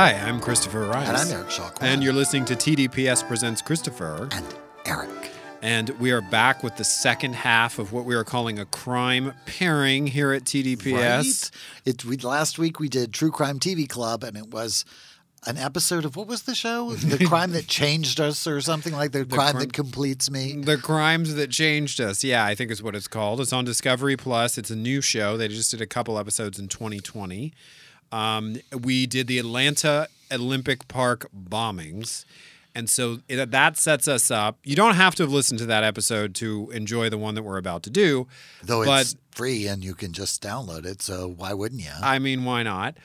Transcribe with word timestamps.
Hi, 0.00 0.12
I'm 0.12 0.40
Christopher 0.40 0.86
Rice. 0.86 1.08
And 1.08 1.16
I'm 1.18 1.28
Eric 1.28 1.50
Shaw 1.50 1.70
And 1.82 2.02
you're 2.02 2.14
listening 2.14 2.46
to 2.46 2.54
TDPS 2.54 3.28
Presents 3.28 3.60
Christopher. 3.60 4.30
And 4.32 4.46
Eric. 4.86 5.30
And 5.60 5.90
we 6.00 6.10
are 6.10 6.22
back 6.22 6.62
with 6.62 6.78
the 6.78 6.84
second 6.84 7.34
half 7.34 7.78
of 7.78 7.92
what 7.92 8.06
we 8.06 8.14
are 8.14 8.24
calling 8.24 8.58
a 8.58 8.64
crime 8.64 9.34
pairing 9.44 10.06
here 10.06 10.32
at 10.32 10.44
TDPS. 10.44 10.94
Right? 10.94 11.50
It, 11.84 12.02
we, 12.06 12.16
last 12.16 12.58
week 12.58 12.80
we 12.80 12.88
did 12.88 13.12
True 13.12 13.30
Crime 13.30 13.58
TV 13.58 13.86
Club, 13.86 14.24
and 14.24 14.38
it 14.38 14.48
was 14.48 14.86
an 15.46 15.58
episode 15.58 16.06
of 16.06 16.16
what 16.16 16.26
was 16.26 16.44
the 16.44 16.54
show? 16.54 16.92
The 16.92 17.22
crime 17.28 17.52
that 17.52 17.66
changed 17.66 18.20
us, 18.20 18.46
or 18.46 18.62
something 18.62 18.94
like 18.94 19.12
the, 19.12 19.24
the 19.24 19.36
crime 19.36 19.58
that 19.58 19.74
completes 19.74 20.30
me. 20.30 20.62
The 20.62 20.78
crimes 20.78 21.34
that 21.34 21.50
changed 21.50 22.00
us. 22.00 22.24
Yeah, 22.24 22.42
I 22.42 22.54
think 22.54 22.70
is 22.70 22.82
what 22.82 22.96
it's 22.96 23.06
called. 23.06 23.38
It's 23.42 23.52
on 23.52 23.66
Discovery 23.66 24.16
Plus. 24.16 24.56
It's 24.56 24.70
a 24.70 24.76
new 24.76 25.02
show. 25.02 25.36
They 25.36 25.48
just 25.48 25.70
did 25.70 25.82
a 25.82 25.86
couple 25.86 26.18
episodes 26.18 26.58
in 26.58 26.68
2020. 26.68 27.52
Um, 28.12 28.56
we 28.72 29.06
did 29.06 29.26
the 29.26 29.38
Atlanta 29.38 30.08
Olympic 30.32 30.88
Park 30.88 31.28
bombings. 31.34 32.24
And 32.74 32.88
so 32.88 33.18
it, 33.28 33.50
that 33.50 33.76
sets 33.76 34.06
us 34.06 34.30
up. 34.30 34.58
You 34.62 34.76
don't 34.76 34.94
have 34.94 35.14
to 35.16 35.24
have 35.24 35.32
listened 35.32 35.58
to 35.58 35.66
that 35.66 35.82
episode 35.82 36.34
to 36.36 36.70
enjoy 36.70 37.10
the 37.10 37.18
one 37.18 37.34
that 37.34 37.42
we're 37.42 37.58
about 37.58 37.82
to 37.84 37.90
do. 37.90 38.28
Though 38.62 38.82
it's 38.82 39.16
free 39.32 39.66
and 39.66 39.84
you 39.84 39.94
can 39.94 40.12
just 40.12 40.42
download 40.42 40.84
it. 40.86 41.02
So 41.02 41.28
why 41.36 41.52
wouldn't 41.52 41.82
you? 41.82 41.90
I 42.00 42.18
mean, 42.18 42.44
why 42.44 42.62
not? 42.62 42.96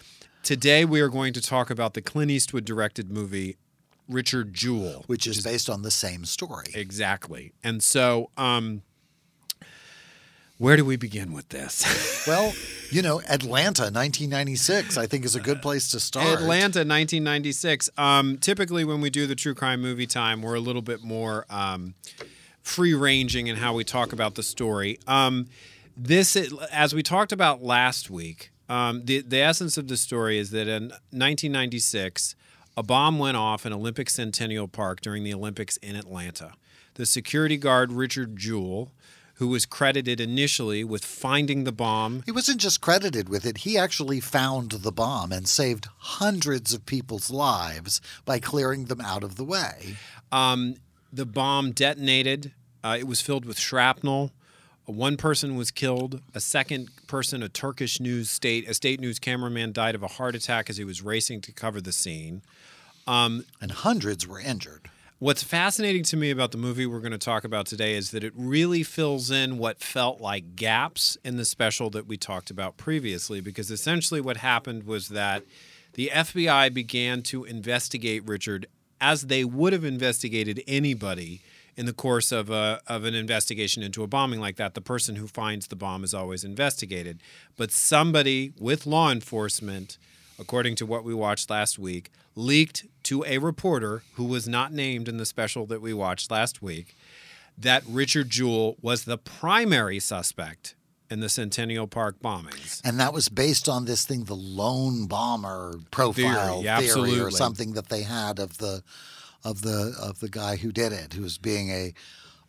Today 0.43 0.85
we 0.85 1.01
are 1.01 1.09
going 1.09 1.33
to 1.33 1.41
talk 1.41 1.71
about 1.71 1.95
the 1.95 2.01
Clint 2.01 2.29
Eastwood 2.29 2.65
directed 2.65 3.09
movie 3.09 3.57
Richard 4.07 4.53
Jewell, 4.53 4.99
which, 5.07 5.25
which 5.25 5.27
is, 5.27 5.37
is 5.39 5.43
based 5.43 5.69
on 5.69 5.81
the 5.81 5.89
same 5.89 6.25
story. 6.25 6.67
Exactly. 6.75 7.53
And 7.63 7.81
so, 7.81 8.29
um, 8.37 8.83
where 10.57 10.77
do 10.77 10.85
we 10.85 10.95
begin 10.95 11.33
with 11.33 11.49
this? 11.49 12.25
well, 12.27 12.53
you 12.89 13.01
know, 13.01 13.19
Atlanta, 13.21 13.83
1996, 13.83 14.97
I 14.97 15.05
think 15.05 15.25
is 15.25 15.35
a 15.35 15.39
good 15.39 15.61
place 15.61 15.91
to 15.91 15.99
start. 15.99 16.27
Atlanta, 16.27 16.79
1996. 16.79 17.89
Um, 17.97 18.37
typically, 18.37 18.85
when 18.85 19.01
we 19.01 19.09
do 19.09 19.27
the 19.27 19.35
true 19.35 19.53
crime 19.53 19.81
movie 19.81 20.07
time, 20.07 20.41
we're 20.41 20.55
a 20.55 20.59
little 20.59 20.81
bit 20.81 21.03
more 21.03 21.45
um, 21.49 21.95
free 22.63 22.93
ranging 22.93 23.47
in 23.47 23.57
how 23.57 23.73
we 23.73 23.83
talk 23.83 24.13
about 24.13 24.35
the 24.35 24.43
story. 24.43 24.97
Um, 25.07 25.47
this, 25.97 26.35
as 26.71 26.95
we 26.95 27.03
talked 27.03 27.31
about 27.31 27.63
last 27.63 28.09
week, 28.09 28.51
um, 28.67 29.05
the 29.05 29.21
the 29.21 29.39
essence 29.39 29.77
of 29.77 29.87
the 29.87 29.97
story 29.97 30.37
is 30.37 30.51
that 30.51 30.67
in 30.67 30.89
1996, 31.11 32.35
a 32.75 32.83
bomb 32.83 33.19
went 33.19 33.37
off 33.37 33.65
in 33.65 33.73
Olympic 33.73 34.09
Centennial 34.09 34.67
Park 34.67 35.01
during 35.01 35.23
the 35.23 35.33
Olympics 35.33 35.77
in 35.77 35.95
Atlanta. 35.95 36.53
The 36.95 37.05
security 37.05 37.57
guard 37.57 37.91
Richard 37.91 38.37
Jewell 38.37 38.91
who 39.35 39.47
was 39.47 39.65
credited 39.65 40.19
initially 40.19 40.83
with 40.83 41.03
finding 41.03 41.63
the 41.63 41.71
bomb. 41.71 42.23
He 42.25 42.31
wasn't 42.31 42.61
just 42.61 42.81
credited 42.81 43.29
with 43.29 43.45
it, 43.45 43.59
he 43.59 43.77
actually 43.77 44.19
found 44.19 44.71
the 44.71 44.91
bomb 44.91 45.31
and 45.31 45.47
saved 45.47 45.87
hundreds 45.97 46.73
of 46.73 46.85
people's 46.85 47.29
lives 47.29 48.01
by 48.23 48.39
clearing 48.39 48.85
them 48.85 49.01
out 49.01 49.23
of 49.23 49.35
the 49.35 49.45
way. 49.45 49.97
Um, 50.31 50.75
the 51.11 51.25
bomb 51.25 51.71
detonated, 51.71 52.53
uh, 52.83 52.97
it 52.99 53.07
was 53.07 53.21
filled 53.21 53.45
with 53.45 53.59
shrapnel. 53.59 54.31
One 54.85 55.17
person 55.17 55.55
was 55.55 55.71
killed. 55.71 56.21
A 56.35 56.39
second 56.39 56.89
person, 57.07 57.41
a 57.41 57.49
Turkish 57.49 57.99
news 57.99 58.29
state, 58.29 58.69
a 58.69 58.73
state 58.73 58.99
news 58.99 59.17
cameraman, 59.17 59.71
died 59.73 59.95
of 59.95 60.03
a 60.03 60.07
heart 60.07 60.35
attack 60.35 60.69
as 60.69 60.77
he 60.77 60.83
was 60.83 61.01
racing 61.01 61.41
to 61.41 61.51
cover 61.51 61.81
the 61.81 61.91
scene. 61.91 62.43
Um, 63.07 63.45
and 63.59 63.71
hundreds 63.71 64.27
were 64.27 64.39
injured. 64.39 64.89
What's 65.25 65.41
fascinating 65.41 66.03
to 66.03 66.17
me 66.17 66.29
about 66.29 66.51
the 66.51 66.59
movie 66.59 66.85
we're 66.85 66.99
going 66.99 67.11
to 67.11 67.17
talk 67.17 67.43
about 67.45 67.65
today 67.65 67.95
is 67.95 68.11
that 68.11 68.23
it 68.23 68.31
really 68.35 68.83
fills 68.83 69.31
in 69.31 69.57
what 69.57 69.79
felt 69.79 70.21
like 70.21 70.55
gaps 70.55 71.17
in 71.25 71.35
the 71.35 71.45
special 71.45 71.89
that 71.89 72.05
we 72.05 72.15
talked 72.15 72.51
about 72.51 72.77
previously. 72.77 73.41
Because 73.41 73.71
essentially, 73.71 74.21
what 74.21 74.37
happened 74.37 74.83
was 74.83 75.09
that 75.09 75.41
the 75.93 76.11
FBI 76.13 76.71
began 76.75 77.23
to 77.23 77.43
investigate 77.43 78.23
Richard 78.27 78.67
as 79.01 79.23
they 79.23 79.43
would 79.43 79.73
have 79.73 79.83
investigated 79.83 80.61
anybody 80.67 81.41
in 81.75 81.87
the 81.87 81.93
course 81.93 82.31
of 82.31 82.51
a 82.51 82.79
of 82.85 83.03
an 83.03 83.15
investigation 83.15 83.81
into 83.81 84.03
a 84.03 84.07
bombing 84.07 84.39
like 84.39 84.57
that. 84.57 84.75
The 84.75 84.79
person 84.79 85.15
who 85.15 85.25
finds 85.25 85.69
the 85.69 85.75
bomb 85.75 86.03
is 86.03 86.13
always 86.13 86.43
investigated, 86.43 87.19
but 87.57 87.71
somebody 87.71 88.53
with 88.59 88.85
law 88.85 89.11
enforcement, 89.11 89.97
according 90.37 90.75
to 90.75 90.85
what 90.85 91.03
we 91.03 91.15
watched 91.15 91.49
last 91.49 91.79
week, 91.79 92.11
leaked 92.35 92.85
to 93.05 93.23
a 93.25 93.37
reporter 93.37 94.03
who 94.15 94.25
was 94.25 94.47
not 94.47 94.73
named 94.73 95.07
in 95.07 95.17
the 95.17 95.25
special 95.25 95.65
that 95.67 95.81
we 95.81 95.93
watched 95.93 96.29
last 96.29 96.61
week 96.61 96.95
that 97.57 97.83
Richard 97.87 98.29
Jewell 98.29 98.75
was 98.81 99.05
the 99.05 99.17
primary 99.17 99.99
suspect 99.99 100.75
in 101.09 101.19
the 101.19 101.29
Centennial 101.29 101.87
Park 101.87 102.17
bombings. 102.21 102.81
And 102.83 102.99
that 102.99 103.13
was 103.13 103.29
based 103.29 103.69
on 103.69 103.85
this 103.85 104.05
thing, 104.05 104.25
the 104.25 104.35
lone 104.35 105.05
bomber 105.07 105.75
profile 105.91 106.61
theory, 106.63 106.87
theory 106.87 107.19
or 107.19 107.31
something 107.31 107.73
that 107.73 107.89
they 107.89 108.03
had 108.03 108.39
of 108.39 108.57
the 108.57 108.83
of 109.43 109.61
the 109.61 109.95
of 110.01 110.19
the 110.19 110.29
guy 110.29 110.55
who 110.55 110.71
did 110.71 110.91
it, 110.91 111.13
who 111.13 111.21
was 111.21 111.37
being 111.37 111.69
a, 111.69 111.93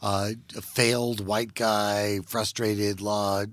uh, 0.00 0.30
a 0.56 0.62
failed 0.62 1.24
white 1.26 1.54
guy, 1.54 2.20
frustrated 2.26 3.00
law 3.02 3.44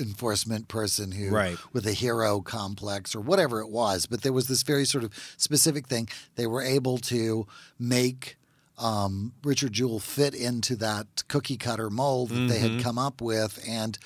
enforcement 0.00 0.68
person 0.68 1.12
who 1.12 1.30
right. 1.30 1.56
with 1.72 1.86
a 1.86 1.92
hero 1.92 2.40
complex 2.40 3.14
or 3.14 3.20
whatever 3.20 3.60
it 3.60 3.68
was 3.68 4.06
but 4.06 4.22
there 4.22 4.32
was 4.32 4.48
this 4.48 4.62
very 4.62 4.84
sort 4.84 5.04
of 5.04 5.12
specific 5.36 5.86
thing 5.86 6.08
they 6.36 6.46
were 6.46 6.62
able 6.62 6.98
to 6.98 7.46
make 7.78 8.36
um, 8.78 9.32
Richard 9.42 9.72
Jewell 9.72 10.00
fit 10.00 10.34
into 10.34 10.76
that 10.76 11.24
cookie 11.28 11.56
cutter 11.56 11.88
mold 11.88 12.28
that 12.28 12.34
mm-hmm. 12.34 12.48
they 12.48 12.58
had 12.58 12.70
mm-hmm. 12.72 12.80
come 12.80 12.98
up 12.98 13.22
with 13.22 13.62
and 13.66 13.98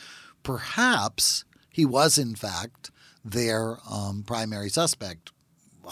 perhaps 0.43 1.45
he 1.69 1.85
was 1.85 2.19
in 2.19 2.35
fact 2.35 2.91
their 3.25 3.79
um, 3.91 4.23
primary 4.23 4.69
suspect 4.69 5.33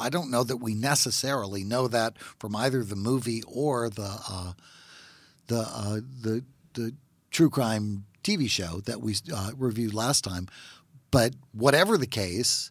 I 0.01 0.09
don't 0.09 0.31
know 0.31 0.45
that 0.45 0.59
we 0.59 0.75
necessarily 0.75 1.65
know 1.65 1.89
that 1.89 2.19
from 2.39 2.55
either 2.57 2.85
the 2.85 2.97
movie 2.97 3.43
or 3.47 3.91
the 3.91 4.19
uh, 4.29 4.53
the 5.47 5.61
uh, 5.61 6.01
the 6.23 6.45
the 6.75 6.95
true 7.31 7.51
crime 7.51 8.05
TV 8.29 8.49
show 8.49 8.81
that 8.85 9.01
we 9.01 9.15
uh, 9.35 9.53
reviewed 9.57 9.95
last 9.95 10.25
time. 10.25 10.49
But 11.11 11.35
whatever 11.53 11.97
the 11.97 12.07
case, 12.07 12.71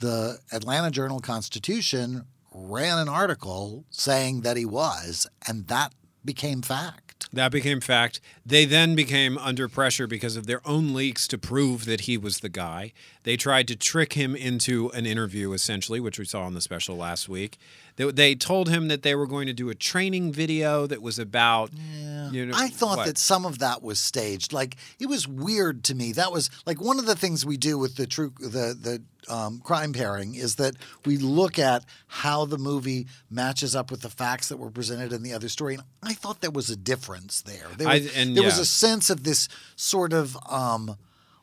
the 0.00 0.38
Atlanta 0.52 0.90
Journal 0.90 1.20
Constitution 1.20 2.24
ran 2.52 2.98
an 2.98 3.08
article 3.08 3.84
saying 3.90 4.40
that 4.40 4.56
he 4.56 4.64
was, 4.64 5.26
and 5.46 5.68
that 5.68 5.94
became 6.24 6.62
fact. 6.62 7.28
That 7.32 7.52
became 7.52 7.80
fact. 7.80 8.20
They 8.44 8.64
then 8.64 8.94
became 8.94 9.36
under 9.38 9.68
pressure 9.68 10.06
because 10.06 10.36
of 10.36 10.46
their 10.46 10.66
own 10.66 10.94
leaks 10.94 11.28
to 11.28 11.38
prove 11.38 11.84
that 11.84 12.02
he 12.02 12.16
was 12.16 12.40
the 12.40 12.48
guy. 12.48 12.92
They 13.24 13.36
tried 13.36 13.68
to 13.68 13.76
trick 13.76 14.14
him 14.14 14.34
into 14.34 14.90
an 14.90 15.06
interview, 15.06 15.52
essentially, 15.52 16.00
which 16.00 16.18
we 16.18 16.24
saw 16.24 16.42
on 16.42 16.54
the 16.54 16.60
special 16.60 16.96
last 16.96 17.28
week. 17.28 17.58
They, 17.96 18.10
they 18.10 18.34
told 18.34 18.68
him 18.68 18.88
that 18.88 19.02
they 19.02 19.14
were 19.14 19.26
going 19.26 19.46
to 19.46 19.52
do 19.52 19.68
a 19.70 19.74
training 19.74 20.32
video 20.32 20.86
that 20.86 21.02
was 21.02 21.18
about. 21.18 21.70
Yeah. 21.72 22.30
You 22.30 22.46
know, 22.46 22.54
I 22.56 22.68
thought 22.68 22.98
what? 22.98 23.06
that 23.06 23.18
some 23.18 23.44
of 23.44 23.58
that 23.60 23.82
was 23.82 23.98
staged. 23.98 24.52
Like 24.52 24.76
it 24.98 25.06
was 25.06 25.26
weird 25.26 25.84
to 25.84 25.94
me. 25.94 26.12
That 26.12 26.32
was 26.32 26.50
like 26.66 26.80
one 26.80 26.98
of 26.98 27.06
the 27.06 27.16
things 27.16 27.44
we 27.44 27.56
do 27.56 27.78
with 27.78 27.96
the 27.96 28.06
true 28.06 28.32
the 28.38 28.76
the 28.78 29.02
um, 29.28 29.60
crime 29.60 29.92
pairing 29.92 30.34
is 30.34 30.56
that 30.56 30.74
we 31.04 31.16
look 31.16 31.58
at 31.58 31.84
how 32.06 32.44
the 32.44 32.58
movie 32.58 33.06
matches 33.30 33.74
up 33.74 33.90
with 33.90 34.02
the 34.02 34.10
facts 34.10 34.48
that 34.48 34.56
were 34.58 34.70
presented 34.70 35.12
in 35.12 35.22
the 35.22 35.32
other 35.32 35.48
story. 35.48 35.74
And 35.74 35.84
I 36.02 36.12
thought 36.12 36.40
there 36.40 36.50
was 36.50 36.70
a 36.70 36.76
difference 36.76 37.42
there. 37.42 37.66
There, 37.76 37.88
I, 37.88 38.00
there 38.00 38.26
yeah. 38.26 38.42
was 38.42 38.58
a 38.58 38.66
sense 38.66 39.10
of 39.10 39.24
this 39.24 39.48
sort 39.74 40.12
of 40.12 40.36
um, 40.48 40.96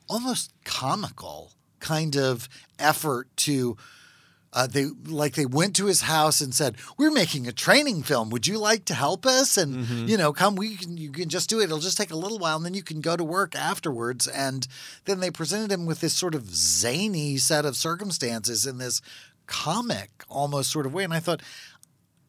almost 0.09 0.53
comical 0.63 1.51
kind 1.79 2.15
of 2.15 2.47
effort 2.79 3.27
to 3.35 3.77
uh, 4.53 4.67
they 4.67 4.85
like 5.05 5.33
they 5.33 5.45
went 5.45 5.75
to 5.77 5.87
his 5.87 6.01
house 6.01 6.39
and 6.39 6.53
said, 6.53 6.75
"We're 6.97 7.11
making 7.11 7.47
a 7.47 7.51
training 7.51 8.03
film. 8.03 8.29
Would 8.29 8.47
you 8.47 8.57
like 8.59 8.85
to 8.85 8.93
help 8.93 9.25
us?" 9.25 9.57
And 9.57 9.73
Mm-hmm. 9.85 10.07
you 10.07 10.17
know, 10.17 10.31
come. 10.31 10.55
We 10.55 10.75
can. 10.77 10.95
You 10.97 11.11
can 11.11 11.27
just 11.29 11.49
do 11.49 11.59
it. 11.59 11.65
It'll 11.65 11.79
just 11.79 11.97
take 11.97 12.11
a 12.11 12.15
little 12.15 12.37
while, 12.39 12.55
and 12.57 12.65
then 12.65 12.73
you 12.75 12.83
can 12.83 13.01
go 13.01 13.15
to 13.17 13.23
work 13.23 13.55
afterwards. 13.55 14.27
And 14.27 14.67
then 15.05 15.19
they 15.19 15.31
presented 15.31 15.71
him 15.71 15.85
with 15.85 15.99
this 16.01 16.13
sort 16.13 16.35
of 16.35 16.49
zany 16.53 17.37
set 17.37 17.65
of 17.65 17.75
circumstances 17.75 18.65
in 18.67 18.77
this 18.77 19.01
comic 19.47 20.23
almost 20.29 20.71
sort 20.71 20.85
of 20.85 20.93
way. 20.93 21.03
And 21.03 21.13
I 21.13 21.19
thought, 21.19 21.41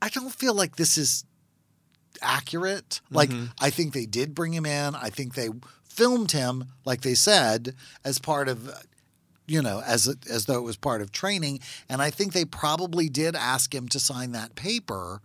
I 0.02 0.08
don't 0.08 0.32
feel 0.32 0.54
like 0.54 0.76
this 0.76 0.96
is 0.98 1.24
accurate. 2.22 3.00
Like 3.10 3.30
Mm-hmm. 3.30 3.46
I 3.60 3.70
think 3.70 3.92
they 3.92 4.06
did 4.06 4.34
bring 4.34 4.52
him 4.54 4.66
in. 4.66 4.94
I 4.94 5.10
think 5.10 5.34
they 5.34 5.48
filmed 5.84 6.32
him, 6.32 6.64
like 6.84 7.02
they 7.02 7.14
said, 7.14 7.74
as 8.04 8.18
part 8.18 8.48
of 8.48 8.68
you 9.46 9.60
know, 9.62 9.82
as 9.84 10.14
as 10.30 10.46
though 10.46 10.58
it 10.58 10.62
was 10.62 10.76
part 10.76 11.02
of 11.02 11.12
training. 11.12 11.60
And 11.88 12.00
I 12.00 12.10
think 12.10 12.32
they 12.32 12.44
probably 12.44 13.08
did 13.08 13.36
ask 13.36 13.74
him 13.74 13.88
to 13.88 14.00
sign 14.00 14.32
that 14.32 14.54
paper, 14.54 15.20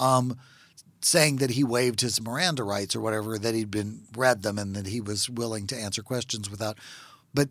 um, 0.00 0.38
saying 1.00 1.36
that 1.36 1.50
he 1.50 1.64
waived 1.64 2.00
his 2.00 2.20
Miranda 2.20 2.62
rights 2.64 2.94
or 2.96 3.00
whatever, 3.00 3.38
that 3.38 3.54
he'd 3.54 3.70
been 3.70 4.02
read 4.16 4.42
them 4.42 4.58
and 4.58 4.74
that 4.76 4.86
he 4.86 5.00
was 5.00 5.28
willing 5.28 5.66
to 5.68 5.76
answer 5.76 6.02
questions 6.02 6.50
without. 6.50 6.78
But 7.34 7.48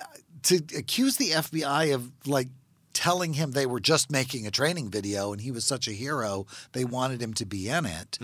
uh, 0.00 0.04
to 0.44 0.56
accuse 0.76 1.16
the 1.16 1.30
FBI 1.30 1.94
of 1.94 2.10
like 2.26 2.48
telling 2.92 3.32
him 3.34 3.50
they 3.50 3.66
were 3.66 3.80
just 3.80 4.10
making 4.10 4.46
a 4.46 4.50
training 4.52 4.88
video 4.88 5.32
and 5.32 5.42
he 5.42 5.50
was 5.50 5.64
such 5.66 5.88
a 5.88 5.92
hero, 5.92 6.46
they 6.72 6.84
wanted 6.84 7.20
him 7.20 7.34
to 7.34 7.44
be 7.44 7.68
in 7.68 7.84
it. 7.84 8.18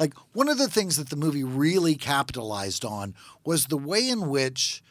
Like 0.00 0.14
one 0.32 0.48
of 0.48 0.58
the 0.58 0.68
things 0.68 0.96
that 0.96 1.10
the 1.10 1.16
movie 1.16 1.44
really 1.44 1.94
capitalized 1.94 2.84
on 2.84 3.14
was 3.44 3.66
the 3.66 3.78
way 3.78 4.08
in 4.08 4.28
which 4.28 4.82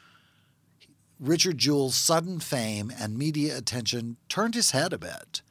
Richard 1.20 1.58
Jewell's 1.58 1.96
sudden 1.96 2.40
fame 2.40 2.92
and 3.00 3.18
media 3.18 3.58
attention 3.58 4.18
turned 4.28 4.54
his 4.54 4.72
head 4.72 4.92
a 4.94 4.98
bit. 4.98 5.42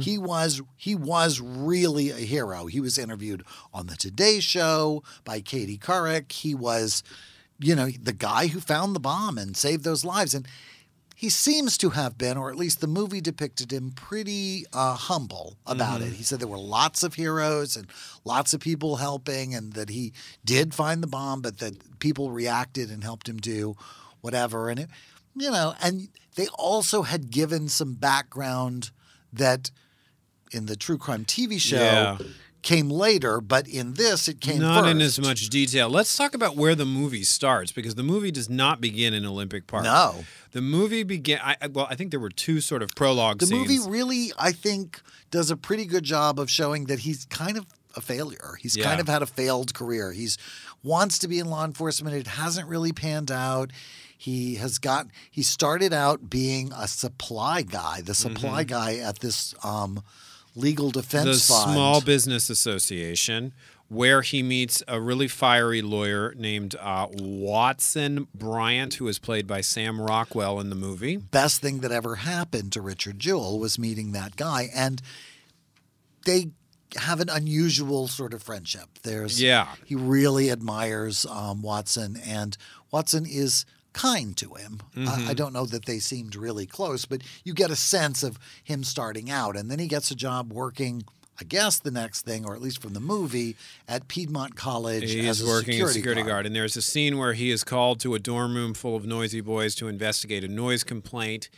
He 0.00 0.16
was 0.16 0.62
he 0.76 0.94
was 0.94 1.40
really 1.40 2.10
a 2.10 2.16
hero. 2.16 2.66
He 2.66 2.80
was 2.80 2.98
interviewed 2.98 3.42
on 3.74 3.86
the 3.88 3.96
Today 3.96 4.38
Show 4.40 5.02
by 5.24 5.40
Katie 5.40 5.78
Couric. 5.78 6.30
He 6.32 6.54
was, 6.54 7.02
you 7.58 7.74
know, 7.74 7.88
the 7.88 8.12
guy 8.12 8.46
who 8.48 8.60
found 8.60 8.94
the 8.94 9.00
bomb 9.00 9.38
and 9.38 9.56
saved 9.56 9.82
those 9.82 10.04
lives. 10.04 10.34
And 10.34 10.46
he 11.16 11.28
seems 11.30 11.76
to 11.78 11.90
have 11.90 12.16
been, 12.16 12.36
or 12.36 12.48
at 12.48 12.54
least 12.54 12.80
the 12.80 12.86
movie 12.86 13.20
depicted 13.20 13.72
him, 13.72 13.90
pretty 13.90 14.66
uh, 14.72 14.94
humble 14.94 15.56
about 15.66 16.00
it. 16.00 16.12
He 16.12 16.22
said 16.22 16.38
there 16.38 16.46
were 16.46 16.56
lots 16.56 17.02
of 17.02 17.14
heroes 17.14 17.74
and 17.74 17.88
lots 18.24 18.54
of 18.54 18.60
people 18.60 18.96
helping, 18.96 19.52
and 19.52 19.72
that 19.72 19.88
he 19.88 20.12
did 20.44 20.74
find 20.74 21.02
the 21.02 21.08
bomb, 21.08 21.40
but 21.42 21.58
that 21.58 21.98
people 21.98 22.30
reacted 22.30 22.88
and 22.88 23.02
helped 23.02 23.28
him 23.28 23.38
do 23.38 23.74
whatever. 24.28 24.68
And 24.68 24.80
it, 24.80 24.90
you 25.34 25.50
know, 25.50 25.74
and 25.82 26.08
they 26.36 26.48
also 26.48 27.02
had 27.02 27.30
given 27.30 27.68
some 27.68 27.94
background 27.94 28.90
that 29.32 29.70
in 30.52 30.66
the 30.66 30.76
true 30.76 30.98
crime 30.98 31.24
TV 31.24 31.58
show 31.58 31.76
Yeah. 31.76 32.18
came 32.60 32.90
later, 32.90 33.40
but 33.40 33.66
in 33.66 33.94
this 33.94 34.28
it 34.28 34.40
came 34.42 34.60
Not 34.60 34.82
first. 34.84 34.90
in 34.90 35.00
as 35.00 35.18
much 35.18 35.48
detail. 35.48 35.88
Let's 35.88 36.14
talk 36.14 36.34
about 36.34 36.56
where 36.56 36.74
the 36.74 36.84
movie 36.84 37.24
starts 37.24 37.72
because 37.72 37.94
the 37.94 38.02
movie 38.02 38.30
does 38.30 38.50
not 38.50 38.80
begin 38.82 39.14
in 39.14 39.24
Olympic 39.24 39.66
Park. 39.66 39.84
No. 39.84 40.24
The 40.52 40.60
movie 40.60 41.04
began. 41.04 41.40
I, 41.42 41.56
well, 41.68 41.86
I 41.90 41.94
think 41.94 42.10
there 42.10 42.20
were 42.20 42.30
two 42.30 42.60
sort 42.60 42.82
of 42.82 42.90
prologue 42.94 43.38
The 43.38 43.46
scenes. 43.46 43.68
movie 43.68 43.90
really, 43.90 44.32
I 44.38 44.52
think, 44.52 45.00
does 45.30 45.50
a 45.50 45.56
pretty 45.56 45.86
good 45.86 46.04
job 46.04 46.38
of 46.38 46.50
showing 46.50 46.84
that 46.86 47.00
he's 47.00 47.24
kind 47.26 47.56
of 47.56 47.64
a 47.96 48.00
failure. 48.02 48.56
He's 48.60 48.76
Yeah. 48.76 48.84
kind 48.84 49.00
of 49.00 49.08
had 49.08 49.22
a 49.22 49.26
failed 49.26 49.72
career. 49.74 50.12
He's 50.12 50.36
wants 50.82 51.18
to 51.18 51.28
be 51.28 51.38
in 51.38 51.46
law 51.48 51.64
enforcement. 51.64 52.14
It 52.16 52.26
hasn't 52.28 52.68
really 52.68 52.92
panned 52.92 53.30
out. 53.30 53.70
He 54.20 54.56
has 54.56 54.78
got. 54.78 55.06
He 55.30 55.42
started 55.42 55.92
out 55.92 56.28
being 56.28 56.72
a 56.76 56.88
supply 56.88 57.62
guy, 57.62 58.00
the 58.02 58.14
supply 58.14 58.64
guy 58.64 58.96
at 58.96 59.20
this 59.20 59.54
um, 59.64 60.02
legal 60.56 60.90
defense 60.90 61.46
the 61.46 61.54
fund. 61.54 61.72
Small 61.72 62.00
Business 62.00 62.50
Association, 62.50 63.52
where 63.88 64.22
he 64.22 64.42
meets 64.42 64.82
a 64.88 65.00
really 65.00 65.28
fiery 65.28 65.80
lawyer 65.82 66.34
named 66.36 66.74
uh, 66.80 67.06
Watson 67.12 68.26
Bryant, 68.34 68.94
who 68.94 69.06
is 69.06 69.20
played 69.20 69.46
by 69.46 69.60
Sam 69.60 70.00
Rockwell 70.00 70.58
in 70.58 70.68
the 70.68 70.76
movie. 70.76 71.16
best 71.16 71.62
thing 71.62 71.78
that 71.78 71.92
ever 71.92 72.16
happened 72.16 72.72
to 72.72 72.80
Richard 72.82 73.20
Jewell 73.20 73.60
was 73.60 73.78
meeting 73.78 74.10
that 74.12 74.34
guy. 74.34 74.68
And 74.74 75.00
they 76.26 76.50
have 76.96 77.20
an 77.20 77.28
unusual 77.28 78.08
sort 78.08 78.34
of 78.34 78.42
friendship. 78.42 78.88
There's 79.04 79.40
Yeah. 79.40 79.68
he 79.84 79.94
really 79.94 80.50
admires 80.50 81.24
um, 81.26 81.62
Watson, 81.62 82.16
and 82.26 82.56
Watson 82.90 83.24
is 83.26 83.64
kind 83.98 84.36
to 84.36 84.54
him. 84.54 84.80
I, 84.96 85.00
I 85.00 85.04
mm-hmm. 85.04 85.32
don't 85.32 85.52
know 85.52 85.66
that 85.66 85.86
they 85.86 85.98
seemed 85.98 86.36
really 86.36 86.66
close, 86.66 87.04
but 87.04 87.22
you 87.42 87.52
get 87.52 87.70
a 87.70 87.76
sense 87.76 88.22
of 88.22 88.38
him 88.62 88.84
starting 88.84 89.28
out, 89.28 89.56
and 89.56 89.68
then 89.70 89.80
he 89.80 89.88
gets 89.88 90.10
a 90.12 90.14
job 90.14 90.52
working. 90.52 91.02
I 91.40 91.44
guess 91.44 91.78
the 91.78 91.92
next 91.92 92.22
thing, 92.22 92.44
or 92.44 92.54
at 92.54 92.60
least 92.60 92.82
from 92.82 92.94
the 92.94 93.00
movie, 93.00 93.56
at 93.86 94.08
Piedmont 94.08 94.56
College 94.56 95.10
He 95.12 95.28
as 95.28 95.40
is 95.40 95.46
a 95.46 95.48
working 95.48 95.72
security 95.72 95.82
as 95.82 95.94
security 95.94 96.22
guard. 96.22 96.30
guard. 96.30 96.46
and 96.46 96.56
there's 96.56 96.76
a 96.76 96.82
scene 96.82 97.16
where 97.16 97.32
he 97.32 97.50
is 97.50 97.62
called 97.62 98.00
to 98.00 98.14
a 98.14 98.18
dorm 98.18 98.56
room 98.56 98.74
full 98.74 98.96
of 98.96 99.06
noisy 99.06 99.40
boys 99.40 99.76
to 99.76 99.86
investigate 99.86 100.42
a 100.42 100.48
noise 100.48 100.82
complaint. 100.82 101.48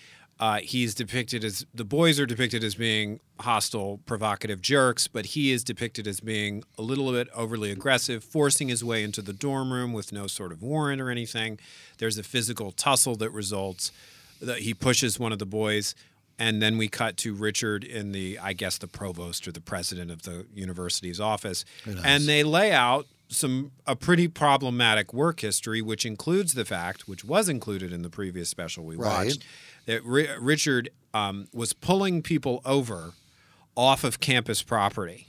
Uh, 0.41 0.59
he's 0.63 0.95
depicted 0.95 1.45
as 1.45 1.67
the 1.75 1.85
boys 1.85 2.19
are 2.19 2.25
depicted 2.25 2.65
as 2.65 2.75
being 2.75 3.21
hostile, 3.41 4.01
provocative 4.07 4.63
jerks, 4.63 5.07
but 5.07 5.27
he 5.27 5.53
is 5.53 5.63
depicted 5.63 6.07
as 6.09 6.19
being 6.21 6.65
a 6.79 6.83
little 6.83 7.13
bit 7.13 7.29
overly 7.35 7.71
aggressive, 7.71 8.25
forcing 8.25 8.69
his 8.69 8.83
way 8.83 9.05
into 9.05 9.21
the 9.21 9.35
dorm 9.35 9.71
room 9.71 9.93
with 9.93 10.13
no 10.15 10.27
sort 10.27 10.51
of 10.51 10.63
warrant 10.63 10.99
or 10.99 11.11
anything. 11.11 11.59
There's 11.99 12.17
a 12.17 12.23
physical 12.23 12.73
tussle 12.73 13.17
that 13.17 13.31
results. 13.31 13.93
That 14.41 14.61
he 14.61 14.73
pushes 14.73 15.19
one 15.21 15.33
of 15.33 15.39
the 15.39 15.45
boys, 15.45 15.95
and 16.39 16.63
then 16.63 16.79
we 16.79 16.89
cut 16.89 17.19
to 17.19 17.35
Richard 17.35 17.85
in 17.85 18.13
the, 18.13 18.39
I 18.39 18.55
guess, 18.55 18.79
the 18.79 18.89
provost 18.89 19.47
or 19.47 19.53
the 19.53 19.61
president 19.61 20.11
of 20.11 20.23
the 20.23 20.47
university's 20.55 21.21
office, 21.21 21.67
and 22.03 22.25
they 22.27 22.43
lay 22.43 22.73
out 22.73 23.07
some 23.29 23.71
a 23.87 23.95
pretty 23.95 24.27
problematic 24.27 25.13
work 25.13 25.41
history, 25.41 25.83
which 25.83 26.07
includes 26.07 26.55
the 26.55 26.65
fact, 26.65 27.07
which 27.07 27.23
was 27.23 27.51
included 27.51 27.93
in 27.93 28.01
the 28.01 28.09
previous 28.09 28.49
special 28.49 28.85
we 28.87 28.97
Right. 28.97 29.27
watched, 29.27 29.45
that 29.91 30.05
Ri- 30.05 30.29
Richard 30.39 30.91
um, 31.13 31.49
was 31.53 31.73
pulling 31.73 32.23
people 32.23 32.61
over 32.65 33.13
off 33.77 34.05
of 34.05 34.21
campus 34.21 34.63
property. 34.63 35.27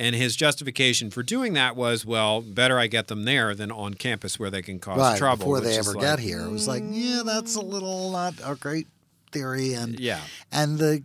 And 0.00 0.14
his 0.14 0.36
justification 0.36 1.10
for 1.10 1.24
doing 1.24 1.54
that 1.54 1.74
was, 1.74 2.06
well, 2.06 2.40
better 2.40 2.78
I 2.78 2.86
get 2.86 3.08
them 3.08 3.24
there 3.24 3.52
than 3.56 3.72
on 3.72 3.94
campus 3.94 4.38
where 4.38 4.48
they 4.50 4.62
can 4.62 4.78
cause 4.78 4.98
right 4.98 5.18
trouble. 5.18 5.38
before 5.38 5.60
they 5.60 5.76
ever 5.76 5.92
like- 5.94 6.00
get 6.00 6.18
here. 6.20 6.40
It 6.42 6.50
was 6.52 6.68
like, 6.68 6.84
yeah, 6.88 7.22
that's 7.24 7.56
a 7.56 7.60
little 7.60 8.12
not 8.12 8.34
a 8.44 8.54
great 8.54 8.86
theory, 9.32 9.74
and 9.74 9.98
Yeah. 9.98 10.20
and 10.52 10.78
the 10.78 11.02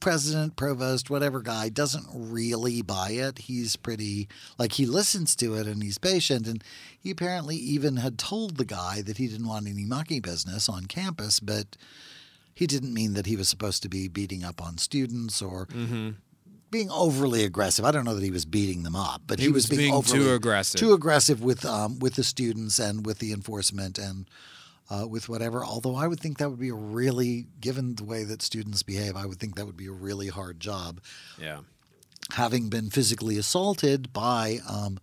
president, 0.00 0.54
provost, 0.56 1.10
whatever 1.10 1.40
guy 1.40 1.68
doesn't 1.68 2.06
really 2.12 2.80
buy 2.82 3.10
it. 3.10 3.38
He's 3.38 3.74
pretty 3.76 4.28
like 4.56 4.72
he 4.74 4.86
listens 4.86 5.34
to 5.36 5.54
it 5.54 5.66
and 5.66 5.82
he's 5.82 5.98
patient, 5.98 6.46
and 6.46 6.62
he 6.98 7.10
apparently 7.10 7.56
even 7.56 7.96
had 7.96 8.18
told 8.18 8.56
the 8.56 8.64
guy 8.64 9.02
that 9.02 9.16
he 9.18 9.26
didn't 9.26 9.48
want 9.48 9.66
any 9.66 9.84
monkey 9.84 10.20
business 10.20 10.68
on 10.68 10.86
campus, 10.86 11.40
but 11.40 11.76
he 12.58 12.66
didn't 12.66 12.92
mean 12.92 13.14
that 13.14 13.26
he 13.26 13.36
was 13.36 13.48
supposed 13.48 13.84
to 13.84 13.88
be 13.88 14.08
beating 14.08 14.42
up 14.42 14.60
on 14.60 14.78
students 14.78 15.40
or. 15.40 15.66
Mm-hmm. 15.66 16.10
Being 16.70 16.90
overly 16.90 17.44
aggressive. 17.44 17.86
I 17.86 17.92
don't 17.92 18.04
know 18.04 18.14
that 18.14 18.22
he 18.22 18.30
was 18.30 18.44
beating 18.44 18.82
them 18.82 18.94
up, 18.94 19.22
but 19.26 19.38
he, 19.38 19.46
He 19.46 19.50
was 19.50 19.64
being, 19.64 19.90
being 19.90 20.02
too 20.02 20.16
overly, 20.16 20.34
aggressive. 20.34 20.78
Too 20.78 20.92
aggressive 20.92 21.42
with 21.42 21.64
um, 21.64 21.98
with 21.98 22.16
the 22.16 22.22
students 22.22 22.78
and 22.78 23.06
with 23.06 23.20
the 23.20 23.32
enforcement 23.32 23.96
and 23.96 24.28
uh, 24.90 25.06
with 25.08 25.30
whatever. 25.30 25.64
Although 25.64 25.96
I 25.96 26.06
would 26.06 26.20
think 26.20 26.36
that 26.36 26.50
would 26.50 26.58
be 26.58 26.68
a 26.68 26.74
really, 26.74 27.46
given 27.58 27.94
the 27.94 28.04
way 28.04 28.22
that 28.24 28.42
students 28.42 28.82
behave, 28.82 29.16
I 29.16 29.24
would 29.24 29.38
think 29.38 29.54
that 29.56 29.64
would 29.64 29.78
be 29.78 29.86
a 29.86 29.92
really 29.92 30.28
hard 30.28 30.60
job. 30.60 31.00
Yeah. 31.40 31.60
Having 32.32 32.68
been 32.68 32.90
physically 32.90 33.38
assaulted 33.38 34.12
by 34.12 34.58
um, 34.68 34.98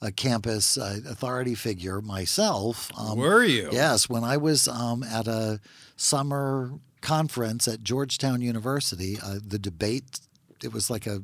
a 0.00 0.10
campus 0.10 0.78
uh, 0.78 1.00
authority 1.06 1.54
figure 1.54 2.00
myself. 2.00 2.90
Um, 2.98 3.18
Were 3.18 3.44
you? 3.44 3.68
Yes, 3.70 4.08
when 4.08 4.24
I 4.24 4.38
was 4.38 4.66
um, 4.68 5.02
at 5.02 5.28
a 5.28 5.60
summer 5.96 6.72
conference 7.00 7.66
at 7.68 7.82
Georgetown 7.82 8.40
University, 8.40 9.18
uh, 9.22 9.38
the 9.44 9.58
debate. 9.58 10.20
It 10.62 10.72
was 10.72 10.90
like 10.90 11.06
a 11.06 11.22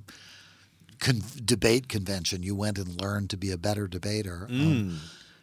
con- 0.98 1.22
debate 1.44 1.88
convention. 1.88 2.42
You 2.42 2.54
went 2.54 2.78
and 2.78 3.00
learned 3.00 3.30
to 3.30 3.36
be 3.36 3.50
a 3.50 3.58
better 3.58 3.86
debater. 3.86 4.46
Um, 4.50 5.00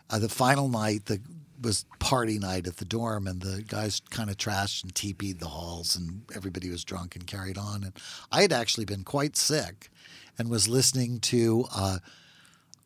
uh, 0.10 0.20
the 0.20 0.30
final 0.30 0.68
night 0.70 1.06
the, 1.06 1.20
was 1.62 1.86
party 2.00 2.38
night 2.38 2.68
at 2.68 2.78
the 2.78 2.86
dorm, 2.86 3.28
and 3.28 3.42
the 3.42 3.62
guys 3.64 4.02
kind 4.10 4.30
of 4.30 4.38
trashed 4.38 4.84
and 4.84 4.94
teepeed 4.94 5.40
the 5.40 5.48
halls, 5.48 5.96
and 5.96 6.24
everybody 6.36 6.70
was 6.70 6.84
drunk 6.84 7.16
and 7.16 7.26
carried 7.26 7.58
on. 7.58 7.84
And 7.84 7.94
I 8.32 8.42
had 8.42 8.52
actually 8.52 8.86
been 8.86 9.04
quite 9.04 9.38
sick, 9.38 9.90
and 10.38 10.50
was 10.50 10.68
listening 10.68 11.20
to. 11.22 11.66
Uh, 11.74 11.98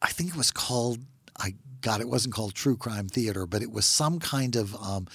I 0.02 0.10
think 0.10 0.30
it 0.32 0.36
was 0.36 0.52
called. 0.52 1.00
I 1.40 1.56
God, 1.82 2.02
it 2.02 2.10
wasn't 2.10 2.34
called 2.34 2.54
True 2.54 2.78
Crime 2.78 3.08
Theater, 3.08 3.46
but 3.46 3.62
it 3.62 3.72
was 3.72 3.86
some 3.86 4.20
kind 4.20 4.56
of 4.56 4.76
um, 4.76 5.08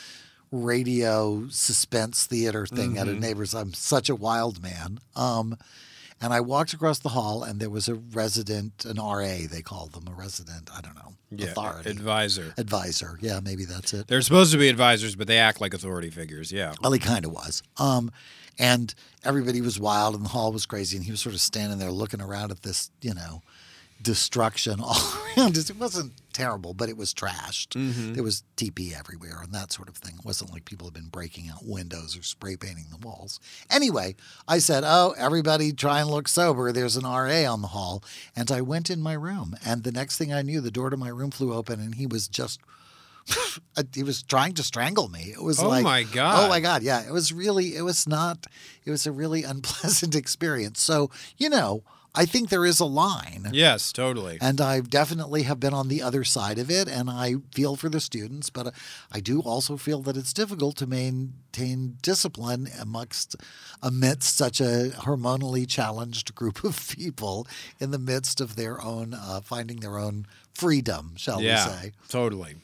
radio 0.53 1.49
suspense 1.49 2.27
theater 2.27 2.67
thing 2.67 2.99
at 2.99 3.09
a 3.09 3.15
neighbor's. 3.15 3.55
I'm 3.55 3.73
such 3.75 4.09
a 4.09 4.15
wild 4.15 4.63
man. 4.63 5.01
Um, 5.17 5.57
And 6.21 6.33
I 6.33 6.39
walked 6.41 6.73
across 6.73 7.01
the 7.01 7.09
hall, 7.09 7.43
and 7.43 7.59
there 7.59 7.69
was 7.69 7.89
a 7.89 7.97
resident, 7.97 8.85
an 8.85 8.99
RA, 8.99 9.39
they 9.51 9.61
call 9.61 9.87
them, 9.89 10.07
a 10.07 10.13
resident, 10.13 10.71
I 10.73 10.81
don't 10.81 10.95
know, 10.95 11.15
Yeah, 11.33 11.47
authority. 11.49 11.91
advisor. 11.91 12.55
Advisor. 12.57 13.19
Yeah, 13.21 13.41
maybe 13.41 13.65
that's 13.65 13.93
it. 13.93 14.07
They're 14.07 14.23
supposed 14.23 14.53
to 14.53 14.59
be 14.59 14.69
advisors, 14.69 15.17
but 15.17 15.27
they 15.27 15.39
act 15.39 15.61
like 15.61 15.75
authority 15.75 16.11
figures. 16.11 16.53
Yeah. 16.53 16.75
Well, 16.81 16.93
he 16.93 17.01
kind 17.01 17.25
of 17.25 17.33
was. 17.33 17.65
Um, 17.77 18.13
and 18.57 18.95
everybody 19.25 19.61
was 19.61 19.81
wild, 19.81 20.15
and 20.15 20.25
the 20.25 20.29
hall 20.29 20.53
was 20.53 20.65
crazy, 20.65 20.97
and 20.97 21.05
he 21.05 21.11
was 21.11 21.21
sort 21.21 21.35
of 21.35 21.41
standing 21.41 21.81
there 21.81 21.91
looking 21.91 22.21
around 22.21 22.53
at 22.53 22.63
this, 22.63 22.91
you 23.01 23.15
know, 23.15 23.43
destruction 24.01 24.81
all 24.81 24.97
around 25.37 25.57
us. 25.59 25.71
It 25.71 25.77
wasn't 25.81 26.13
terrible, 26.33 26.75
but 26.75 26.89
it 26.89 26.97
was 26.97 27.13
trashed. 27.15 27.69
Mm-hmm. 27.69 28.15
There 28.15 28.23
was 28.23 28.45
TP 28.57 28.99
everywhere 28.99 29.41
and 29.43 29.53
that 29.53 29.73
sort 29.73 29.89
of 29.89 29.97
thing. 29.97 30.15
It 30.19 30.25
wasn't 30.25 30.53
like 30.53 30.65
people 30.65 30.87
had 30.87 30.95
been 30.95 31.09
breaking 31.09 31.49
out 31.49 31.65
windows 31.65 32.17
or 32.17 32.23
spray 32.23 32.57
painting 32.57 32.87
the 32.91 33.07
walls. 33.07 33.41
Anyway, 33.71 34.17
I 34.49 34.59
said, 34.59 34.85
Oh, 34.87 35.15
everybody 35.17 35.73
try 35.73 36.01
and 36.01 36.11
look 36.11 36.29
sober. 36.29 36.73
There's 36.73 36.97
an 36.97 37.05
RA 37.05 37.51
on 37.53 37.63
the 37.63 37.69
hall. 37.69 38.03
And 38.35 38.51
I 38.51 38.61
went 38.61 38.91
in 38.91 39.01
my 39.01 39.15
room. 39.15 39.57
And 39.65 39.85
the 39.85 39.93
next 39.93 40.19
thing 40.19 40.33
I 40.33 40.43
knew, 40.43 40.61
the 40.61 40.71
door 40.71 40.91
to 40.91 40.97
my 40.97 41.09
room 41.09 41.31
flew 41.31 41.53
open, 41.53 41.81
and 41.81 41.95
he 41.95 42.07
was 42.07 42.29
just 42.29 42.61
he 43.95 44.03
was 44.03 44.23
trying 44.23 44.55
to 44.55 44.63
strangle 44.63 45.09
me. 45.09 45.33
It 45.33 45.43
was 45.43 45.59
like, 45.59 45.67
Oh 45.67 45.71
like, 45.71 45.85
my 45.85 46.03
God. 46.05 46.45
oh 46.45 46.49
my 46.49 46.61
god, 46.61 46.83
yeah. 46.83 47.07
It 47.07 47.13
was 47.13 47.33
really, 47.33 47.77
it 47.77 47.83
was 47.83 48.07
not, 48.07 48.47
it 48.85 48.91
was 48.91 49.07
a 49.07 49.13
really 49.13 49.43
unpleasant 49.45 50.15
experience. 50.15 50.81
So 50.81 51.11
you 51.37 51.49
know, 51.49 51.83
I 52.15 52.27
think 52.27 52.51
there 52.51 52.67
is 52.67 52.79
a 52.79 52.85
line, 52.85 53.49
Yes, 53.53 53.91
totally. 53.91 54.37
and 54.41 54.61
I 54.61 54.81
definitely 54.81 55.45
have 55.45 55.59
been 55.59 55.73
on 55.73 55.89
the 55.89 56.03
other 56.03 56.25
side 56.25 56.59
of 56.59 56.71
it, 56.71 56.87
and 56.87 57.09
I 57.09 57.37
feel 57.55 57.75
for 57.75 57.89
the 57.89 58.01
students, 58.01 58.51
but 58.51 58.75
I 59.11 59.21
do 59.21 59.41
also 59.41 59.79
feel 59.79 60.03
that 60.03 60.17
it's 60.17 60.35
difficult 60.35 60.77
to 60.77 60.87
maintain 60.87 61.97
discipline 62.03 62.69
amongst 62.79 63.37
amidst 63.83 64.37
such 64.37 64.61
a 64.61 64.91
hormonally 64.99 65.67
challenged 65.67 66.35
group 66.35 66.63
of 66.65 66.95
people 66.97 67.47
in 67.81 67.91
the 67.93 67.99
midst 67.99 68.41
of 68.41 68.57
their 68.57 68.83
own 68.83 69.15
uh, 69.15 69.41
finding 69.41 69.81
their 69.81 69.99
own 69.99 70.27
freedom, 70.53 71.15
shall 71.17 71.41
yeah, 71.41 71.67
we 71.67 71.73
say? 71.73 71.93
totally. 72.09 72.57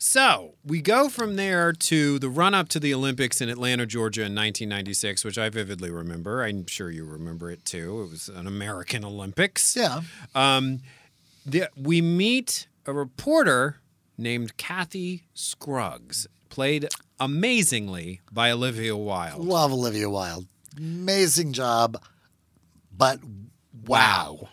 So 0.00 0.54
we 0.64 0.80
go 0.80 1.08
from 1.08 1.34
there 1.34 1.72
to 1.72 2.20
the 2.20 2.28
run 2.28 2.54
up 2.54 2.68
to 2.70 2.80
the 2.80 2.94
Olympics 2.94 3.40
in 3.40 3.48
Atlanta, 3.48 3.84
Georgia 3.84 4.20
in 4.20 4.34
1996, 4.34 5.24
which 5.24 5.36
I 5.36 5.48
vividly 5.48 5.90
remember. 5.90 6.44
I'm 6.44 6.66
sure 6.68 6.88
you 6.88 7.04
remember 7.04 7.50
it 7.50 7.64
too. 7.64 8.02
It 8.02 8.10
was 8.10 8.28
an 8.28 8.46
American 8.46 9.04
Olympics. 9.04 9.76
Yeah. 9.76 10.02
Um, 10.36 10.80
the, 11.44 11.68
we 11.76 12.00
meet 12.00 12.68
a 12.86 12.92
reporter 12.92 13.80
named 14.16 14.56
Kathy 14.56 15.24
Scruggs, 15.34 16.28
played 16.48 16.88
amazingly 17.18 18.20
by 18.30 18.52
Olivia 18.52 18.96
Wilde. 18.96 19.44
Love 19.44 19.72
Olivia 19.72 20.08
Wilde. 20.08 20.46
Amazing 20.76 21.52
job. 21.52 22.00
But 22.96 23.18
wow. 23.84 24.48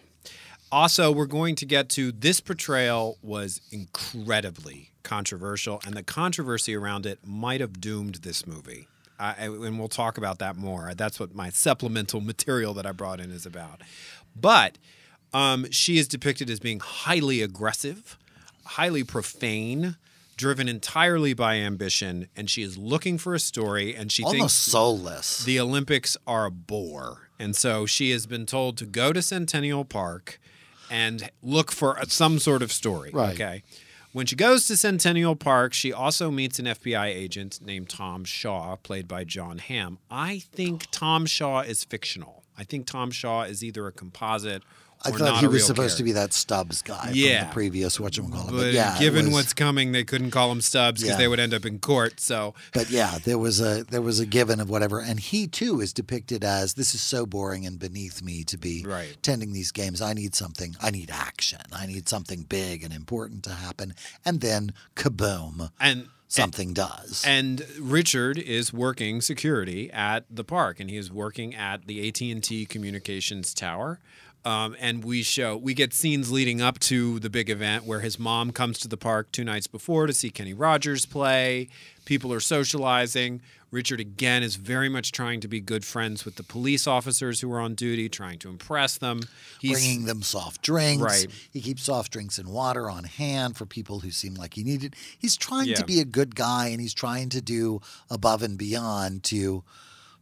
Also, 0.72 1.12
we're 1.12 1.26
going 1.26 1.56
to 1.56 1.66
get 1.66 1.90
to 1.90 2.12
this 2.12 2.40
portrayal 2.42 3.18
was 3.22 3.62
incredibly 3.72 4.92
controversial, 5.04 5.80
and 5.86 5.96
the 5.96 6.04
controversy 6.04 6.76
around 6.76 7.06
it 7.06 7.20
might 7.26 7.62
have 7.62 7.80
doomed 7.80 8.16
this 8.16 8.46
movie. 8.48 8.88
I, 9.18 9.32
and 9.46 9.80
we'll 9.80 9.88
talk 9.88 10.18
about 10.18 10.40
that 10.40 10.58
more. 10.58 10.94
That's 10.96 11.20
what 11.20 11.34
my 11.34 11.50
supplemental 11.50 12.20
material 12.32 12.74
that 12.74 12.86
I 12.86 12.92
brought 12.92 13.20
in 13.20 13.32
is 13.32 13.46
about. 13.46 13.82
But 14.36 14.78
um, 15.34 15.70
she 15.72 15.98
is 15.98 16.08
depicted 16.08 16.50
as 16.50 16.60
being 16.60 16.80
highly 16.82 17.42
aggressive, 17.42 18.18
highly 18.66 19.04
profane, 19.04 19.96
driven 20.36 20.68
entirely 20.68 21.34
by 21.34 21.56
ambition, 21.56 22.28
and 22.36 22.50
she 22.50 22.62
is 22.62 22.78
looking 22.78 23.18
for 23.18 23.34
a 23.34 23.40
story, 23.40 23.96
and 23.96 24.12
she 24.12 24.24
Almost 24.24 24.38
thinks 24.40 24.54
soulless. 24.54 25.46
the 25.46 25.60
Olympics 25.60 26.18
are 26.28 26.46
a 26.46 26.52
bore. 26.52 27.30
And 27.40 27.56
so 27.56 27.86
she 27.86 28.12
has 28.12 28.26
been 28.26 28.46
told 28.46 28.78
to 28.78 28.86
go 28.86 29.14
to 29.14 29.22
Centennial 29.22 29.86
Park 29.86 30.40
and 30.90 31.30
look 31.42 31.72
for 31.72 31.98
some 32.08 32.40
sort 32.40 32.62
of 32.62 32.72
story. 32.72 33.12
Right. 33.14 33.34
Okay. 33.34 33.64
When 34.14 34.26
she 34.26 34.38
goes 34.38 34.66
to 34.68 34.78
Centennial 34.78 35.36
Park, 35.36 35.74
she 35.74 35.92
also 35.92 36.32
meets 36.32 36.58
an 36.58 36.66
FBI 36.68 37.08
agent 37.08 37.60
named 37.62 37.90
Tom 37.90 38.24
Shaw, 38.24 38.78
played 38.78 39.10
by 39.10 39.26
Jon 39.26 39.58
Hamm. 39.58 39.98
I 40.10 40.40
think 40.40 40.88
Tom 40.90 41.26
Shaw 41.26 41.60
is 41.60 41.84
fictional. 41.84 42.46
I 42.58 42.64
think 42.64 42.88
Tom 42.88 43.12
Shaw 43.12 43.42
is 43.44 43.62
either 43.62 43.88
a 43.88 43.92
composite 43.92 44.64
I 45.06 45.12
thought 45.12 45.40
he 45.40 45.48
was 45.48 45.66
supposed 45.66 45.98
to 45.98 46.04
be 46.04 46.12
that 46.14 46.34
Stubbs 46.34 46.82
guy 46.82 47.12
Yeah. 47.14 47.40
from 47.42 47.48
the 47.50 47.54
previous 47.54 47.98
whatchamacallit. 47.98 48.46
But, 48.48 48.52
But 48.52 48.74
yeah, 48.74 48.98
given 49.00 49.26
was- 49.28 49.34
what's 49.34 49.54
coming, 49.54 49.92
they 49.92 50.04
couldn't 50.04 50.32
call 50.32 50.52
him 50.52 50.62
Stubbs 50.62 51.02
because 51.02 51.14
Yeah. 51.14 51.18
they 51.18 51.28
would 51.28 51.40
end 51.40 51.54
up 51.54 51.66
in 51.66 51.80
court. 51.80 52.20
So 52.20 52.54
But 52.74 52.90
yeah, 52.90 53.20
there 53.24 53.38
was 53.38 53.60
a 53.60 53.84
there 53.90 54.02
was 54.02 54.20
a 54.20 54.26
given 54.26 54.60
of 54.60 54.70
whatever, 54.70 55.00
and 55.00 55.20
he 55.20 55.48
too 55.48 55.82
is 55.82 55.94
depicted 55.94 56.44
as 56.44 56.74
this 56.74 56.96
is 56.96 57.02
so 57.02 57.26
boring 57.26 57.66
and 57.66 57.78
beneath 57.80 58.22
me 58.22 58.44
to 58.46 58.58
be 58.58 58.84
Right. 58.86 59.12
attending 59.14 59.54
these 59.54 59.72
games. 59.72 60.02
I 60.02 60.14
need 60.14 60.36
something. 60.36 60.76
I 60.82 60.90
need 60.92 61.10
action. 61.12 61.62
I 61.72 61.86
need 61.86 62.10
something 62.10 62.44
big 62.44 62.84
and 62.84 62.94
important 62.94 63.44
to 63.44 63.52
happen, 63.54 63.94
and 64.24 64.42
then 64.42 64.74
kaboom, 64.96 65.70
and 65.80 66.08
something 66.28 66.74
does. 66.74 67.24
And 67.26 67.66
Richard 67.80 68.38
is 68.38 68.74
working 68.74 69.22
security 69.22 69.92
at 69.92 70.26
the 70.30 70.44
park, 70.44 70.80
and 70.80 70.90
he 70.90 70.98
is 70.98 71.12
working 71.12 71.56
at 71.56 71.88
the 71.88 72.08
AT 72.08 72.22
and 72.22 72.44
T 72.44 72.66
Communications 72.66 73.54
Tower. 73.54 74.00
Um, 74.46 74.76
and 74.80 75.04
we 75.04 75.24
show 75.24 75.58
we 75.58 75.74
get 75.74 75.92
scenes 75.92 76.32
leading 76.32 76.62
up 76.62 76.78
to 76.82 77.20
the 77.20 77.32
big 77.32 77.50
event 77.50 77.84
where 77.84 78.02
his 78.02 78.20
mom 78.20 78.52
comes 78.52 78.78
to 78.80 78.88
the 78.88 78.98
park 78.98 79.32
two 79.32 79.44
nights 79.44 79.66
before 79.66 80.06
to 80.06 80.14
see 80.14 80.30
Kenny 80.30 80.54
Rogers 80.54 81.08
play. 81.08 81.68
People 82.06 82.32
are 82.32 82.40
socializing. 82.40 83.42
Richard 83.76 84.00
again 84.00 84.42
is 84.42 84.56
very 84.56 84.88
much 84.88 85.12
trying 85.12 85.42
to 85.42 85.50
be 85.50 85.60
good 85.60 85.84
friends 85.84 86.24
with 86.24 86.36
the 86.36 86.44
police 86.44 86.88
officers 86.88 87.42
who 87.42 87.52
are 87.52 87.60
on 87.60 87.76
duty, 87.76 88.08
trying 88.08 88.40
to 88.40 88.50
impress 88.50 88.98
them. 88.98 89.20
He's 89.60 89.74
Bringing 89.74 90.06
them 90.06 90.22
soft 90.22 90.62
drinks. 90.62 91.04
Right. 91.04 91.28
He 91.52 91.60
keeps 91.60 91.84
soft 91.84 92.14
drinks 92.14 92.38
and 92.38 92.48
water 92.48 92.90
on 92.90 93.04
hand 93.04 93.58
for 93.58 93.66
people 93.66 94.00
who 94.00 94.12
seem 94.12 94.34
like 94.36 94.54
he 94.54 94.64
need 94.64 94.86
it. 94.86 94.96
He's 95.20 95.36
trying 95.36 95.68
Yeah. 95.68 95.76
to 95.76 95.86
be 95.86 96.00
a 96.00 96.06
good 96.06 96.36
guy, 96.36 96.68
and 96.70 96.80
he's 96.80 96.94
trying 96.94 97.28
to 97.30 97.42
do 97.42 97.82
above 98.10 98.42
and 98.42 98.58
beyond 98.58 99.24
to 99.26 99.66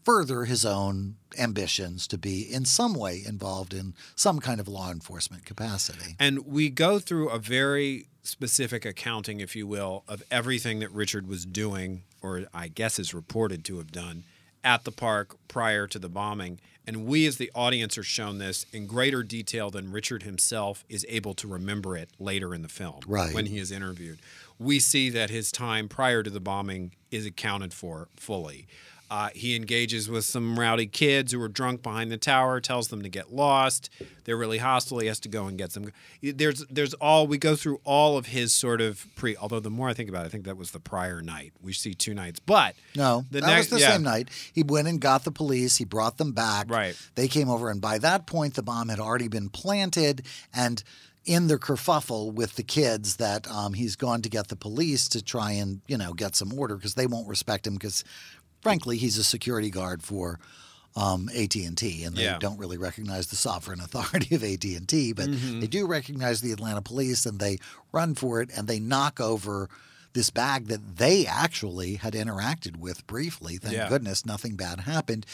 further 0.03 0.45
his 0.45 0.65
own 0.65 1.17
ambitions 1.37 2.07
to 2.07 2.17
be 2.17 2.41
in 2.41 2.65
some 2.65 2.95
way 2.95 3.23
involved 3.23 3.71
in 3.71 3.93
some 4.15 4.39
kind 4.39 4.59
of 4.59 4.67
law 4.67 4.89
enforcement 4.89 5.45
capacity. 5.45 6.15
And 6.19 6.47
we 6.47 6.71
go 6.71 6.97
through 6.97 7.29
a 7.29 7.37
very 7.37 8.07
specific 8.23 8.83
accounting, 8.83 9.41
if 9.41 9.55
you 9.55 9.67
will, 9.67 10.03
of 10.07 10.23
everything 10.31 10.79
that 10.79 10.91
Richard 10.91 11.27
was 11.27 11.45
doing, 11.45 12.01
or 12.23 12.45
I 12.53 12.69
guess 12.69 12.97
is 12.97 13.13
reported 13.13 13.63
to 13.65 13.77
have 13.77 13.91
done, 13.91 14.23
at 14.63 14.85
the 14.85 14.91
park 14.91 15.35
prior 15.49 15.85
to 15.87 15.99
the 15.99 16.09
bombing. 16.09 16.59
And 16.87 17.05
we, 17.05 17.25
as 17.27 17.37
the 17.37 17.51
audience, 17.53 17.97
are 17.97 18.03
shown 18.03 18.39
this 18.39 18.65
in 18.73 18.87
greater 18.87 19.23
detail 19.23 19.69
than 19.69 19.91
Richard 19.91 20.23
himself 20.23 20.83
is 20.89 21.05
able 21.09 21.33
to 21.35 21.47
remember 21.47 21.95
it 21.97 22.09
later 22.19 22.53
in 22.55 22.61
the 22.61 22.69
film 22.69 23.01
Right. 23.05 23.33
when 23.33 23.45
he 23.45 23.57
is 23.59 23.71
interviewed. 23.71 24.19
We 24.57 24.79
see 24.79 25.09
that 25.11 25.29
his 25.29 25.51
time 25.51 25.87
prior 25.89 26.23
to 26.23 26.29
the 26.29 26.39
bombing 26.39 26.93
is 27.11 27.25
accounted 27.25 27.73
for 27.73 28.07
fully. 28.15 28.67
Uh, 29.13 29.29
he 29.35 29.55
engages 29.55 30.09
with 30.09 30.25
some 30.25 30.59
rowdy 30.59 30.87
kids 30.87 31.33
who 31.33 31.39
are 31.39 31.47
drunk 31.47 31.83
behind 31.83 32.11
the 32.11 32.17
tower, 32.17 32.59
tells 32.59 32.87
them 32.87 33.03
to 33.03 33.09
get 33.09 33.31
lost. 33.31 33.91
They're 34.23 34.35
really 34.35 34.57
hostile. 34.57 34.97
He 34.97 35.05
has 35.05 35.19
to 35.19 35.29
go 35.29 35.45
and 35.45 35.55
get 35.55 35.69
them. 35.73 35.91
There's, 36.23 36.65
there's 36.67 36.95
all 36.95 37.27
we 37.27 37.37
go 37.37 37.55
through 37.55 37.79
all 37.83 38.17
of 38.17 38.25
his 38.25 38.55
sort 38.55 38.81
of 38.81 39.05
pre. 39.15 39.37
Although 39.37 39.59
the 39.59 39.69
more 39.69 39.87
I 39.87 39.93
think 39.93 40.09
about 40.09 40.23
it, 40.23 40.25
I 40.25 40.29
think 40.29 40.45
that 40.45 40.57
was 40.57 40.71
the 40.71 40.79
prior 40.79 41.21
night. 41.21 41.53
We 41.61 41.73
see 41.73 41.93
two 41.93 42.15
nights, 42.15 42.39
but 42.39 42.73
No, 42.95 43.23
the 43.29 43.41
that 43.41 43.45
next 43.45 43.69
was 43.69 43.81
the 43.81 43.85
yeah. 43.85 43.91
same 43.91 44.01
night. 44.01 44.29
He 44.51 44.63
went 44.63 44.87
and 44.87 44.99
got 44.99 45.25
the 45.25 45.31
police. 45.31 45.77
He 45.77 45.85
brought 45.85 46.17
them 46.17 46.31
back. 46.31 46.71
Right. 46.71 46.99
They 47.13 47.27
came 47.27 47.49
over, 47.49 47.69
and 47.69 47.79
by 47.79 47.99
that 47.99 48.25
point, 48.25 48.55
the 48.55 48.63
bomb 48.63 48.89
had 48.89 48.99
already 48.99 49.27
been 49.27 49.49
planted. 49.49 50.25
And 50.55 50.83
in 51.25 51.47
the 51.47 51.57
kerfuffle 51.57 52.33
with 52.33 52.55
the 52.55 52.63
kids, 52.63 53.17
that 53.17 53.47
um, 53.49 53.73
he's 53.73 53.95
gone 53.95 54.21
to 54.23 54.29
get 54.29 54.47
the 54.47 54.55
police 54.55 55.07
to 55.09 55.21
try 55.21 55.51
and 55.51 55.81
you 55.87 55.97
know 55.97 56.13
get 56.13 56.35
some 56.35 56.51
order 56.57 56.75
because 56.75 56.95
they 56.95 57.05
won't 57.07 57.27
respect 57.27 57.67
him 57.67 57.73
because, 57.75 58.03
frankly, 58.63 58.97
he's 58.97 59.17
a 59.19 59.23
security 59.23 59.69
guard 59.69 60.01
for. 60.01 60.39
Um, 60.95 61.27
AT 61.35 61.55
and 61.55 61.75
T, 61.75 62.03
and 62.03 62.15
they 62.15 62.25
Yeah. 62.25 62.37
don't 62.37 62.59
really 62.59 62.77
recognize 62.77 63.25
the 63.25 63.35
sovereign 63.35 63.79
authority 63.87 64.35
of 64.35 64.43
AT 64.43 64.63
and 64.75 64.87
T, 64.87 65.11
but 65.11 65.27
Mm-hmm. 65.27 65.59
they 65.61 65.65
do 65.65 65.87
recognize 65.87 66.39
the 66.41 66.51
Atlanta 66.51 66.83
police, 66.83 67.25
and 67.25 67.39
they 67.39 67.57
run 67.91 68.13
for 68.13 68.41
it, 68.43 68.51
and 68.55 68.67
they 68.67 68.79
knock 68.79 69.19
over 69.19 69.71
this 70.13 70.29
bag 70.29 70.67
that 70.67 70.97
they 70.97 71.25
actually 71.25 71.95
had 71.95 72.13
interacted 72.13 72.77
with 72.77 73.07
briefly. 73.07 73.57
Thank 73.57 73.73
Yeah. 73.73 73.89
goodness 73.89 74.23
nothing 74.23 74.55
bad 74.55 74.81
happened. 74.81 75.25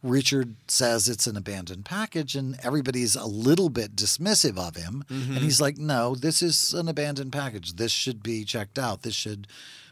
Richard 0.00 0.54
says 0.68 1.08
it's 1.08 1.26
an 1.26 1.36
abandoned 1.36 1.84
package, 1.84 2.36
and 2.36 2.56
everybody's 2.62 3.16
a 3.16 3.26
little 3.26 3.68
bit 3.68 3.96
dismissive 3.96 4.56
of 4.56 4.76
him. 4.76 5.04
Mm-hmm. 5.10 5.32
And 5.32 5.42
he's 5.42 5.60
like, 5.60 5.76
"No, 5.76 6.14
this 6.14 6.40
is 6.40 6.72
an 6.72 6.86
abandoned 6.86 7.32
package. 7.32 7.72
This 7.74 7.90
should 7.90 8.22
be 8.22 8.44
checked 8.44 8.78
out. 8.78 9.02
This 9.02 9.14
should, 9.16 9.48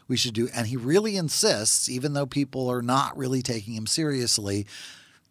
we 0.09 0.17
should 0.17 0.33
do." 0.33 0.49
And 0.53 0.67
he 0.67 0.75
really 0.75 1.15
insists, 1.15 1.87
even 1.87 2.11
though 2.13 2.25
people 2.25 2.67
are 2.69 2.81
not 2.81 3.17
really 3.17 3.41
taking 3.41 3.75
him 3.75 3.87
seriously, 3.87 4.67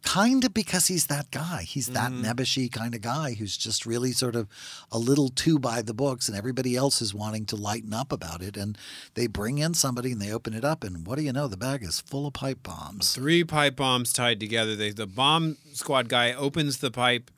kind 0.05 0.45
of 0.45 0.55
because 0.55 0.87
he's 0.87 1.07
that 1.09 1.29
guy. 1.33 1.63
He's 1.63 1.89
that 1.89 2.13
Mm-hmm. 2.13 2.25
nebbishy 2.25 2.71
kind 2.73 2.95
of 2.95 3.01
guy 3.03 3.35
who's 3.35 3.57
just 3.57 3.85
really 3.85 4.13
sort 4.13 4.37
of 4.37 4.47
a 4.93 4.99
little 4.99 5.29
too 5.29 5.59
by 5.59 5.83
the 5.83 5.93
books, 5.93 6.29
and 6.29 6.39
everybody 6.39 6.77
else 6.77 7.03
is 7.03 7.13
wanting 7.13 7.45
to 7.47 7.57
lighten 7.57 7.93
up 7.93 8.13
about 8.13 8.41
it. 8.41 8.57
And 8.57 8.79
they 9.15 9.27
bring 9.27 9.59
in 9.59 9.75
somebody 9.75 10.13
and 10.13 10.23
they 10.23 10.33
open 10.33 10.55
it 10.55 10.65
up, 10.65 10.85
and 10.85 11.05
what 11.05 11.19
do 11.19 11.25
you 11.25 11.33
know? 11.33 11.49
The 11.49 11.57
bag 11.57 11.83
is 11.83 12.01
full 12.01 12.27
of 12.29 12.33
pipe 12.33 12.63
bombs. 12.63 13.13
Three 13.13 13.43
pipe 13.43 13.75
bombs 13.77 14.13
tied 14.13 14.39
together. 14.39 14.77
They, 14.77 14.93
the 14.93 15.07
bomb 15.09 15.57
squad 15.73 16.09
guy 16.09 16.33
opens 16.33 16.79
the 16.79 16.93
pipe, 16.93 17.31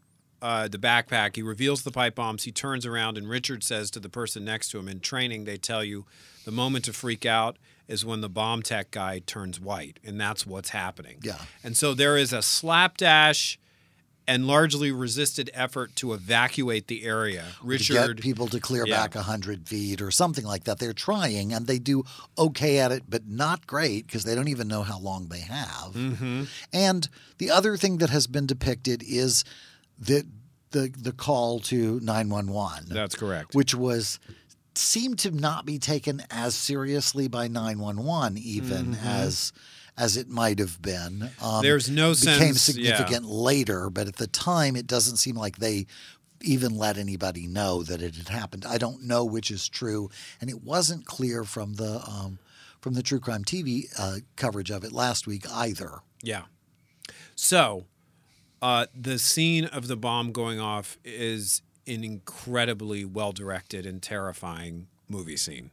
uh, 0.43 0.69
the 0.69 0.79
backpack. 0.79 1.37
He 1.37 1.43
reveals 1.43 1.83
the 1.83 1.91
pipe 1.91 2.15
bombs. 2.15 2.45
He 2.45 2.53
turns 2.53 2.85
around, 2.85 3.17
and 3.17 3.27
Richard 3.29 3.65
says 3.65 3.91
to 3.93 4.01
the 4.01 4.11
person 4.11 4.45
next 4.45 4.69
to 4.73 4.79
him, 4.79 4.87
in 4.87 5.01
training, 5.01 5.45
they 5.45 5.57
tell 5.57 5.83
you 5.83 6.05
the 6.45 6.51
moment 6.51 6.85
to 6.87 6.93
freak 6.93 7.25
out 7.27 7.57
is 7.89 8.05
when 8.05 8.21
the 8.21 8.29
bomb 8.29 8.63
tech 8.63 8.91
guy 8.93 9.21
turns 9.27 9.59
white. 9.61 9.99
And 10.05 10.21
that's 10.21 10.47
what's 10.47 10.71
happening. 10.71 11.19
Yeah. 11.23 11.39
And 11.65 11.77
so 11.77 11.93
there 11.95 12.17
is 12.17 12.33
a 12.33 12.41
slapdash 12.41 13.59
and 14.29 14.47
largely 14.47 14.93
resisted 14.93 15.51
effort 15.55 15.97
to 15.97 16.13
evacuate 16.13 16.87
the 16.87 17.05
area. 17.05 17.47
To 17.63 17.67
Richard. 17.67 18.17
get 18.17 18.23
people 18.23 18.47
to 18.49 18.61
clear 18.61 18.87
Yeah. 18.87 18.97
back 18.97 19.17
a 19.17 19.23
hundred 19.23 19.67
feet 19.69 20.01
or 20.01 20.13
something 20.13 20.45
like 20.45 20.65
that. 20.65 20.79
They're 20.79 20.93
trying, 20.93 21.53
and 21.53 21.67
they 21.67 21.81
do 21.81 22.05
okay 22.39 22.79
at 22.79 22.93
it, 22.93 23.05
but 23.09 23.27
not 23.27 23.67
great 23.67 24.07
because 24.07 24.23
they 24.23 24.37
don't 24.37 24.47
even 24.47 24.69
know 24.69 24.85
how 24.85 25.01
long 25.01 25.27
they 25.29 25.41
have. 25.41 25.93
Mm-hmm. 25.95 26.45
And 26.73 27.09
the 27.39 27.51
other 27.51 27.77
thing 27.77 27.99
that 27.99 28.11
has 28.11 28.29
been 28.29 28.47
depicted 28.47 29.03
is 29.05 29.43
that 29.99 30.27
the 30.71 30.93
the 30.97 31.13
call 31.13 31.59
to 31.61 31.99
nine 32.01 32.29
one 32.29 32.53
one. 32.53 32.85
That's 32.87 33.17
correct. 33.17 33.57
which 33.57 33.75
was 33.75 34.21
seemed 34.75 35.19
to 35.21 35.31
not 35.31 35.67
be 35.67 35.79
taken 35.79 36.23
as 36.31 36.55
seriously 36.55 37.29
by 37.29 37.49
911 37.49 38.39
even 38.39 38.95
as 39.05 39.53
as 39.97 40.17
it 40.17 40.29
might 40.29 40.59
have 40.59 40.81
been 40.81 41.23
um, 41.23 41.29
Mm-hmm. 41.41 41.63
There's 41.63 41.91
no 41.91 42.11
became 42.11 42.55
sense- 42.55 42.77
yeah. 42.79 42.97
significant 42.97 43.27
later 43.27 43.91
but 43.91 44.07
at 44.09 44.17
the 44.17 44.27
time 44.27 44.77
it 44.77 44.87
doesn't 44.87 45.17
seem 45.17 45.37
like 45.37 45.57
they 45.59 45.87
even 46.43 46.75
let 46.75 46.97
anybody 46.97 47.47
know 47.47 47.83
that 47.83 48.01
it 48.01 48.17
had 48.17 48.29
happened 48.29 48.65
i 48.67 48.79
don't 48.79 49.03
know 49.03 49.25
which 49.25 49.51
is 49.51 49.69
true 49.69 50.09
and 50.41 50.49
it 50.49 50.63
wasn't 50.63 51.05
clear 51.05 51.45
from 51.45 51.75
the 51.75 52.01
um, 52.09 52.39
from 52.81 52.95
the 52.95 53.03
true 53.03 53.21
crime 53.21 53.45
tv 53.45 53.85
uh, 53.99 54.17
coverage 54.37 54.71
of 54.71 54.83
it 54.85 54.93
last 54.93 55.27
week 55.27 55.45
either 55.53 55.99
Yeah. 56.23 56.45
So, 57.35 57.87
uh, 58.63 58.87
the 58.95 59.19
scene 59.19 59.65
of 59.65 59.87
the 59.89 59.97
bomb 59.97 60.33
going 60.33 60.61
off 60.61 60.99
is 61.05 61.63
an 61.87 62.05
incredibly 62.05 63.05
well 63.05 63.33
directed 63.33 63.87
and 63.87 64.03
terrifying 64.03 64.89
movie 65.09 65.37
scene. 65.37 65.71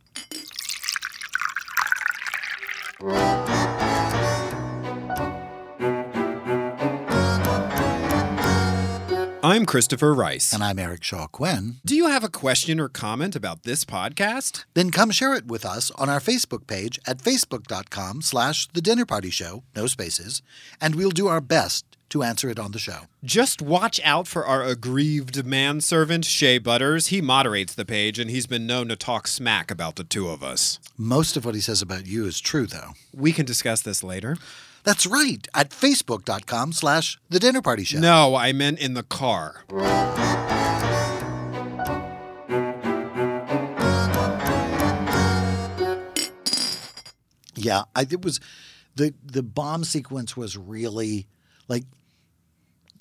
I'm 9.44 9.66
Christopher 9.66 10.14
Rice. 10.14 10.52
and 10.54 10.64
i'm 10.64 10.78
eric 10.80 11.04
shaw 11.04 11.28
quinn 11.28 11.76
Do 11.86 11.96
you 11.96 12.08
have 12.08 12.24
a 12.24 12.30
question 12.30 12.80
or 12.80 12.90
comment 12.90 13.36
about 13.36 13.64
this 13.64 13.86
podcast? 13.86 14.66
Then 14.74 14.92
come 14.92 15.12
share 15.12 15.34
it 15.36 15.48
with 15.48 15.66
us 15.66 15.90
on 15.92 16.10
our 16.10 16.20
Facebook 16.20 16.68
page 16.68 17.00
at 17.08 17.20
facebook.com 17.20 18.22
slash 18.22 18.68
the 18.74 18.82
dinner 18.82 19.06
party 19.06 19.30
show, 19.30 19.64
no 19.76 19.88
spaces, 19.88 20.42
and 20.82 20.96
we'll 20.96 21.12
do 21.12 21.28
our 21.28 21.42
best 21.42 21.97
to 22.10 22.24
answer 22.24 22.50
it 22.50 22.60
on 22.60 22.72
the 22.72 22.80
show. 22.80 23.02
Just 23.24 23.62
watch 23.62 24.00
out 24.04 24.28
for 24.28 24.46
our 24.46 24.64
aggrieved 24.64 25.46
manservant, 25.46 26.26
Shea 26.26 26.58
Butters. 26.58 27.08
He 27.08 27.22
moderates 27.22 27.74
the 27.76 27.86
page, 27.86 28.20
and 28.20 28.30
he's 28.30 28.48
been 28.48 28.66
known 28.68 28.88
to 28.90 28.96
talk 28.96 29.28
smack 29.28 29.70
about 29.72 29.96
the 29.96 30.04
two 30.04 30.30
of 30.30 30.44
us. 30.44 30.80
Most 30.98 31.36
of 31.38 31.46
what 31.46 31.56
he 31.56 31.62
says 31.62 31.82
about 31.82 32.06
you 32.06 32.26
is 32.26 32.40
true, 32.40 32.66
though. 32.66 32.94
We 33.14 33.32
can 33.32 33.46
discuss 33.46 33.82
this 33.82 34.04
later. 34.04 34.38
That's 34.84 35.06
right, 35.06 35.46
at 35.54 35.72
facebook.com 35.72 36.72
slash 36.72 37.20
the 37.30 37.40
dinner 37.40 37.62
party 37.62 37.84
show. 37.84 38.00
No, 38.00 38.36
I 38.36 38.54
meant 38.54 38.80
in 38.80 38.94
the 38.94 39.04
car. 39.04 39.66
Yeah, 47.56 47.84
I, 47.96 48.04
it 48.10 48.24
was 48.24 48.40
the 48.96 49.14
the 49.26 49.44
bomb 49.44 49.84
sequence 49.84 50.38
was 50.38 50.56
really 50.56 51.28
like 51.68 51.84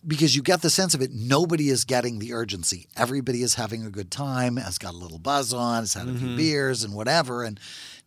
because 0.07 0.37
you 0.37 0.43
get 0.43 0.63
the 0.63 0.71
sense 0.71 0.95
of 0.95 1.03
it. 1.03 1.13
Nobody 1.13 1.69
is 1.69 1.85
getting 1.85 2.19
the 2.19 2.33
urgency. 2.33 2.87
Everybody 2.97 3.43
is 3.43 3.55
having 3.55 3.85
a 3.85 3.91
good 3.91 4.11
time, 4.11 4.57
has 4.57 4.79
got 4.79 4.95
a 4.95 4.99
little 4.99 5.19
buzz 5.19 5.53
on, 5.53 5.83
has 5.83 5.95
had 5.95 6.09
a 6.09 6.15
few 6.15 6.29
mm-hmm. 6.29 6.37
beers 6.37 6.85
and 6.85 6.95
whatever, 6.95 7.43
and 7.43 7.59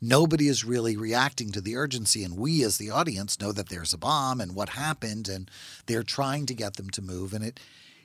nobody 0.02 0.48
is 0.48 0.64
really 0.64 0.96
reacting 0.96 1.52
to 1.52 1.62
the 1.62 1.76
urgency. 1.76 2.24
And 2.24 2.38
we, 2.38 2.64
as 2.64 2.78
the 2.78 2.92
audience, 2.92 3.40
know 3.40 3.52
that 3.52 3.70
there's 3.70 3.94
a 3.94 3.98
bomb 3.98 4.40
and 4.40 4.56
what 4.56 4.70
happened, 4.70 5.28
and 5.28 5.52
they're 5.88 6.04
trying 6.04 6.46
to 6.46 6.54
get 6.54 6.76
them 6.76 6.90
to 6.92 7.02
move, 7.02 7.34
and 7.34 7.44
it. 7.44 7.60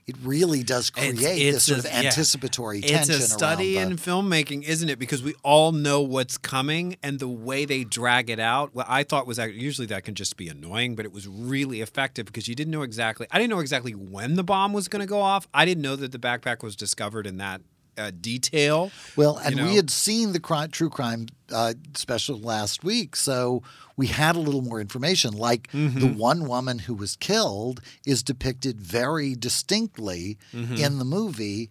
It 0.06 0.16
really 0.22 0.62
does 0.62 0.90
create 0.90 1.16
this 1.16 1.64
sort 1.64 1.78
of 1.78 1.86
yeah. 1.86 2.02
anticipatory 2.02 2.82
tension. 2.82 3.14
It's 3.14 3.24
a 3.24 3.28
study 3.28 3.78
in 3.78 3.90
the, 3.90 3.94
filmmaking, 3.96 4.64
isn't 4.64 4.88
it? 4.90 4.98
Because 4.98 5.22
we 5.22 5.34
all 5.42 5.72
know 5.72 6.02
what's 6.02 6.36
coming, 6.36 6.96
and 7.02 7.18
the 7.18 7.28
way 7.28 7.64
they 7.64 7.84
drag 7.84 8.28
it 8.28 8.38
out. 8.38 8.74
What 8.74 8.86
I 8.88 9.02
thought 9.02 9.26
was 9.26 9.38
usually 9.38 9.86
that 9.86 10.04
can 10.04 10.14
just 10.14 10.36
be 10.36 10.48
annoying, 10.48 10.94
but 10.94 11.06
it 11.06 11.12
was 11.12 11.26
really 11.26 11.80
effective 11.80 12.26
because 12.26 12.48
you 12.48 12.54
didn't 12.54 12.70
know 12.70 12.82
exactly. 12.82 13.26
I 13.30 13.38
didn't 13.38 13.50
know 13.50 13.60
exactly 13.60 13.94
when 13.94 14.34
the 14.34 14.44
bomb 14.44 14.74
was 14.74 14.88
going 14.88 15.00
to 15.00 15.06
go 15.06 15.20
off. 15.20 15.48
I 15.54 15.64
didn't 15.64 15.82
know 15.82 15.96
that 15.96 16.12
the 16.12 16.18
backpack 16.18 16.62
was 16.62 16.76
discovered 16.76 17.26
in 17.26 17.38
that 17.38 17.62
uh, 17.96 18.10
detail. 18.20 18.90
Well, 19.16 19.38
and 19.38 19.56
know? 19.56 19.64
we 19.64 19.76
had 19.76 19.90
seen 19.90 20.32
the 20.32 20.40
crime, 20.40 20.70
true 20.70 20.90
crime 20.90 21.26
uh, 21.52 21.74
special 21.94 22.38
last 22.38 22.84
week, 22.84 23.16
so 23.16 23.62
we 23.96 24.08
had 24.08 24.34
a 24.36 24.40
little 24.40 24.62
more 24.62 24.80
information. 24.80 25.32
Like 25.34 25.70
Mm-hmm. 25.72 26.00
the 26.00 26.06
one 26.08 26.46
woman 26.48 26.80
who 26.80 26.94
was 26.94 27.16
killed 27.16 27.80
is 28.06 28.22
depicted 28.22 28.80
very 28.80 29.34
distinctly 29.34 30.38
Mm-hmm. 30.52 30.76
in 30.76 30.98
the 30.98 31.04
movie, 31.04 31.70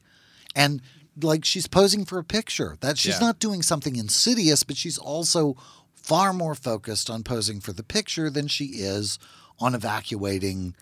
and 0.56 0.82
like 1.22 1.46
she's 1.46 1.68
posing 1.68 2.06
for 2.06 2.18
a 2.20 2.24
picture. 2.24 2.78
That 2.82 2.98
she's 2.98 3.16
Yeah. 3.20 3.28
not 3.28 3.40
doing 3.40 3.62
something 3.62 3.96
insidious, 3.96 4.64
but 4.64 4.78
she's 4.78 4.98
also 4.98 5.56
far 5.94 6.34
more 6.34 6.56
focused 6.56 7.10
on 7.10 7.24
posing 7.24 7.60
for 7.62 7.72
the 7.74 7.84
picture 7.84 8.30
than 8.30 8.48
she 8.48 8.66
is 8.66 9.20
on 9.60 9.74
evacuating 9.76 10.76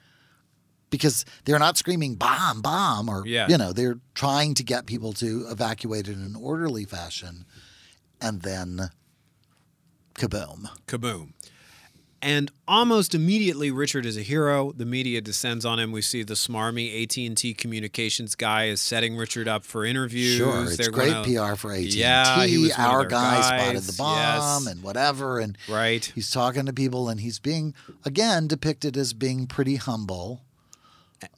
because 0.89 1.25
they're 1.45 1.59
not 1.59 1.77
screaming 1.77 2.15
bomb 2.15 2.61
bomb 2.61 3.07
or 3.09 3.25
Yeah. 3.25 3.47
you 3.47 3.57
know 3.57 3.71
they're 3.71 3.99
trying 4.15 4.53
to 4.55 4.63
get 4.63 4.85
people 4.85 5.13
to 5.13 5.45
evacuate 5.49 6.07
in 6.07 6.21
an 6.21 6.35
orderly 6.35 6.85
fashion 6.85 7.45
and 8.19 8.41
then 8.41 8.89
kaboom 10.27 10.69
kaboom. 10.87 11.33
And 12.23 12.51
almost 12.67 13.15
immediately, 13.15 13.71
Richard 13.71 14.05
is 14.05 14.15
a 14.15 14.21
hero. 14.21 14.73
The 14.73 14.85
media 14.85 15.21
descends 15.21 15.65
on 15.65 15.79
him. 15.79 15.91
We 15.91 16.03
see 16.03 16.21
the 16.21 16.35
smarmy 16.35 17.01
AT 17.01 17.17
and 17.25 17.35
T 17.35 17.55
communications 17.55 18.35
guy 18.35 18.65
is 18.65 18.79
setting 18.79 19.17
Richard 19.17 19.47
up 19.47 19.65
for 19.65 19.83
interviews. 19.83 20.37
sure 20.37 20.65
it's 20.65 20.77
They're 20.77 20.91
great 20.91 21.13
gonna- 21.13 21.53
pr 21.53 21.55
for 21.55 21.71
AT&T 21.73 21.97
Yeah, 21.99 22.45
he 22.45 22.59
was 22.59 22.73
our 22.73 23.05
guy 23.05 23.41
spotted 23.41 23.81
the 23.81 23.93
bomb 23.93 24.65
Yes. 24.65 24.71
and 24.71 24.83
whatever 24.83 25.39
and 25.39 25.57
Right. 25.67 26.11
he's 26.13 26.29
talking 26.29 26.67
to 26.67 26.73
people 26.73 27.09
and 27.09 27.21
he's 27.21 27.39
being 27.39 27.73
again 28.05 28.45
depicted 28.45 28.97
as 28.97 29.13
being 29.13 29.47
pretty 29.47 29.77
humble 29.77 30.43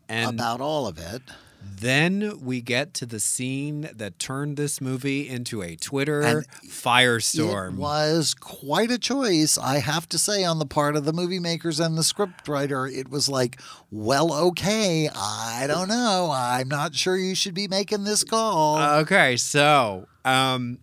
And 0.09 0.29
about 0.31 0.59
all 0.59 0.85
of 0.85 0.97
it 0.97 1.21
then 1.63 2.39
we 2.41 2.61
get 2.61 2.93
to 2.95 3.05
the 3.05 3.19
scene 3.19 3.89
that 3.95 4.19
turned 4.19 4.57
this 4.57 4.81
movie 4.81 5.27
into 5.27 5.61
a 5.61 5.75
Twitter 5.75 6.21
And 6.21 6.47
firestorm. 6.67 7.73
It 7.73 7.79
was 7.79 8.33
quite 8.33 8.91
a 8.91 8.97
choice, 8.97 9.57
I 9.57 9.79
have 9.79 10.07
to 10.09 10.17
say, 10.17 10.43
on 10.43 10.59
the 10.59 10.65
part 10.65 10.95
of 10.95 11.05
the 11.05 11.13
movie 11.13 11.39
makers 11.39 11.79
and 11.79 11.97
the 11.97 12.01
scriptwriter. 12.01 12.91
It 12.91 13.09
was 13.09 13.29
like, 13.29 13.61
well, 13.91 14.33
okay, 14.33 15.09
I 15.15 15.65
don't 15.67 15.87
know. 15.87 16.31
I'm 16.33 16.67
not 16.67 16.95
sure 16.95 17.17
you 17.17 17.35
should 17.35 17.53
be 17.53 17.67
making 17.67 18.03
this 18.03 18.23
call. 18.23 18.79
Okay, 18.99 19.37
so 19.37 20.07
um, 20.25 20.79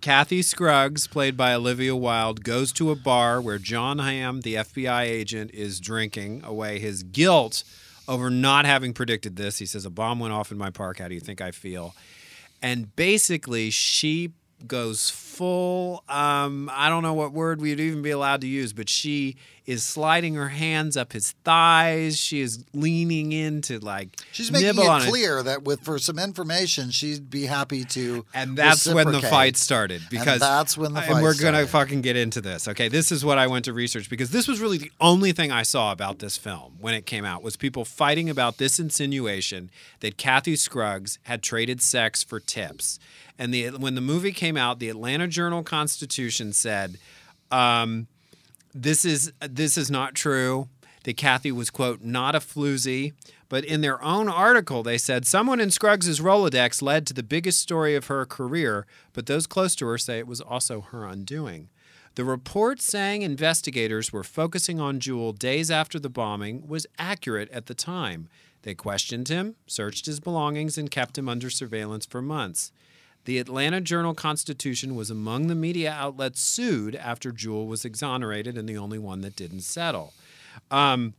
Kathy 0.00 0.42
Scruggs, 0.42 1.06
played 1.06 1.36
by 1.36 1.54
Olivia 1.54 1.94
Wilde, 1.94 2.44
goes 2.44 2.72
to 2.72 2.90
a 2.90 2.96
bar 2.96 3.40
where 3.40 3.58
Jon 3.58 3.98
Hamm, 3.98 4.40
the 4.40 4.56
FBI 4.56 5.02
agent, 5.02 5.52
is 5.52 5.80
drinking 5.80 6.42
away 6.44 6.78
his 6.78 7.02
guilt 7.02 7.64
over 8.12 8.28
not 8.28 8.66
having 8.66 8.92
predicted 8.92 9.36
this. 9.36 9.58
He 9.58 9.64
says, 9.66 9.86
A 9.86 9.90
bomb 9.90 10.20
went 10.20 10.34
off 10.34 10.52
in 10.52 10.58
my 10.58 10.68
park. 10.68 10.98
How 10.98 11.08
do 11.08 11.14
you 11.14 11.20
think 11.20 11.40
I 11.40 11.50
feel? 11.50 11.94
And 12.60 12.94
basically, 12.94 13.70
she 13.70 14.34
goes 14.66 15.10
full 15.10 16.04
um, 16.08 16.70
I 16.72 16.88
don't 16.88 17.02
know 17.02 17.14
what 17.14 17.32
word 17.32 17.60
we'd 17.60 17.80
even 17.80 18.02
be 18.02 18.10
allowed 18.10 18.42
to 18.42 18.46
use, 18.46 18.72
but 18.72 18.88
she 18.88 19.36
is 19.64 19.84
sliding 19.84 20.34
her 20.34 20.48
hands 20.48 20.96
up 20.96 21.12
his 21.12 21.32
thighs. 21.44 22.18
She 22.18 22.40
is 22.40 22.64
leaning 22.72 23.32
in 23.32 23.62
to 23.62 23.78
like 23.78 24.16
She's 24.32 24.50
making 24.50 24.70
it 24.76 25.08
clear 25.08 25.42
that 25.42 25.62
with 25.62 25.80
for 25.80 25.98
some 25.98 26.18
information, 26.18 26.90
she'd 26.90 27.30
be 27.30 27.46
happy 27.46 27.84
to. 27.84 28.24
And 28.34 28.56
that's 28.56 28.86
when 28.86 29.12
the 29.12 29.22
fight 29.22 29.56
started 29.56 30.02
because 30.10 30.40
that's 30.40 30.76
when 30.76 30.94
the 30.94 31.00
and 31.00 31.22
we're 31.22 31.40
gonna 31.40 31.66
fucking 31.66 32.02
get 32.02 32.16
into 32.16 32.40
this. 32.40 32.68
Okay, 32.68 32.88
this 32.88 33.12
is 33.12 33.24
what 33.24 33.38
I 33.38 33.46
went 33.46 33.64
to 33.66 33.72
research 33.72 34.10
because 34.10 34.30
this 34.30 34.48
was 34.48 34.60
really 34.60 34.78
the 34.78 34.92
only 35.00 35.32
thing 35.32 35.52
I 35.52 35.62
saw 35.62 35.92
about 35.92 36.18
this 36.18 36.36
film 36.36 36.76
when 36.80 36.94
it 36.94 37.06
came 37.06 37.24
out 37.24 37.42
was 37.42 37.56
people 37.56 37.84
fighting 37.84 38.28
about 38.28 38.58
this 38.58 38.78
insinuation 38.78 39.70
that 40.00 40.16
Kathy 40.16 40.56
Scruggs 40.56 41.18
had 41.22 41.42
traded 41.42 41.80
sex 41.80 42.22
for 42.22 42.40
tips. 42.40 42.98
And 43.42 43.52
the 43.52 43.70
when 43.70 43.96
the 43.96 44.00
movie 44.00 44.30
came 44.30 44.56
out, 44.56 44.78
the 44.78 44.88
Atlanta 44.88 45.26
Journal 45.26 45.64
Constitution 45.64 46.52
said, 46.52 46.96
um, 47.50 48.06
"This 48.72 49.04
is 49.04 49.32
this 49.40 49.76
is 49.76 49.90
not 49.90 50.14
true." 50.14 50.68
that 51.04 51.16
Kathy 51.16 51.50
was, 51.50 51.68
quote, 51.68 52.02
not 52.02 52.36
a 52.36 52.38
floozy. 52.38 53.12
But 53.48 53.64
in 53.64 53.80
their 53.80 54.00
own 54.00 54.28
article, 54.28 54.84
they 54.84 54.98
said 54.98 55.26
someone 55.26 55.58
in 55.58 55.72
Scruggs' 55.72 56.20
Rolodex 56.20 56.80
led 56.80 57.04
to 57.08 57.12
the 57.12 57.24
biggest 57.24 57.58
story 57.58 57.96
of 57.96 58.06
her 58.06 58.24
career, 58.24 58.86
but 59.12 59.26
those 59.26 59.48
close 59.48 59.74
to 59.76 59.86
her 59.86 59.98
say 59.98 60.20
it 60.20 60.28
was 60.28 60.40
also 60.40 60.80
her 60.80 61.04
undoing. 61.04 61.68
The 62.14 62.24
report 62.24 62.80
saying 62.80 63.22
investigators 63.22 64.12
were 64.12 64.22
focusing 64.22 64.78
on 64.78 65.00
Jewell 65.00 65.32
days 65.32 65.68
after 65.68 65.98
the 65.98 66.08
bombing 66.08 66.68
was 66.68 66.86
accurate 67.00 67.50
at 67.50 67.66
the 67.66 67.74
time. 67.74 68.28
They 68.62 68.76
questioned 68.76 69.26
him, 69.26 69.56
searched 69.66 70.06
his 70.06 70.20
belongings, 70.20 70.78
and 70.78 70.88
kept 70.88 71.18
him 71.18 71.28
under 71.28 71.50
surveillance 71.50 72.06
for 72.06 72.22
months. 72.22 72.70
The 73.24 73.38
Atlanta 73.38 73.80
Journal 73.80 74.14
Constitution 74.14 74.96
was 74.96 75.10
among 75.10 75.46
the 75.46 75.54
media 75.54 75.92
outlets 75.92 76.40
sued 76.40 76.96
after 76.96 77.30
Jewell 77.30 77.66
was 77.66 77.84
exonerated 77.84 78.58
and 78.58 78.68
the 78.68 78.76
only 78.76 78.98
one 78.98 79.20
that 79.20 79.36
didn't 79.36 79.60
settle. 79.60 80.12
Um, 80.70 81.14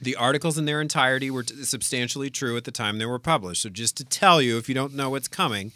the 0.00 0.16
articles 0.16 0.58
in 0.58 0.64
their 0.64 0.80
entirety 0.80 1.30
were 1.30 1.42
t- 1.42 1.62
substantially 1.64 2.30
true 2.30 2.56
at 2.56 2.64
the 2.64 2.70
time 2.70 2.98
they 2.98 3.06
were 3.06 3.18
published. 3.18 3.62
So, 3.62 3.68
just 3.68 3.96
to 3.98 4.04
tell 4.04 4.40
you, 4.42 4.58
if 4.58 4.68
you 4.68 4.74
don't 4.74 4.94
know 4.94 5.10
what's 5.10 5.28
coming, 5.28 5.72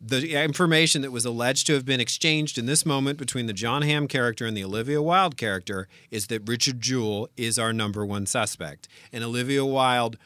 the 0.00 0.42
information 0.42 1.02
that 1.02 1.12
was 1.12 1.24
alleged 1.24 1.66
to 1.66 1.74
have 1.74 1.86
been 1.86 2.00
exchanged 2.00 2.58
in 2.58 2.66
this 2.66 2.84
moment 2.84 3.18
between 3.18 3.46
the 3.46 3.52
Jon 3.52 3.82
Hamm 3.82 4.06
character 4.06 4.44
and 4.44 4.56
the 4.56 4.64
Olivia 4.64 5.00
Wilde 5.00 5.36
character 5.36 5.88
is 6.10 6.26
that 6.26 6.48
Richard 6.48 6.80
Jewell 6.80 7.28
is 7.36 7.58
our 7.58 7.72
number 7.72 8.04
one 8.04 8.26
suspect. 8.26 8.86
And 9.12 9.24
Olivia 9.24 9.64
Wilde 9.64 10.18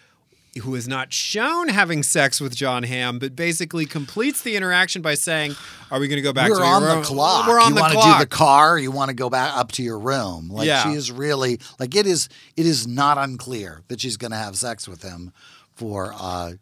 who 0.63 0.75
is 0.75 0.89
not 0.89 1.13
shown 1.13 1.69
having 1.69 2.03
sex 2.03 2.41
with 2.41 2.55
Jon 2.57 2.83
Hamm, 2.83 3.19
but 3.19 3.37
basically 3.37 3.87
completes 3.87 4.43
the 4.43 4.57
interaction 4.57 5.03
by 5.03 5.15
saying, 5.15 5.55
"Are 5.91 6.01
we 6.01 6.09
going 6.09 6.17
to 6.17 6.23
go 6.23 6.33
back 6.33 6.51
We're 6.51 6.57
to 6.59 6.63
on 6.65 6.83
your 6.83 6.91
the 6.91 6.97
room? 6.97 7.05
clock. 7.05 7.47
We're 7.49 7.61
on 7.61 7.69
you 7.71 7.75
the 7.77 7.81
want 7.81 7.93
to 7.95 8.01
do 8.01 8.19
the 8.19 8.27
car? 8.27 8.79
You 8.79 8.91
want 8.91 9.11
to 9.11 9.15
go 9.15 9.31
back 9.31 9.57
up 9.57 9.73
to 9.73 9.83
your 9.83 9.99
room? 9.99 10.49
Like 10.49 10.67
Yeah. 10.67 10.83
she 10.85 10.91
is 10.97 11.13
really 11.13 11.61
like 11.79 11.95
it 11.95 12.07
is. 12.07 12.29
It 12.57 12.67
is 12.67 12.87
not 12.87 13.19
unclear 13.19 13.83
that 13.89 14.01
she's 14.01 14.17
going 14.17 14.33
to 14.33 14.37
have 14.39 14.57
sex 14.57 14.89
with 14.89 15.03
him 15.03 15.33
for 15.75 16.13
uh, 16.19 16.53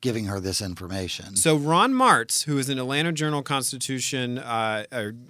giving 0.00 0.26
her 0.26 0.38
this 0.40 0.60
information. 0.60 1.36
So 1.36 1.56
Ron 1.56 1.92
Martz, 1.92 2.44
who 2.44 2.58
is 2.58 2.68
an 2.68 2.78
Atlanta 2.78 3.12
Journal 3.12 3.42
Constitution, 3.42 4.38
uh, 4.38 4.84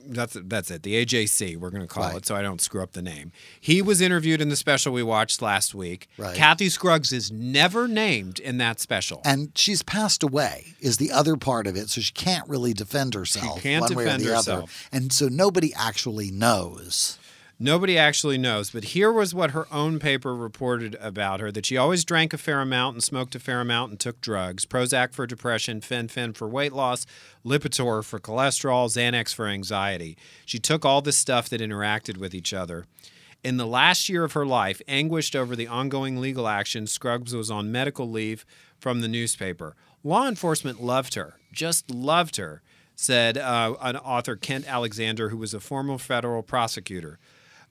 that's 0.07 0.37
that's 0.44 0.70
it, 0.70 0.83
the 0.83 1.05
AJC, 1.05 1.57
we're 1.57 1.70
going 1.70 1.83
to 1.83 1.87
call 1.88 2.05
Right. 2.05 2.16
it, 2.16 2.26
so 2.26 2.35
I 2.37 2.42
don't 2.42 2.61
screw 2.61 2.83
up 2.83 2.92
the 2.92 3.02
name. 3.02 3.33
He 3.61 3.81
was 3.81 4.00
interviewed 4.00 4.40
in 4.40 4.48
the 4.48 4.57
special 4.57 4.92
we 4.92 5.02
watched 5.02 5.40
last 5.40 5.74
week. 5.74 6.09
Right. 6.18 6.37
Kathy 6.37 6.68
Scruggs 6.68 7.12
is 7.12 7.31
never 7.31 7.87
named 7.88 8.38
in 8.38 8.59
that 8.59 8.81
special. 8.81 9.20
and 9.24 9.52
she's 9.55 9.83
passed 9.83 10.22
away 10.22 10.74
is 10.81 10.96
the 10.98 11.12
other 11.12 11.37
part 11.37 11.66
of 11.66 11.76
it, 11.76 11.88
so 11.90 12.00
she 12.00 12.12
can't 12.12 12.48
really 12.48 12.72
defend 12.72 13.14
herself 13.14 13.62
can't 13.62 13.83
one 13.83 13.94
way 13.94 14.05
defend 14.05 14.22
or 14.22 14.26
the 14.26 14.37
other. 14.37 14.62
And 14.92 15.12
so 15.12 15.29
nobody 15.29 15.72
actually 15.74 16.31
knows. 16.31 17.18
Nobody 17.58 17.96
actually 17.96 18.36
knows, 18.36 18.70
but 18.70 18.84
here 18.84 19.10
was 19.10 19.34
what 19.34 19.52
her 19.52 19.66
own 19.72 19.98
paper 19.98 20.36
reported 20.36 20.94
about 21.00 21.40
her 21.40 21.50
that 21.52 21.64
she 21.64 21.78
always 21.78 22.04
drank 22.04 22.34
a 22.34 22.38
fair 22.38 22.60
amount 22.60 22.96
and 22.96 23.02
smoked 23.02 23.34
a 23.34 23.38
fair 23.38 23.62
amount 23.62 23.90
and 23.90 23.98
took 23.98 24.20
drugs 24.20 24.66
Prozac 24.66 25.14
for 25.14 25.26
depression, 25.26 25.80
Fen-Phen 25.80 26.36
for 26.36 26.46
weight 26.46 26.74
loss, 26.74 27.06
Lipitor 27.46 28.04
for 28.04 28.20
cholesterol, 28.20 28.88
Xanax 28.88 29.32
for 29.32 29.46
anxiety. 29.46 30.18
She 30.44 30.58
took 30.58 30.84
all 30.84 31.00
this 31.00 31.16
stuff 31.16 31.48
that 31.48 31.62
interacted 31.62 32.18
with 32.18 32.34
each 32.34 32.52
other. 32.52 32.84
In 33.42 33.56
the 33.56 33.66
last 33.66 34.10
year 34.10 34.24
of 34.24 34.34
her 34.34 34.44
life, 34.44 34.82
anguished 34.86 35.34
over 35.34 35.56
the 35.56 35.66
ongoing 35.66 36.20
legal 36.20 36.48
action, 36.48 36.86
Scruggs 36.86 37.34
was 37.34 37.50
on 37.50 37.72
medical 37.72 38.10
leave 38.10 38.44
from 38.78 39.00
the 39.00 39.08
newspaper. 39.08 39.74
Law 40.04 40.28
enforcement 40.28 40.82
loved 40.82 41.14
her, 41.14 41.38
just 41.52 41.90
loved 41.90 42.36
her, 42.36 42.60
said 42.94 43.38
uh, 43.38 43.76
an 43.80 43.96
author, 43.96 44.36
Kent 44.36 44.66
Alexander, 44.68 45.30
who 45.30 45.38
was 45.38 45.54
a 45.54 45.60
former 45.60 45.96
federal 45.96 46.42
prosecutor. 46.42 47.18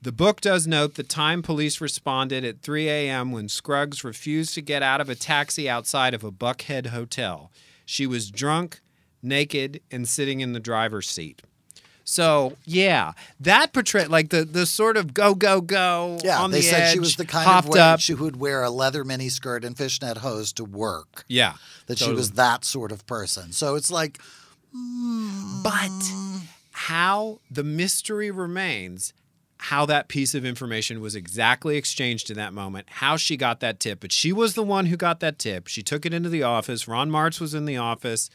The 0.02 0.12
book 0.12 0.40
does 0.42 0.68
note 0.68 0.96
the 0.96 1.04
time 1.04 1.42
police 1.42 1.82
responded 1.82 2.44
at 2.46 2.62
3 2.62 2.88
a.m. 2.90 3.32
when 3.32 3.50
Scruggs 3.50 4.04
refused 4.04 4.54
to 4.54 4.62
get 4.62 4.84
out 4.84 5.02
of 5.02 5.10
a 5.10 5.16
taxi 5.16 5.68
outside 5.70 6.14
of 6.14 6.24
a 6.24 6.32
Buckhead 6.32 6.88
hotel. 6.88 7.52
She 7.86 8.06
was 8.06 8.30
drunk, 8.30 8.82
naked, 9.24 9.82
and 9.92 10.08
sitting 10.08 10.42
in 10.42 10.54
the 10.54 10.60
driver's 10.60 11.10
seat. 11.10 11.42
So 12.08 12.56
yeah, 12.66 13.14
that 13.40 13.74
portray 13.74 14.06
like 14.06 14.30
the 14.30 14.46
the 14.46 14.68
sort 14.68 14.96
of 14.96 15.16
go 15.16 15.34
go 15.34 15.60
go 15.60 16.20
Yeah, 16.24 16.40
on 16.40 16.52
they 16.52 16.60
the 16.60 16.64
said 16.68 16.82
edge, 16.84 16.94
she 16.94 17.00
was 17.00 17.16
the 17.16 17.26
kind 17.26 17.66
of 17.66 17.76
up. 17.76 18.00
she 18.00 18.14
would 18.14 18.36
wear 18.36 18.62
a 18.62 18.70
leather 18.70 19.04
miniskirt 19.04 19.64
and 19.66 19.76
fishnet 19.76 20.18
hose 20.18 20.54
to 20.54 20.64
work. 20.64 21.26
yeah, 21.28 21.54
That 21.88 21.98
she 21.98 22.12
was 22.12 22.32
that 22.34 22.64
sort 22.64 22.92
of 22.92 23.08
person. 23.08 23.54
So 23.54 23.74
it's 23.74 23.90
like 23.90 24.20
But 24.72 25.90
mm. 25.90 26.42
how 26.72 27.40
the 27.50 27.64
mystery 27.64 28.30
remains 28.30 29.12
how 29.58 29.86
that 29.86 30.08
piece 30.08 30.36
of 30.36 30.46
information 30.46 31.02
was 31.02 31.16
exactly 31.16 31.78
exchanged 31.78 32.30
in 32.30 32.38
that 32.38 32.54
moment, 32.54 32.88
how 32.90 33.18
she 33.18 33.38
got 33.38 33.60
that 33.62 33.80
tip. 33.80 34.00
But 34.00 34.12
she 34.12 34.34
was 34.34 34.54
the 34.54 34.64
one 34.64 34.88
who 34.88 34.98
got 34.98 35.20
that 35.22 35.40
tip. 35.40 35.68
She 35.68 35.82
took 35.82 36.06
it 36.06 36.14
into 36.14 36.30
the 36.30 36.44
office. 36.44 36.88
Ron 36.88 37.10
Martz 37.10 37.40
was 37.40 37.54
in 37.54 37.66
the 37.66 37.78
office. 37.78 38.30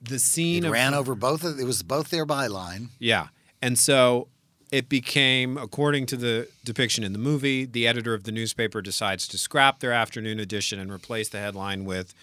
The 0.00 0.18
scene 0.18 0.64
of 0.64 0.72
ran 0.72 0.94
over 0.94 1.14
both. 1.14 1.44
Of, 1.44 1.60
it 1.60 1.64
was 1.64 1.82
both 1.82 2.08
their 2.10 2.26
byline. 2.26 2.88
yeah. 2.98 3.28
And 3.60 3.78
so 3.78 4.26
it 4.72 4.88
became, 4.88 5.56
according 5.56 6.06
to 6.06 6.16
the 6.16 6.48
depiction 6.64 7.04
in 7.04 7.12
the 7.12 7.18
movie, 7.18 7.64
the 7.64 7.86
editor 7.86 8.14
of 8.14 8.24
the 8.24 8.32
newspaper 8.32 8.82
decides 8.82 9.28
to 9.28 9.38
scrap 9.38 9.78
their 9.78 9.92
afternoon 9.92 10.40
edition 10.40 10.80
and 10.80 10.90
replace 10.90 11.28
the 11.28 11.38
headline 11.38 11.84
with 11.84 12.14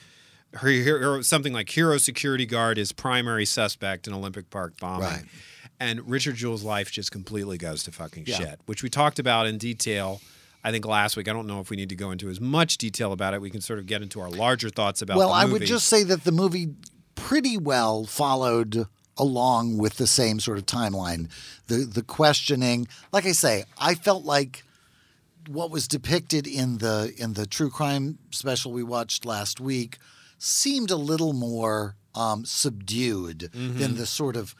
her, 0.55 0.71
her, 0.83 1.23
something 1.23 1.53
like 1.53 1.69
Hero 1.69 1.97
Security 1.97 2.45
Guard 2.45 2.77
is 2.77 2.91
primary 2.91 3.45
suspect 3.45 4.07
in 4.07 4.13
Olympic 4.13 4.49
Park 4.49 4.73
bombing. 4.79 5.07
Right. 5.07 5.23
And 5.79 6.07
Richard 6.09 6.35
Jewell's 6.35 6.63
life 6.63 6.91
just 6.91 7.11
completely 7.11 7.57
goes 7.57 7.83
to 7.83 7.91
fucking 7.91 8.25
Yeah. 8.27 8.37
shit, 8.37 8.59
which 8.65 8.83
we 8.83 8.89
talked 8.89 9.17
about 9.19 9.47
in 9.47 9.57
detail. 9.57 10.21
I 10.61 10.71
think 10.71 10.85
last 10.85 11.15
week. 11.15 11.29
I 11.29 11.33
don't 11.33 11.47
know 11.47 11.61
if 11.61 11.69
we 11.69 11.77
need 11.77 11.87
to 11.89 11.95
go 11.95 12.11
into 12.11 12.27
as 12.29 12.41
much 12.41 12.77
detail 12.77 13.13
about 13.13 13.33
it. 13.33 13.39
We 13.41 13.49
can 13.49 13.61
sort 13.61 13.79
of 13.79 13.85
get 13.85 14.01
into 14.01 14.19
our 14.19 14.29
larger 14.29 14.69
thoughts 14.69 15.01
about. 15.01 15.17
well, 15.17 15.31
I 15.31 15.45
would 15.45 15.65
just 15.65 15.87
say 15.87 16.03
that 16.03 16.25
the 16.25 16.33
movie 16.33 16.73
pretty 17.15 17.57
well 17.57 18.03
followed 18.05 18.85
along 19.17 19.77
with 19.77 19.95
the 19.95 20.07
same 20.07 20.39
sort 20.41 20.57
of 20.57 20.65
timeline. 20.65 21.29
The 21.67 21.77
the 21.85 22.03
questioning, 22.03 22.87
like 23.13 23.25
I 23.25 23.31
say, 23.31 23.63
I 23.77 23.95
felt 23.95 24.25
like 24.25 24.63
what 25.47 25.71
was 25.71 25.87
depicted 25.87 26.45
in 26.45 26.79
the 26.79 27.13
in 27.17 27.33
the 27.33 27.45
true 27.45 27.69
crime 27.69 28.19
special 28.31 28.73
we 28.73 28.83
watched 28.83 29.23
last 29.25 29.61
week 29.61 29.97
seemed 30.37 30.91
a 30.91 30.95
little 30.97 31.31
more 31.33 31.95
um, 32.15 32.43
subdued 32.43 33.49
than 33.53 33.95
the 33.95 34.05
sort 34.05 34.35
of 34.35 34.55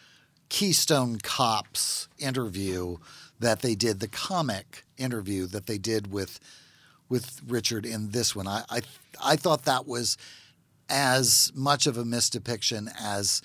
Keystone 0.50 1.18
Cops 1.22 2.08
interview 2.18 2.98
that 3.40 3.62
they 3.62 3.76
did, 3.76 4.00
the 4.00 4.08
comic 4.08 4.84
interview 4.98 5.46
that 5.48 5.68
they 5.68 5.78
did 5.78 6.12
with 6.12 6.40
with 7.08 7.42
Richard 7.48 7.86
in 7.86 8.12
this 8.12 8.36
one. 8.36 8.48
I 8.48 8.64
I, 8.70 8.82
I 9.24 9.36
thought 9.36 9.64
that 9.66 9.88
was 9.88 10.18
as 10.90 11.52
much 11.56 11.86
of 11.88 11.98
a 11.98 12.04
misdepiction 12.06 12.90
as 13.00 13.42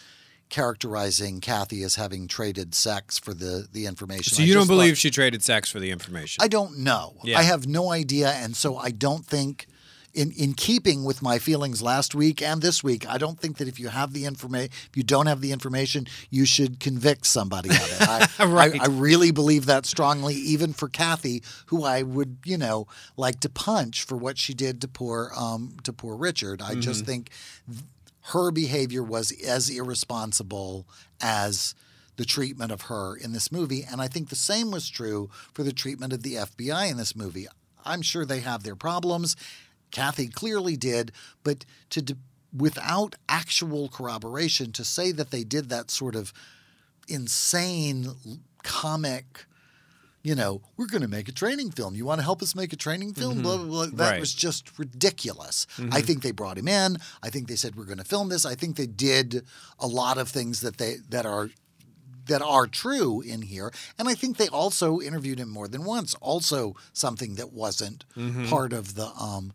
characterizing 0.51 1.41
Kathy 1.41 1.83
as 1.83 1.97
having 1.97 2.29
traded 2.29 2.75
sex 2.75 3.19
for 3.19 3.35
the 3.35 3.67
the 3.73 3.87
information. 3.87 4.35
So 4.35 4.43
you 4.43 4.55
don't 4.55 4.63
just 4.63 4.69
thought- 4.69 4.75
believe 4.77 4.99
she 4.99 5.11
traded 5.11 5.43
sex 5.43 5.71
for 5.71 5.81
the 5.81 5.91
information? 5.91 6.43
I 6.43 6.49
don't 6.49 6.79
know. 6.79 7.17
Yeah. 7.23 7.39
I 7.39 7.43
have 7.43 7.67
no 7.67 7.91
idea, 7.91 8.31
and 8.31 8.57
so 8.57 8.77
I 8.77 8.91
don't 8.91 9.25
think. 9.27 9.67
In, 10.15 10.31
in 10.33 10.55
keeping 10.55 11.03
with 11.03 11.23
my 11.23 11.39
feelings 11.41 11.83
last 11.83 12.15
week 12.15 12.41
and 12.41 12.63
this 12.63 12.85
week, 12.85 13.05
I 13.09 13.19
don't 13.19 13.39
think 13.39 13.57
that 13.57 13.67
if 13.67 13.81
you 13.81 13.89
have 13.89 14.13
the 14.13 14.27
information, 14.27 14.71
if 14.89 14.97
you 14.97 15.03
don't 15.03 15.27
have 15.27 15.41
the 15.41 15.51
information, 15.51 16.07
you 16.31 16.45
should 16.45 16.79
convict 16.79 17.27
somebody 17.27 17.71
of 17.71 17.77
it. 17.77 18.09
I, 18.09 18.29
Right. 18.47 18.81
I, 18.81 18.85
I 18.85 18.87
really 18.87 19.33
believe 19.33 19.67
that 19.67 19.87
strongly, 19.87 20.35
even 20.35 20.73
for 20.73 20.89
Kathy, 20.89 21.43
who 21.67 21.83
I 21.85 22.03
would, 22.03 22.39
you 22.45 22.57
know, 22.57 22.87
like 23.17 23.41
to 23.41 23.49
punch 23.49 24.05
for 24.05 24.17
what 24.17 24.39
she 24.39 24.55
did 24.55 24.81
to 24.83 24.89
poor, 24.89 25.33
um, 25.37 25.77
to 25.83 25.93
poor 25.93 26.15
Richard. 26.17 26.63
I 26.63 26.75
just 26.77 27.05
think 27.05 27.31
th- 27.69 27.83
her 28.29 28.51
behavior 28.51 29.03
was 29.03 29.33
as 29.45 29.69
irresponsible 29.69 30.87
as 31.21 31.75
the 32.17 32.25
treatment 32.25 32.71
of 32.71 32.83
her 32.83 33.17
in 33.17 33.33
this 33.33 33.51
movie. 33.51 33.85
And 33.85 34.01
I 34.01 34.09
think 34.09 34.29
the 34.29 34.37
same 34.37 34.71
was 34.71 34.89
true 34.89 35.29
for 35.53 35.63
the 35.63 35.73
treatment 35.73 36.13
of 36.13 36.23
the 36.23 36.35
FBI 36.35 36.91
in 36.91 36.97
this 36.97 37.17
movie. 37.17 37.47
I'm 37.85 38.03
sure 38.03 38.25
they 38.25 38.41
have 38.41 38.63
their 38.63 38.77
problems. 38.77 39.37
Kathy 39.91 40.29
clearly 40.29 40.77
did, 40.77 41.13
but 41.43 41.65
to 41.91 42.03
d- 42.03 42.17
without 42.57 43.15
actual 43.29 43.89
corroboration, 43.89 44.73
to 44.73 44.85
say 44.85 45.13
that 45.13 45.31
they 45.31 45.45
did 45.45 45.69
that 45.69 45.91
sort 45.91 46.15
of 46.17 46.33
insane 47.09 48.15
comic, 48.63 49.47
you 50.23 50.35
know, 50.35 50.63
we're 50.77 50.87
going 50.87 51.03
to 51.03 51.09
make 51.09 51.29
a 51.29 51.33
training 51.33 51.71
film. 51.71 51.95
You 51.95 52.07
want 52.07 52.19
to 52.19 52.25
help 52.25 52.43
us 52.43 52.55
make 52.55 52.73
a 52.73 52.77
training 52.77 53.13
film? 53.13 53.35
Mm-hmm. 53.35 53.43
Blah, 53.43 53.57
blah, 53.59 53.67
blah. 53.67 53.87
That 53.87 54.11
Right. 54.13 54.21
was 54.21 54.33
just 54.33 54.79
ridiculous. 54.79 55.67
I 55.77 55.83
mm-hmm. 55.83 56.01
think 56.01 56.23
they 56.23 56.31
brought 56.31 56.57
him 56.57 56.67
in. 56.67 56.97
I 57.23 57.29
think 57.29 57.47
they 57.47 57.57
said 57.57 57.77
we're 57.77 57.85
going 57.85 57.99
to 57.99 58.05
film 58.05 58.31
this. 58.31 58.47
I 58.47 58.55
think 58.55 58.77
they 58.77 58.87
did 58.87 59.45
a 59.79 59.87
lot 59.87 60.17
of 60.17 60.29
things 60.29 60.63
that 60.63 60.79
they 60.79 60.97
that 61.11 61.27
are 61.27 61.51
that 62.27 62.41
are 62.41 62.67
true 62.67 63.21
in 63.21 63.43
here. 63.43 63.71
And 63.99 64.09
I 64.09 64.15
think 64.15 64.39
they 64.39 64.49
also 64.49 64.99
interviewed 64.99 65.39
him 65.39 65.51
more 65.51 65.69
than 65.69 65.85
once. 65.85 66.15
Also 66.23 66.75
something 66.95 67.35
that 67.35 67.53
wasn't 67.53 68.07
mm-hmm. 68.17 68.49
part 68.49 68.73
of 68.73 68.95
the 68.95 69.09
um 69.09 69.53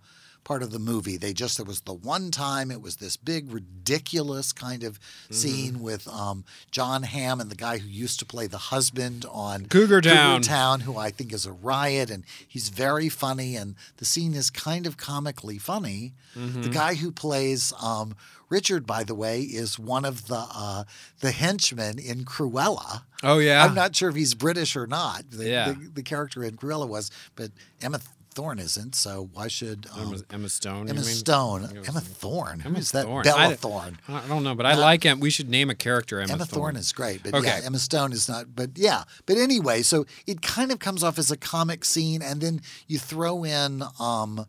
part 0.50 0.64
of 0.64 0.72
the 0.72 0.80
movie. 0.80 1.16
They 1.16 1.32
just 1.32 1.58
there 1.58 1.66
was 1.66 1.82
the 1.82 1.94
one 1.94 2.32
time 2.32 2.72
it 2.72 2.82
was 2.82 2.96
this 2.96 3.16
big 3.18 3.54
ridiculous 3.54 4.52
kind 4.52 4.84
of 4.84 5.00
scene 5.30 5.80
with 5.80 6.08
um, 6.08 6.44
Jon 6.72 7.04
Hamm 7.04 7.40
and 7.40 7.52
the 7.52 7.56
guy 7.56 7.78
who 7.78 7.88
used 7.88 8.18
to 8.18 8.26
play 8.26 8.48
the 8.48 8.58
husband 8.58 9.28
on 9.30 9.68
Cougar 9.68 10.02
Town. 10.02 10.42
Town, 10.42 10.80
who 10.80 10.98
I 10.98 11.12
think 11.12 11.34
is 11.34 11.46
a 11.46 11.52
riot, 11.52 12.10
and 12.10 12.24
he's 12.48 12.70
very 12.70 13.10
funny, 13.10 13.56
and 13.56 13.76
the 13.98 14.06
scene 14.06 14.34
is 14.34 14.50
kind 14.50 14.88
of 14.88 14.98
comically 14.98 15.60
funny. 15.60 16.14
Mm-hmm. 16.36 16.64
The 16.64 16.70
guy 16.70 16.96
who 16.96 17.12
plays 17.12 17.72
um, 17.80 18.16
Richard, 18.50 18.88
by 18.88 19.04
the 19.04 19.14
way, 19.14 19.42
is 19.42 19.78
one 19.78 20.04
of 20.04 20.26
the 20.30 20.48
uh, 20.52 20.86
the 21.20 21.30
henchmen 21.30 22.00
in 22.00 22.26
Cruella. 22.26 23.04
Oh 23.22 23.38
yeah. 23.38 23.64
I'm 23.64 23.76
not 23.76 23.96
sure 23.96 24.10
if 24.10 24.16
he's 24.16 24.34
British 24.34 24.76
or 24.76 24.88
not. 24.88 25.30
The, 25.30 25.48
Yeah. 25.48 25.74
the, 25.74 25.90
the 25.94 26.02
character 26.04 26.44
in 26.44 26.58
Cruella 26.58 26.88
was, 26.88 27.12
but 27.36 27.52
Emma 27.80 28.00
Thorne 28.40 28.60
isn't. 28.60 28.96
So 28.96 29.30
why 29.34 29.50
should 29.50 29.86
um, 29.94 30.02
Emma, 30.14 30.18
Emma 30.32 30.50
Stone. 30.50 30.90
Emma 30.90 31.02
mean? 31.02 31.04
Stone, 31.04 31.66
It 31.66 31.80
was- 31.80 31.90
Emma 31.90 32.00
Thorne? 32.00 32.62
Emma 32.66 32.76
Who's 32.78 32.92
that? 32.92 33.06
Thorne. 33.06 33.24
Bella 33.24 33.50
I- 33.50 33.56
Thorne. 33.56 34.00
I 34.08 34.28
don't 34.28 34.44
know, 34.44 34.56
but 34.56 34.66
I 34.66 34.76
like 34.76 35.04
him. 35.04 35.20
We 35.20 35.30
should 35.30 35.50
name 35.50 35.70
a 35.70 35.76
character 35.76 36.22
Emma, 36.22 36.34
Emma 36.34 36.46
Thorne 36.46 36.78
is 36.78 36.94
great, 36.94 37.22
but 37.24 37.34
Okay. 37.34 37.48
yeah, 37.48 37.62
Emma 37.66 37.80
Stone 37.80 38.14
is 38.14 38.30
not. 38.30 38.56
But 38.56 38.72
yeah, 38.78 39.04
but 39.26 39.38
anyway, 39.38 39.82
so 39.82 40.06
it 40.26 40.42
kind 40.42 40.72
of 40.72 40.80
comes 40.80 41.04
off 41.04 41.18
as 41.20 41.30
a 41.32 41.38
comic 41.38 41.84
scene, 41.84 42.22
and 42.22 42.40
then 42.40 42.62
you 42.88 42.98
throw 42.98 43.44
in 43.44 43.84
um, 44.00 44.46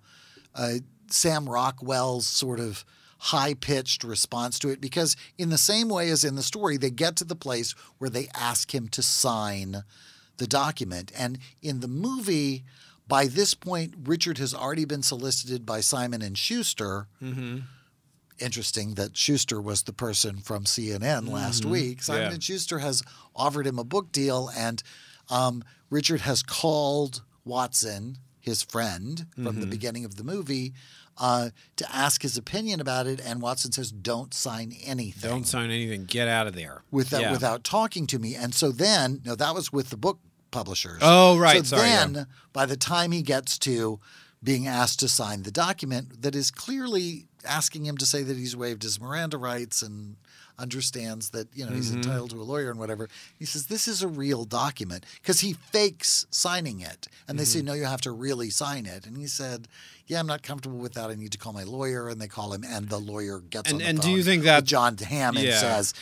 uh, 0.54 0.74
Sam 1.10 1.48
Rockwell's 1.48 2.28
sort 2.28 2.60
of 2.60 2.84
high 3.18 3.54
pitched 3.54 4.04
response 4.04 4.58
to 4.60 4.68
it, 4.68 4.80
because 4.80 5.16
in 5.36 5.48
the 5.50 5.58
same 5.58 5.88
way 5.88 6.10
as 6.10 6.22
in 6.24 6.36
the 6.36 6.42
story, 6.44 6.76
they 6.76 6.90
get 6.90 7.16
to 7.16 7.24
the 7.24 7.34
place 7.36 7.74
where 7.98 8.08
they 8.08 8.28
ask 8.34 8.72
him 8.72 8.86
to 8.88 9.02
sign 9.02 9.82
the 10.36 10.46
document, 10.46 11.10
and 11.18 11.38
in 11.60 11.80
the 11.80 11.88
movie. 11.88 12.64
By 13.10 13.26
this 13.26 13.52
point, 13.54 13.94
Richard 14.04 14.38
has 14.38 14.54
already 14.54 14.84
been 14.86 15.02
solicited 15.02 15.66
by 15.66 15.80
Simon 15.80 16.22
and 16.22 16.38
Schuster, 16.38 17.08
interesting 18.38 18.94
that 18.94 19.16
Schuster 19.16 19.60
was 19.60 19.82
the 19.82 19.92
person 19.92 20.38
from 20.38 20.64
CNN 20.64 21.28
last 21.28 21.64
week. 21.64 22.02
Simon 22.02 22.22
Yeah. 22.28 22.32
and 22.34 22.42
Schuster 22.42 22.78
has 22.78 23.02
offered 23.36 23.66
him 23.66 23.78
a 23.78 23.84
book 23.84 24.12
deal, 24.12 24.50
and 24.56 24.82
um, 25.28 25.62
Richard 25.90 26.22
has 26.22 26.42
called 26.42 27.22
Watson, 27.44 28.18
his 28.38 28.62
friend 28.62 29.26
from 29.34 29.60
the 29.60 29.66
beginning 29.66 30.04
of 30.04 30.16
the 30.16 30.24
movie, 30.24 30.72
uh, 31.18 31.50
to 31.76 31.94
ask 31.94 32.22
his 32.22 32.36
opinion 32.38 32.80
about 32.80 33.06
it. 33.06 33.20
And 33.20 33.42
Watson 33.42 33.72
says, 33.72 33.92
"Don't 33.92 34.32
sign 34.32 34.74
anything." 34.82 35.28
Don't 35.30 35.46
sign 35.46 35.70
anything. 35.70 36.04
Get 36.06 36.28
out 36.28 36.46
of 36.46 36.54
there. 36.54 36.82
without 36.90 37.20
Yeah. 37.20 37.32
without 37.32 37.62
talking 37.62 38.06
to 38.06 38.18
me. 38.18 38.34
And 38.34 38.54
so 38.54 38.72
then, 38.72 39.20
no, 39.24 39.34
that 39.34 39.54
was 39.54 39.70
with 39.72 39.90
the 39.90 39.96
book 39.98 40.20
publishers. 40.50 40.98
Oh, 41.02 41.38
right. 41.38 41.64
So 41.66 41.76
Sorry, 41.76 41.88
yeah. 41.88 42.06
then, 42.06 42.26
by 42.52 42.66
the 42.66 42.76
time 42.76 43.12
he 43.12 43.22
gets 43.22 43.58
to 43.60 44.00
being 44.42 44.66
asked 44.66 45.00
to 45.00 45.08
sign 45.08 45.42
the 45.42 45.50
document 45.50 46.22
that 46.22 46.34
is 46.34 46.50
clearly 46.50 47.26
asking 47.46 47.84
him 47.86 47.96
to 47.98 48.06
say 48.06 48.22
that 48.22 48.36
he's 48.36 48.56
waived 48.56 48.82
his 48.82 49.00
Miranda 49.00 49.36
rights 49.38 49.82
and 49.82 50.16
understands 50.58 51.30
that 51.30 51.48
you 51.54 51.64
know 51.64 51.72
he's 51.72 51.88
Mm-hmm. 51.90 52.02
entitled 52.02 52.30
to 52.30 52.40
a 52.40 52.44
lawyer 52.44 52.70
and 52.70 52.78
whatever. 52.78 53.08
He 53.38 53.46
says 53.46 53.66
this 53.66 53.88
is 53.88 54.02
a 54.02 54.08
real 54.08 54.44
document 54.44 55.06
because 55.22 55.40
he 55.40 55.54
fakes 55.54 56.26
signing 56.30 56.80
it, 56.80 57.06
and 57.26 57.38
they 57.38 57.44
Mm-hmm. 57.44 57.50
say 57.58 57.62
no, 57.62 57.72
you 57.72 57.84
have 57.84 58.02
to 58.02 58.10
really 58.12 58.50
sign 58.50 58.84
it. 58.86 59.06
And 59.06 59.16
he 59.16 59.26
said, 59.26 59.68
"Yeah, 60.06 60.20
I'm 60.20 60.26
not 60.26 60.42
comfortable 60.42 60.78
with 60.78 60.92
that. 60.94 61.08
I 61.10 61.14
need 61.14 61.32
to 61.32 61.38
call 61.38 61.54
my 61.54 61.62
lawyer." 61.64 62.08
And 62.08 62.20
they 62.20 62.28
call 62.28 62.52
him, 62.52 62.62
and 62.64 62.88
the 62.90 62.98
lawyer 62.98 63.40
gets 63.40 63.70
And- 63.70 63.76
on 63.76 63.78
the 63.82 63.88
and 63.88 64.00
do 64.02 64.10
you 64.10 64.22
think 64.22 64.42
that- 64.44 64.64
Jon 64.64 64.96
Hamm 64.98 65.36
and 65.38 65.46
Yeah. 65.46 65.60
says, 65.60 65.94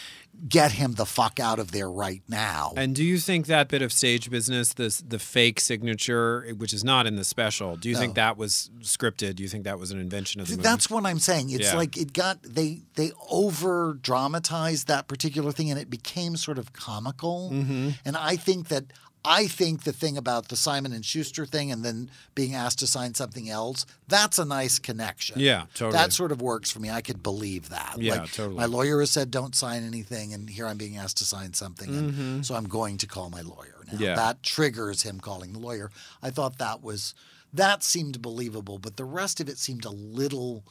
"Get 0.47 0.73
him 0.73 0.95
the 0.95 1.07
fuck 1.07 1.41
out 1.41 1.59
of 1.59 1.73
there 1.73 1.91
right 1.91 2.23
now." 2.29 2.73
And 2.77 2.95
do 2.95 3.03
you 3.03 3.19
think 3.19 3.47
that 3.47 3.69
bit 3.69 3.83
of 3.83 3.93
stage 3.93 4.31
business, 4.31 4.75
this 4.75 4.99
the 5.07 5.19
fake 5.19 5.61
signature, 5.61 6.47
which 6.57 6.73
is 6.73 6.85
not 6.85 7.07
in 7.07 7.17
the 7.17 7.25
special, 7.25 7.77
do 7.77 7.89
you 7.89 7.97
think 7.97 8.15
that 8.17 8.37
was 8.37 8.71
scripted? 8.81 9.37
Do 9.37 9.43
you 9.43 9.49
think 9.49 9.65
that 9.65 9.79
was 9.79 9.91
an 9.91 9.99
invention 10.01 10.41
of 10.41 10.47
the 10.49 10.53
movie? 10.53 10.63
That's 10.63 10.91
what 10.91 11.07
I'm 11.07 11.19
saying. 11.19 11.51
It's 11.51 11.67
Yeah. 11.67 11.77
like 11.77 11.97
it 11.97 12.13
got 12.13 12.43
they 12.43 12.83
they 12.95 13.13
over 13.31 13.95
dramatized 14.01 14.87
that 14.89 15.09
particular 15.09 15.53
thing, 15.53 15.71
and 15.71 15.81
it 15.81 15.91
became 15.91 16.37
sort 16.37 16.59
of 16.59 16.73
comical. 16.73 17.51
Mm-hmm. 17.53 17.91
And 18.05 18.17
I 18.17 18.37
think 18.37 18.69
that 18.69 18.85
I 19.25 19.47
think 19.47 19.83
the 19.83 19.93
thing 19.93 20.17
about 20.17 20.49
the 20.49 20.57
Simon 20.57 20.93
and 20.93 21.05
Schuster 21.05 21.45
thing, 21.45 21.71
and 21.73 21.85
then 21.85 22.11
being 22.35 22.55
asked 22.55 22.79
to 22.79 22.87
sign 22.87 23.15
something 23.15 23.51
else, 23.51 23.85
that's 24.07 24.39
a 24.39 24.45
nice 24.45 24.79
connection. 24.79 25.41
Yeah, 25.41 25.65
totally. 25.75 25.93
That 25.93 26.13
sort 26.13 26.33
of 26.33 26.41
works 26.41 26.71
for 26.71 26.81
me. 26.81 26.89
I 26.91 27.01
could 27.01 27.23
believe 27.23 27.69
that. 27.71 27.97
Yeah, 27.99 28.21
like, 28.21 28.33
totally. 28.33 28.57
My 28.57 28.67
lawyer 28.67 29.01
has 29.01 29.11
said 29.11 29.31
don't 29.31 29.55
sign 29.55 29.85
anything, 29.85 30.33
and 30.33 30.49
here 30.49 30.67
I'm 30.67 30.79
being 30.79 30.97
asked 30.97 31.19
to 31.19 31.25
sign 31.25 31.53
something, 31.55 31.89
and 31.89 32.47
so 32.47 32.55
I'm 32.55 32.69
going 32.69 32.97
to 32.99 33.07
call 33.07 33.29
my 33.31 33.43
lawyer 33.43 33.85
now. 33.87 33.93
Mm-hmm. 33.95 34.03
Yeah. 34.03 34.15
That 34.15 34.43
triggers 34.43 35.03
him 35.03 35.21
calling 35.21 35.53
the 35.53 35.59
lawyer. 35.59 35.91
I 36.23 36.31
thought 36.31 36.59
that 36.59 36.83
was 36.83 37.15
that 37.53 37.83
seemed 37.83 38.23
believable, 38.23 38.79
but 38.79 38.97
the 38.97 39.05
rest 39.05 39.41
of 39.41 39.49
it 39.49 39.59
seemed 39.59 39.85
a 39.85 39.91
little 39.91 40.65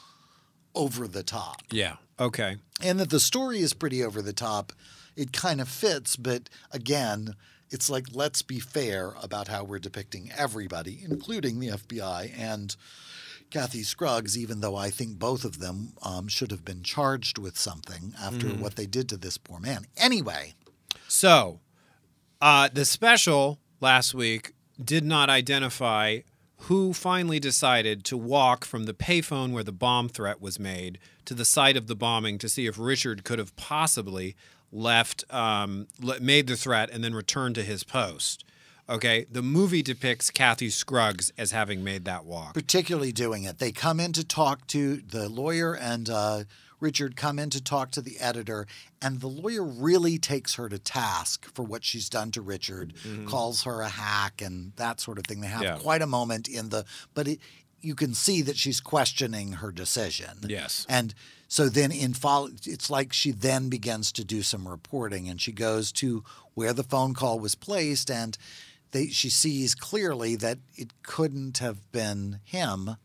over 0.74 1.08
the 1.08 1.24
top. 1.24 1.64
yeah. 1.72 1.96
Okay. 2.20 2.58
And 2.82 3.00
that 3.00 3.10
the 3.12 3.20
story 3.20 3.60
is 3.60 3.74
pretty 3.74 4.04
over 4.04 4.22
the 4.24 4.34
top. 4.34 4.74
It 5.16 5.34
kind 5.34 5.62
of 5.62 5.68
fits, 5.68 6.16
but 6.16 6.50
again, 6.72 7.36
it's 7.70 7.90
like 7.90 8.06
let's 8.14 8.42
be 8.42 8.60
fair 8.60 9.14
about 9.22 9.48
how 9.48 9.64
we're 9.64 9.80
depicting 9.80 10.32
everybody, 10.38 11.02
including 11.04 11.60
the 11.60 11.68
FBI 11.70 12.32
and 12.38 12.76
Kathy 13.50 13.84
Scruggs, 13.84 14.38
even 14.38 14.60
though 14.60 14.76
I 14.76 14.90
think 14.90 15.20
both 15.20 15.46
of 15.46 15.60
them 15.60 15.94
um, 16.04 16.28
should 16.28 16.52
have 16.52 16.66
been 16.66 16.84
charged 16.84 17.38
with 17.38 17.58
something 17.58 18.14
after 18.22 18.48
what 18.48 18.76
they 18.76 18.86
did 18.86 19.08
to 19.10 19.18
this 19.18 19.38
poor 19.38 19.60
man. 19.60 19.86
Anyway, 19.96 20.54
So, 21.08 21.62
uh, 22.42 22.70
the 22.74 22.84
special 22.86 23.60
last 23.80 24.14
week 24.14 24.54
did 24.84 25.06
not 25.06 25.30
identify 25.30 26.20
who 26.62 26.92
finally 26.92 27.40
decided 27.40 28.04
to 28.04 28.18
walk 28.18 28.66
from 28.66 28.86
the 28.86 28.94
payphone 28.94 29.52
where 29.52 29.64
the 29.64 29.72
bomb 29.72 30.10
threat 30.10 30.42
was 30.42 30.60
made 30.60 31.00
to 31.26 31.34
the 31.34 31.46
site 31.46 31.78
of 31.78 31.88
the 31.88 31.96
bombing 31.96 32.38
to 32.40 32.50
see 32.50 32.66
if 32.66 32.78
Richard 32.80 33.24
could 33.24 33.40
have 33.40 33.56
possibly 33.56 34.36
left, 34.72 35.24
um, 35.34 35.88
le- 36.00 36.20
made 36.20 36.48
the 36.48 36.56
threat, 36.58 36.90
and 36.90 37.04
then 37.04 37.14
returned 37.14 37.56
to 37.56 37.64
his 37.64 37.84
post. 37.84 38.44
Okay, 38.90 39.26
the 39.30 39.42
movie 39.42 39.82
depicts 39.82 40.32
Kathy 40.32 40.70
Scruggs 40.70 41.32
as 41.38 41.52
having 41.52 41.84
made 41.84 42.06
that 42.06 42.24
walk. 42.26 42.54
particularly 42.54 43.12
doing 43.12 43.44
it. 43.44 43.60
They 43.60 43.72
come 43.74 44.00
in 44.00 44.14
to 44.14 44.24
talk 44.24 44.66
to 44.68 44.98
the 44.98 45.28
lawyer, 45.28 45.74
and 45.74 46.10
uh, 46.10 46.44
Richard 46.80 47.18
come 47.18 47.38
in 47.38 47.50
to 47.50 47.62
talk 47.62 47.92
to 47.92 48.02
the 48.02 48.18
editor, 48.20 48.66
and 49.02 49.20
the 49.20 49.28
lawyer 49.28 49.64
really 49.64 50.18
takes 50.18 50.56
her 50.56 50.70
to 50.70 50.80
task 50.80 51.54
for 51.54 51.64
what 51.64 51.84
she's 51.84 52.08
done 52.08 52.32
to 52.32 52.42
Richard, 52.42 52.94
calls 53.26 53.64
her 53.64 53.82
a 53.82 53.90
hack, 53.90 54.42
and 54.42 54.72
that 54.78 55.02
sort 55.02 55.18
of 55.18 55.26
thing. 55.26 55.42
They 55.42 55.48
have 55.48 55.64
Yeah. 55.64 55.78
quite 55.80 56.02
a 56.02 56.08
moment 56.08 56.48
in 56.48 56.70
the, 56.70 56.86
but 57.14 57.28
it, 57.28 57.40
you 57.82 57.94
can 57.94 58.14
see 58.14 58.42
that 58.44 58.56
she's 58.58 58.80
questioning 58.80 59.54
her 59.54 59.72
decision. 59.72 60.40
Yes. 60.48 60.86
And 60.88 61.14
so 61.48 61.70
then 61.70 61.92
in 61.92 62.14
follow, 62.14 62.50
it's 62.66 62.90
like 62.90 63.14
she 63.14 63.32
then 63.32 63.70
begins 63.70 64.12
to 64.14 64.24
do 64.24 64.42
some 64.42 64.68
reporting, 64.68 65.30
and 65.30 65.40
she 65.40 65.52
goes 65.52 65.92
to 65.94 66.24
where 66.54 66.74
the 66.74 66.84
phone 66.84 67.14
call 67.14 67.40
was 67.40 67.56
placed, 67.56 68.12
and 68.12 68.38
they 68.92 69.08
she 69.08 69.30
sees 69.30 69.76
clearly 69.76 70.36
that 70.36 70.60
it 70.76 71.02
couldn't 71.04 71.60
have 71.60 71.92
been 71.92 72.40
him 72.44 72.98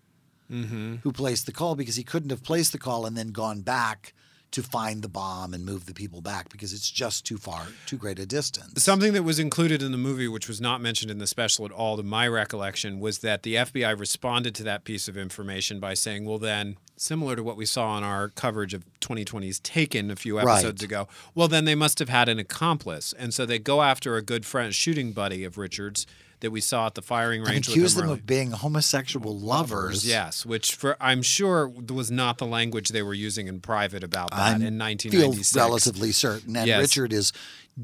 mm-hmm. 0.50 0.96
who 1.02 1.12
placed 1.12 1.46
the 1.46 1.52
call 1.52 1.74
because 1.74 1.96
he 1.96 2.04
couldn't 2.04 2.30
have 2.30 2.42
placed 2.42 2.72
the 2.72 2.78
call 2.78 3.06
and 3.06 3.16
then 3.16 3.28
gone 3.28 3.60
back 3.62 4.12
to 4.52 4.62
find 4.62 5.02
the 5.02 5.08
bomb 5.08 5.54
and 5.54 5.64
move 5.64 5.86
the 5.86 5.94
people 5.94 6.20
back 6.20 6.50
because 6.50 6.72
it's 6.74 6.90
just 6.90 7.24
too 7.24 7.38
far, 7.38 7.66
too 7.86 7.96
great 7.96 8.18
a 8.18 8.26
distance. 8.26 8.82
Something 8.82 9.14
that 9.14 9.22
was 9.22 9.38
included 9.38 9.82
in 9.82 9.92
the 9.92 9.98
movie, 9.98 10.28
which 10.28 10.46
was 10.46 10.60
not 10.60 10.80
mentioned 10.82 11.10
in 11.10 11.18
the 11.18 11.26
special 11.26 11.64
at 11.64 11.72
all, 11.72 11.96
to 11.96 12.02
my 12.02 12.28
recollection, 12.28 13.00
was 13.00 13.18
that 13.20 13.42
the 13.42 13.54
FBI 13.54 13.98
responded 13.98 14.54
to 14.56 14.62
that 14.64 14.84
piece 14.84 15.08
of 15.08 15.16
information 15.16 15.80
by 15.80 15.94
saying, 15.94 16.26
well, 16.26 16.38
then, 16.38 16.76
similar 17.02 17.34
to 17.36 17.42
what 17.42 17.56
we 17.56 17.66
saw 17.66 17.98
in 17.98 18.04
our 18.04 18.28
coverage 18.28 18.72
of 18.74 18.84
2020's 19.00 19.58
Taken 19.60 20.10
a 20.10 20.16
few 20.16 20.38
Right. 20.38 20.52
episodes 20.58 20.82
ago, 20.82 21.08
well, 21.34 21.48
then 21.48 21.64
they 21.64 21.74
must 21.74 21.98
have 21.98 22.08
had 22.08 22.28
an 22.28 22.38
accomplice. 22.38 23.12
And 23.18 23.34
so 23.34 23.44
they 23.44 23.58
go 23.58 23.82
after 23.82 24.16
a 24.16 24.22
good 24.22 24.46
friend, 24.46 24.74
shooting 24.74 25.12
buddy 25.12 25.44
of 25.44 25.58
Richard's 25.58 26.06
that 26.40 26.50
we 26.50 26.60
saw 26.60 26.86
at 26.86 26.96
the 26.96 27.02
firing 27.02 27.42
range. 27.44 27.68
with 27.68 27.76
accuse 27.76 27.94
them 27.94 28.06
early. 28.06 28.14
of 28.14 28.26
being 28.26 28.50
homosexual 28.50 29.38
lovers. 29.38 30.04
Yes, 30.04 30.44
which 30.44 30.74
for 30.74 30.96
I'm 31.00 31.22
sure 31.22 31.68
was 31.68 32.10
not 32.10 32.38
the 32.38 32.46
language 32.46 32.88
they 32.88 33.02
were 33.02 33.14
using 33.14 33.46
in 33.46 33.60
private 33.60 34.02
about 34.02 34.30
that 34.32 34.60
I 34.60 34.66
in 34.66 34.98
feel 34.98 35.34
relatively 35.54 36.10
certain. 36.10 36.56
And 36.56 36.66
Yes. 36.66 36.80
Richard 36.80 37.12
is 37.12 37.32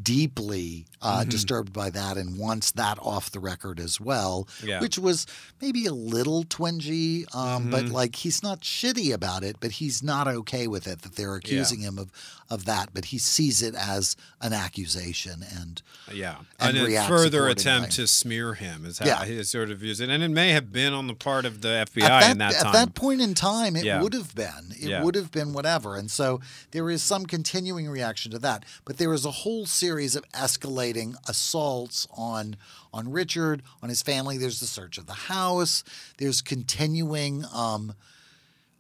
deeply 0.03 0.87
uh, 1.01 1.21
Mm-hmm. 1.21 1.29
disturbed 1.31 1.73
by 1.73 1.91
that 1.91 2.17
and 2.17 2.37
wants 2.37 2.73
that 2.73 2.99
off 3.01 3.31
the 3.31 3.39
record 3.41 3.79
as 3.79 4.01
well, 4.01 4.49
Yeah. 4.65 4.81
which 4.81 4.99
was 4.99 5.27
maybe 5.61 5.87
a 5.87 5.93
little 5.93 6.43
twingy, 6.45 7.25
um, 7.35 7.63
Mm-hmm. 7.63 7.71
but 7.71 7.85
like 7.89 8.17
he's 8.17 8.43
not 8.43 8.61
shitty 8.63 9.13
about 9.13 9.45
it, 9.45 9.57
but 9.61 9.73
he's 9.73 10.03
not 10.03 10.27
okay 10.29 10.67
with 10.67 10.87
it 10.87 11.03
that 11.03 11.15
they're 11.17 11.37
accusing 11.37 11.81
him 11.81 11.99
of, 11.99 12.11
of 12.51 12.65
that. 12.65 12.91
But 12.95 13.07
he 13.07 13.19
sees 13.19 13.63
it 13.63 13.75
as 13.77 14.17
an 14.41 14.53
accusation 14.53 15.45
and 15.57 15.81
Yeah, 16.13 16.37
and 16.59 16.77
and, 16.77 16.93
a 16.95 17.07
further 17.07 17.47
attempt 17.49 17.93
to 17.93 18.07
smear 18.09 18.55
him 18.55 18.85
is 18.85 18.99
how 18.99 19.07
Yeah. 19.07 19.25
he 19.25 19.43
sort 19.45 19.71
of 19.71 19.79
views 19.79 20.01
it, 20.01 20.11
and 20.11 20.23
it 20.23 20.29
may 20.31 20.51
have 20.51 20.73
been 20.73 20.93
on 20.93 21.07
the 21.07 21.15
part 21.15 21.45
of 21.45 21.61
the 21.61 21.69
FBI 21.87 22.03
at 22.05 22.09
that, 22.21 22.31
in 22.33 22.39
that 22.39 22.55
at 22.55 22.63
time. 22.63 22.73
that 22.73 22.95
point 22.95 23.21
in 23.21 23.35
time, 23.35 23.77
it 23.77 23.85
Yeah. 23.85 24.03
would 24.03 24.15
have 24.15 24.35
been. 24.35 24.73
It 24.79 24.89
Yeah. 24.91 25.03
would 25.05 25.15
have 25.15 25.31
been 25.31 25.53
whatever. 25.53 25.97
And 25.97 26.11
so 26.11 26.41
there 26.73 26.91
is 26.91 27.03
some 27.05 27.25
continuing 27.25 27.89
reaction 27.89 28.33
to 28.33 28.39
that. 28.41 28.65
But 28.85 28.99
there 28.99 29.13
is 29.15 29.25
a 29.25 29.31
whole 29.31 29.65
series 29.79 30.17
of 30.17 30.25
escalating 30.33 31.15
assaults 31.29 32.07
on 32.17 32.57
on 32.93 33.11
Richard, 33.11 33.63
on 33.83 33.89
his 33.89 34.03
family. 34.03 34.39
There's 34.39 34.61
the 34.61 34.67
search 34.67 34.99
of 34.99 35.07
the 35.07 35.13
house. 35.13 35.85
There's 36.19 36.41
continuing 36.43 37.45
um, 37.55 37.95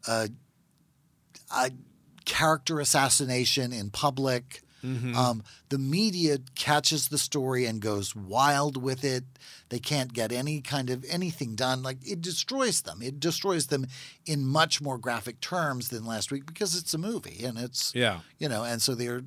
a, 0.06 0.30
a 1.54 1.70
character 2.24 2.80
assassination 2.80 3.72
in 3.72 3.90
public. 3.90 4.62
Um, 4.82 5.42
the 5.70 5.76
media 5.78 6.38
catches 6.54 7.08
the 7.08 7.18
story 7.18 7.66
and 7.66 7.80
goes 7.82 8.14
wild 8.14 8.80
with 8.80 9.02
it. 9.04 9.24
They 9.70 9.80
can't 9.80 10.12
get 10.12 10.30
any 10.30 10.60
kind 10.60 10.88
of 10.88 11.04
anything 11.10 11.56
done. 11.56 11.82
Like 11.82 11.98
it 12.06 12.22
destroys 12.22 12.82
them. 12.82 13.02
It 13.02 13.18
destroys 13.18 13.66
them 13.66 13.86
in 14.24 14.46
much 14.46 14.80
more 14.80 14.96
graphic 14.96 15.40
terms 15.40 15.88
than 15.88 16.06
last 16.06 16.30
week 16.30 16.46
because 16.46 16.76
it's 16.76 16.94
a 16.94 16.98
movie 16.98 17.44
and 17.44 17.58
it's 17.58 17.92
Yeah. 17.94 18.20
you 18.38 18.48
know, 18.48 18.62
and 18.62 18.80
so 18.80 18.94
they're 18.94 19.22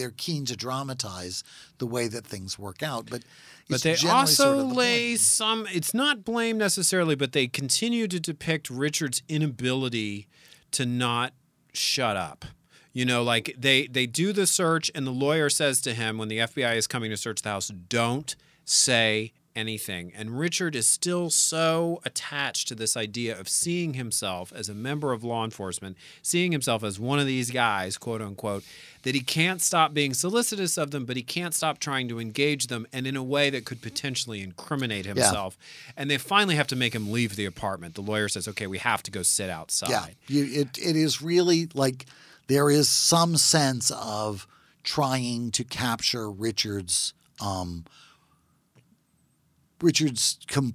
they're 0.00 0.10
keen 0.10 0.46
to 0.46 0.56
dramatize 0.56 1.44
the 1.78 1.86
way 1.86 2.08
that 2.08 2.26
things 2.26 2.58
work 2.58 2.82
out. 2.82 3.08
But 3.10 3.22
But 3.68 3.82
they 3.82 3.94
also 4.08 4.44
sort 4.44 4.58
of 4.58 4.68
the 4.70 4.74
lay 4.74 5.10
point. 5.10 5.20
some, 5.20 5.66
it's 5.70 5.92
not 5.94 6.24
blame 6.24 6.56
necessarily, 6.58 7.14
but 7.14 7.32
they 7.32 7.46
continue 7.46 8.08
to 8.08 8.18
depict 8.18 8.70
Richard's 8.70 9.22
inability 9.28 10.26
to 10.72 10.86
not 10.86 11.34
shut 11.72 12.16
up. 12.16 12.46
You 12.92 13.04
know, 13.04 13.22
like 13.22 13.54
they 13.56 13.86
they 13.86 14.06
do 14.06 14.32
the 14.32 14.46
search, 14.46 14.90
and 14.94 15.06
the 15.06 15.12
lawyer 15.12 15.48
says 15.48 15.80
to 15.82 15.94
him 15.94 16.18
when 16.18 16.28
the 16.28 16.38
FBI 16.38 16.74
is 16.74 16.88
coming 16.88 17.10
to 17.10 17.16
search 17.16 17.42
the 17.42 17.50
house, 17.50 17.68
"Don't 17.68 18.34
say 18.64 19.32
anything." 19.56 20.12
And 20.14 20.38
Richard 20.38 20.74
is 20.74 20.88
still 20.88 21.30
so 21.30 22.00
attached 22.04 22.68
to 22.68 22.74
this 22.74 22.96
idea 22.96 23.38
of 23.38 23.48
seeing 23.48 23.94
himself 23.94 24.52
as 24.54 24.68
a 24.68 24.74
member 24.74 25.12
of 25.12 25.24
law 25.24 25.44
enforcement, 25.44 25.96
seeing 26.22 26.52
himself 26.52 26.82
as 26.84 26.98
one 26.98 27.18
of 27.18 27.26
these 27.26 27.50
guys, 27.50 27.96
quote 27.96 28.22
unquote, 28.22 28.64
that 29.02 29.14
he 29.14 29.20
can't 29.20 29.62
stop 29.62 29.94
being 29.94 30.12
solicitous 30.14 30.76
of 30.76 30.90
them, 30.90 31.04
but 31.04 31.16
he 31.16 31.22
can't 31.22 31.54
stop 31.54 31.78
trying 31.78 32.08
to 32.08 32.20
engage 32.20 32.66
them, 32.66 32.86
and 32.92 33.06
in 33.06 33.16
a 33.16 33.22
way 33.22 33.50
that 33.50 33.64
could 33.64 33.80
potentially 33.80 34.42
incriminate 34.42 35.06
himself. 35.06 35.56
And 35.96 36.10
they 36.10 36.18
finally 36.18 36.56
have 36.56 36.66
to 36.68 36.76
make 36.76 36.94
him 36.94 37.10
leave 37.10 37.36
the 37.36 37.46
apartment. 37.46 37.94
The 37.94 38.02
lawyer 38.02 38.28
says, 38.28 38.46
"Okay, 38.48 38.66
we 38.66 38.78
have 38.78 39.02
to 39.04 39.10
go 39.10 39.22
sit 39.22 39.50
outside." 39.50 39.90
Yeah, 39.90 40.06
you, 40.28 40.60
it 40.60 40.78
it 40.78 40.96
is 40.96 41.22
really 41.22 41.68
like 41.74 42.06
there 42.46 42.70
is 42.70 42.88
some 42.88 43.36
sense 43.36 43.90
of 43.92 44.46
trying 44.82 45.50
to 45.52 45.64
capture 45.64 46.30
Richard's 46.30 47.12
um, 47.40 47.84
Richard's 49.80 50.38
com- 50.46 50.74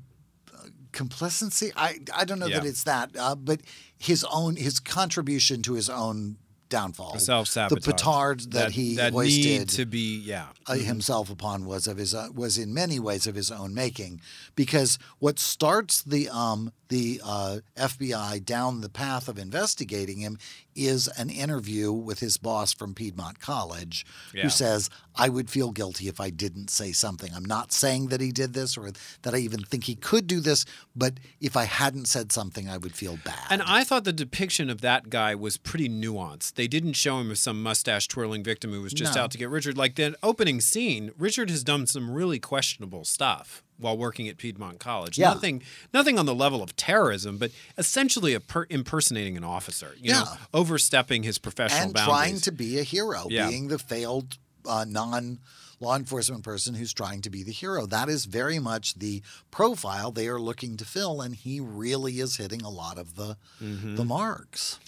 complacency. 0.91 1.71
I 1.75 1.99
I 2.13 2.25
don't 2.25 2.39
know 2.39 2.49
that 2.49 2.65
it's 2.65 2.83
that, 2.83 3.11
uh, 3.19 3.35
but 3.35 3.61
his 3.97 4.25
own 4.31 4.55
his 4.55 4.79
contribution 4.79 5.61
to 5.63 5.73
his 5.73 5.89
own 5.89 6.37
downfall, 6.69 7.19
Self 7.19 7.47
the 7.47 7.51
sabotage. 7.51 7.85
petard 7.85 8.51
that, 8.51 8.71
he 8.71 8.95
that 8.95 9.13
hoisted 9.13 9.45
need 9.45 9.69
to 9.69 9.85
be 9.85 10.19
yeah. 10.19 10.47
uh, 10.67 10.73
himself 10.73 11.29
upon 11.29 11.65
was 11.65 11.87
of 11.87 11.97
his 11.97 12.15
uh, 12.15 12.29
was 12.33 12.57
in 12.57 12.73
many 12.73 12.99
ways 12.99 13.27
of 13.27 13.35
his 13.35 13.51
own 13.51 13.73
making 13.73 14.19
because 14.55 14.97
what 15.19 15.37
starts 15.37 16.01
the 16.01 16.27
um 16.29 16.71
the 16.89 17.21
uh, 17.23 17.59
FBI 17.77 18.43
down 18.43 18.81
the 18.81 18.89
path 18.89 19.27
of 19.27 19.37
investigating 19.37 20.19
him 20.19 20.37
is 20.75 21.07
an 21.17 21.29
interview 21.29 21.91
with 21.91 22.19
his 22.19 22.37
boss 22.37 22.73
from 22.73 22.93
Piedmont 22.93 23.39
College 23.39 24.05
Yeah. 24.33 24.43
who 24.43 24.49
says 24.49 24.89
I 25.15 25.29
would 25.29 25.49
feel 25.49 25.71
guilty 25.71 26.07
if 26.09 26.19
I 26.19 26.29
didn't 26.29 26.69
say 26.69 26.91
something. 26.91 27.31
I'm 27.33 27.45
not 27.45 27.71
saying 27.71 28.07
that 28.07 28.19
he 28.19 28.31
did 28.31 28.53
this 28.53 28.77
or 28.77 28.91
that 29.21 29.33
I 29.33 29.37
even 29.37 29.61
think 29.63 29.85
he 29.85 29.95
could 29.95 30.27
do 30.27 30.39
this, 30.41 30.65
but 30.95 31.19
if 31.39 31.55
I 31.55 31.63
hadn't 31.63 32.07
said 32.07 32.31
something 32.33 32.67
I 32.69 32.77
would 32.77 32.93
feel 32.95 33.17
bad. 33.23 33.39
And 33.49 33.61
I 33.61 33.83
thought 33.85 34.03
the 34.03 34.11
depiction 34.13 34.69
of 34.69 34.81
that 34.81 35.09
guy 35.09 35.33
was 35.35 35.55
pretty 35.57 35.87
nuanced. 35.87 36.55
They 36.55 36.67
didn't 36.67 36.93
show 36.93 37.19
him 37.19 37.31
as 37.31 37.39
some 37.39 37.63
mustache 37.63 38.07
twirling 38.09 38.43
victim 38.43 38.71
who 38.73 38.81
was 38.81 38.91
just 38.93 39.15
No. 39.15 39.21
out 39.21 39.31
to 39.31 39.37
get 39.37 39.49
Richard. 39.49 39.77
Like 39.77 39.95
the 39.95 40.15
opening 40.21 40.59
scene, 40.59 41.11
Richard 41.17 41.49
has 41.49 41.63
done 41.63 41.87
some 41.87 42.11
really 42.11 42.39
questionable 42.39 43.05
stuff 43.05 43.63
while 43.77 43.97
working 43.97 44.27
at 44.27 44.37
Piedmont 44.37 44.79
College. 44.79 45.17
Yeah. 45.17 45.29
Nothing, 45.33 45.61
nothing 45.93 46.17
on 46.17 46.25
the 46.25 46.35
level 46.35 46.63
of 46.63 46.75
terrorism, 46.75 47.37
but 47.37 47.51
essentially 47.77 48.33
a 48.33 48.39
per- 48.39 48.67
impersonating 48.69 49.35
an 49.37 49.43
officer. 49.43 49.95
You 49.99 50.13
know, 50.13 50.23
overstepping 50.53 51.23
his 51.23 51.37
professional 51.37 51.83
and 51.83 51.93
boundaries. 51.93 52.17
trying 52.17 52.39
to 52.41 52.51
be 52.51 52.79
a 52.79 52.83
hero, 52.83 53.27
Yeah. 53.29 53.47
being 53.49 53.67
the 53.67 53.77
failed 53.79 54.37
uh, 54.67 54.85
non 54.87 55.39
law 55.81 55.95
enforcement 55.97 56.41
person 56.41 56.73
who's 56.73 56.93
trying 56.93 57.21
to 57.21 57.29
be 57.29 57.43
the 57.43 57.51
hero. 57.51 57.85
That 57.85 58.07
is 58.07 58.23
very 58.25 58.59
much 58.59 58.95
the 58.95 59.21
profile 59.51 60.09
they 60.09 60.27
are 60.29 60.39
looking 60.39 60.77
to 60.77 60.85
fill, 60.85 61.19
and 61.19 61.35
he 61.35 61.59
really 61.59 62.19
is 62.21 62.37
hitting 62.37 62.61
a 62.61 62.69
lot 62.69 62.97
of 62.97 63.15
the 63.17 63.35
Mm-hmm. 63.61 63.95
the 63.97 64.05
marks. 64.05 64.79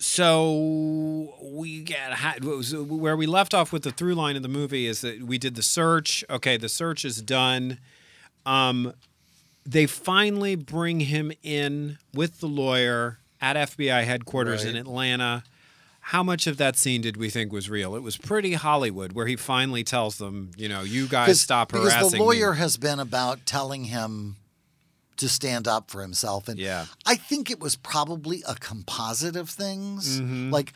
So 0.00 1.34
we 1.42 1.82
get 1.82 2.12
where 2.72 3.16
we 3.16 3.26
left 3.26 3.52
off 3.52 3.72
with 3.72 3.82
the 3.82 3.90
through 3.90 4.14
line 4.14 4.36
of 4.36 4.42
the 4.42 4.48
movie 4.48 4.86
is 4.86 5.00
that 5.00 5.22
we 5.22 5.38
did 5.38 5.56
the 5.56 5.62
search. 5.62 6.24
Okay, 6.30 6.56
the 6.56 6.68
search 6.68 7.04
is 7.04 7.20
done. 7.20 7.78
Um, 8.46 8.94
they 9.66 9.86
finally 9.86 10.54
bring 10.54 11.00
him 11.00 11.32
in 11.42 11.98
with 12.14 12.38
the 12.38 12.46
lawyer 12.46 13.18
at 13.40 13.56
FBI 13.56 14.04
headquarters 14.04 14.64
in 14.64 14.76
Atlanta. 14.76 15.42
How 16.00 16.22
much 16.22 16.46
of 16.46 16.56
that 16.56 16.76
scene 16.76 17.02
did 17.02 17.16
we 17.16 17.28
think 17.28 17.52
was 17.52 17.68
real? 17.68 17.94
It 17.94 18.02
was 18.02 18.16
pretty 18.16 18.54
Hollywood, 18.54 19.12
where 19.12 19.26
he 19.26 19.36
finally 19.36 19.84
tells 19.84 20.16
them, 20.16 20.52
you 20.56 20.68
know, 20.68 20.80
you 20.80 21.06
guys 21.06 21.40
stop 21.40 21.72
harassing. 21.72 21.98
because 21.98 22.12
the 22.12 22.18
lawyer 22.18 22.52
me. 22.52 22.58
has 22.58 22.78
been 22.78 22.98
about 22.98 23.44
telling 23.44 23.84
him 23.84 24.36
to 25.18 25.28
stand 25.28 25.68
up 25.68 25.90
for 25.90 26.02
himself, 26.02 26.48
and 26.48 26.58
Yeah. 26.58 26.86
I 27.06 27.14
think 27.16 27.50
it 27.50 27.60
was 27.60 27.76
probably 27.76 28.42
a 28.48 28.54
composite 28.54 29.36
of 29.36 29.48
things. 29.50 30.20
Mm-hmm. 30.20 30.50
Like 30.50 30.72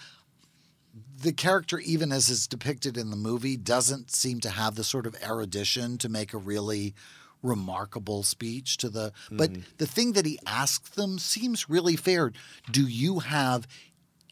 the 1.17 1.33
character, 1.33 1.79
even 1.79 2.13
as 2.13 2.29
is 2.29 2.47
depicted 2.47 2.97
in 2.97 3.11
the 3.11 3.17
movie, 3.17 3.57
doesn't 3.57 4.11
seem 4.11 4.41
to 4.41 4.51
have 4.51 4.75
the 4.75 4.85
sort 4.85 5.07
of 5.07 5.17
erudition 5.23 5.97
to 5.99 6.09
make 6.09 6.33
a 6.35 6.39
really 6.39 6.95
remarkable 7.43 8.23
speech 8.23 8.77
to 8.79 8.89
the. 8.89 9.13
But 9.31 9.51
Mm-hmm. 9.53 9.63
the 9.79 9.87
thing 9.87 10.13
that 10.13 10.27
he 10.27 10.39
asked 10.47 10.95
them 10.97 11.19
seems 11.19 11.69
really 11.69 11.97
fair. 11.97 12.33
Do 12.71 12.87
you 12.87 13.21
have 13.21 13.67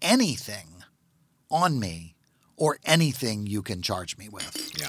anything 0.03 0.85
on 1.51 1.81
me, 1.81 2.14
or 2.57 2.79
anything 2.85 3.46
you 3.46 3.62
can 3.62 3.83
charge 3.83 4.16
me 4.18 4.29
with? 4.29 4.70
Yeah. 4.79 4.88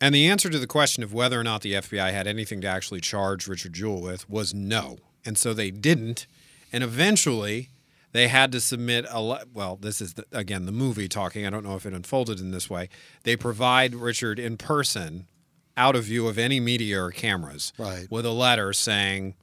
And 0.00 0.14
the 0.14 0.26
answer 0.28 0.48
to 0.48 0.58
the 0.58 0.66
question 0.66 1.02
of 1.02 1.12
whether 1.12 1.38
or 1.38 1.44
not 1.44 1.60
the 1.62 1.74
FBI 1.74 2.12
had 2.12 2.26
anything 2.26 2.60
to 2.62 2.66
actually 2.68 3.00
charge 3.00 3.46
Richard 3.46 3.74
Jewell 3.74 4.00
with 4.00 4.28
was 4.30 4.54
no. 4.54 4.98
And 5.26 5.36
so 5.36 5.52
they 5.52 5.70
didn't. 5.70 6.26
And 6.72 6.82
eventually, 6.82 7.68
they 8.12 8.28
had 8.28 8.50
to 8.52 8.60
submit 8.60 9.04
a 9.10 9.20
le- 9.20 9.44
well 9.52 9.76
this 9.76 10.00
is 10.00 10.14
the, 10.14 10.24
again 10.32 10.66
the 10.66 10.72
movie 10.72 11.08
talking 11.08 11.46
i 11.46 11.50
don't 11.50 11.64
know 11.64 11.76
if 11.76 11.86
it 11.86 11.92
unfolded 11.94 12.40
in 12.40 12.50
this 12.50 12.68
way 12.68 12.88
they 13.22 13.36
provide 13.36 13.94
richard 13.94 14.36
in 14.40 14.56
person 14.56 15.28
out 15.76 15.94
of 15.94 16.02
view 16.04 16.26
of 16.26 16.36
any 16.36 16.58
media 16.58 17.00
or 17.00 17.12
cameras 17.12 17.72
Right. 17.78 18.08
with 18.10 18.26
a 18.26 18.32
letter 18.32 18.72
saying 18.72 19.34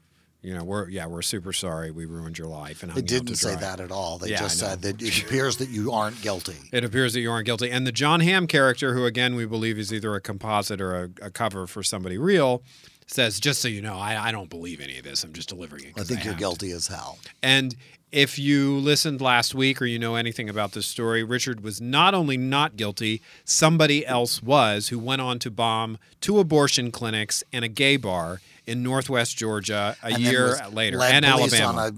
you 0.42 0.54
know 0.54 0.64
we're 0.64 0.88
yeah 0.90 1.08
we're 1.08 1.22
super 1.22 1.52
sorry 1.52 1.92
we 1.92 2.06
ruined 2.06 2.38
your 2.38 2.48
life 2.48 2.84
and 2.84 2.92
They 2.94 3.02
didn't 3.02 3.36
say 3.36 3.56
that 3.56 3.80
at 3.80 3.92
all. 3.92 4.18
They 4.18 4.30
Yeah, 4.30 4.40
just 4.40 4.60
said 4.60 4.82
that 4.84 5.02
it 5.02 5.24
appears 5.24 5.58
that 5.58 5.70
you 5.70 5.92
aren't 5.92 6.22
guilty. 6.22 6.58
it 6.72 6.84
appears 6.84 7.14
that 7.14 7.22
you 7.22 7.32
aren't 7.32 7.46
guilty. 7.46 7.72
And 7.72 7.86
the 7.88 7.92
Jon 7.92 8.20
Hamm 8.20 8.48
character, 8.48 8.94
who 8.94 9.06
again 9.06 9.36
we 9.36 9.46
believe 9.46 9.78
is 9.80 9.92
either 9.94 10.14
a 10.16 10.22
composite 10.22 10.80
or 10.80 10.96
a, 10.96 11.10
a 11.24 11.32
cover 11.32 11.68
for 11.68 11.84
somebody 11.84 12.18
real, 12.18 12.64
says, 13.08 13.40
"Just 13.40 13.62
so 13.62 13.68
you 13.68 13.82
know, 13.82 13.96
I, 13.98 14.28
I 14.30 14.32
don't 14.32 14.50
believe 14.50 14.80
any 14.80 14.98
of 14.98 15.04
this. 15.04 15.24
I'm 15.24 15.34
just 15.34 15.50
delivering 15.50 15.86
it." 15.86 15.94
I 15.98 16.04
think 16.04 16.24
you're 16.24 16.34
have 16.34 16.36
to." 16.36 16.40
guilty 16.40 16.72
as 16.72 16.88
hell. 16.88 17.18
And 17.42 17.76
if 18.12 18.40
you 18.40 18.78
listened 18.78 19.20
last 19.20 19.54
week 19.54 19.82
or 19.82 19.86
you 19.86 20.00
know 20.00 20.16
anything 20.16 20.50
about 20.50 20.72
this 20.72 20.86
story, 20.88 21.24
Richard 21.24 21.62
was 21.62 21.82
not 21.82 22.14
only 22.14 22.38
not 22.38 22.78
guilty, 22.78 23.22
somebody 23.44 24.06
else 24.06 24.42
was 24.42 24.90
who 24.90 25.00
went 25.00 25.22
on 25.22 25.40
to 25.40 25.52
bomb 25.52 25.98
two 26.22 26.40
abortion 26.40 26.92
clinics 26.92 27.44
and 27.52 27.66
a 27.66 27.68
gay 27.68 27.98
bar 27.98 28.40
in 28.68 28.84
Northwest 28.84 29.38
Georgia 29.38 29.96
a 30.04 30.08
And 30.08 30.20
year 30.20 30.58
later 30.72 31.02
and 31.02 31.26
Alabama. 31.26 31.66
on 31.82 31.88
a 31.90 31.92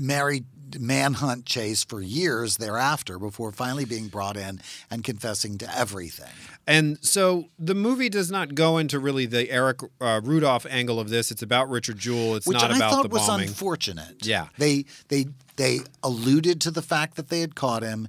merry 0.00 0.44
manhunt 0.78 1.44
chase 1.44 1.84
for 1.84 2.00
years 2.00 2.56
thereafter 2.56 3.18
before 3.18 3.52
finally 3.52 3.84
being 3.84 4.08
brought 4.08 4.36
in 4.38 4.60
and 4.90 5.04
confessing 5.04 5.58
to 5.58 5.78
everything. 5.78 6.30
And 6.66 6.96
so 7.04 7.48
the 7.58 7.74
movie 7.74 8.08
does 8.08 8.30
not 8.30 8.54
go 8.54 8.78
into 8.78 8.98
really 8.98 9.26
the 9.26 9.50
Eric 9.50 9.80
uh, 10.00 10.20
Rudolph 10.24 10.64
angle 10.70 10.98
of 10.98 11.10
this. 11.10 11.30
It's 11.30 11.42
about 11.42 11.68
Richard 11.68 11.98
Jewell. 11.98 12.36
It's 12.36 12.46
Which 12.46 12.56
not 12.56 12.70
I 12.70 12.76
about 12.76 12.90
thought 12.90 13.02
the 13.02 13.08
was 13.10 13.26
bombing. 13.26 13.48
unfortunate. 13.48 14.24
Yeah. 14.24 14.46
They 14.56 14.86
they 15.08 15.26
they 15.56 15.80
alluded 16.02 16.60
to 16.62 16.70
the 16.70 16.82
fact 16.82 17.16
that 17.16 17.28
they 17.28 17.40
had 17.40 17.54
caught 17.54 17.82
him. 17.82 18.08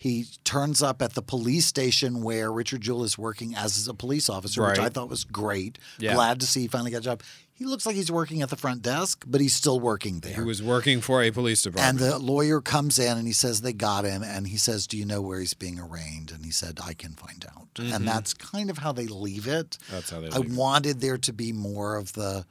He 0.00 0.26
turns 0.44 0.80
up 0.80 1.02
at 1.02 1.14
the 1.14 1.22
police 1.22 1.66
station 1.66 2.22
where 2.22 2.52
Richard 2.52 2.82
Jewell 2.82 3.02
is 3.02 3.18
working 3.18 3.56
as 3.56 3.88
a 3.88 3.94
police 3.94 4.30
officer, 4.30 4.64
which 4.64 4.78
I 4.78 4.88
thought 4.88 5.08
was 5.08 5.24
great. 5.24 5.76
Yeah. 5.98 6.14
Glad 6.14 6.38
to 6.40 6.46
see 6.46 6.60
he 6.62 6.68
finally 6.68 6.92
got 6.92 6.98
a 6.98 7.00
job. 7.00 7.22
He 7.52 7.64
looks 7.64 7.84
like 7.84 7.96
he's 7.96 8.12
working 8.12 8.40
at 8.40 8.50
the 8.50 8.56
front 8.56 8.82
desk, 8.82 9.24
but 9.26 9.40
he's 9.40 9.56
still 9.56 9.80
working 9.80 10.20
there. 10.20 10.34
he 10.34 10.40
was 10.42 10.62
working 10.62 11.00
for 11.00 11.20
a 11.24 11.32
police 11.32 11.62
department. 11.62 12.00
And 12.00 12.12
the 12.12 12.16
lawyer 12.20 12.60
comes 12.60 13.00
in 13.00 13.18
and 13.18 13.26
he 13.26 13.32
says 13.32 13.62
they 13.62 13.72
got 13.72 14.04
him. 14.04 14.22
And 14.22 14.46
he 14.46 14.56
says, 14.56 14.86
Do 14.86 14.96
you 14.96 15.04
know 15.04 15.20
where 15.20 15.40
he's 15.40 15.54
being 15.54 15.80
arraigned? 15.80 16.30
And 16.30 16.44
he 16.44 16.52
said, 16.52 16.78
I 16.86 16.94
can 16.94 17.14
find 17.14 17.44
out. 17.50 17.66
And 17.80 18.06
that's 18.06 18.32
kind 18.34 18.70
of 18.70 18.78
how 18.78 18.92
they 18.92 19.08
leave 19.08 19.48
it. 19.48 19.70
Mm-hmm. 19.70 19.94
That's 19.96 20.10
how 20.10 20.20
they 20.20 20.28
I 20.28 20.38
leave 20.38 20.52
it. 20.52 20.56
wanted 20.56 21.00
there 21.00 21.18
to 21.18 21.32
be 21.32 21.52
more 21.52 21.96
of 21.96 22.12
the. 22.12 22.46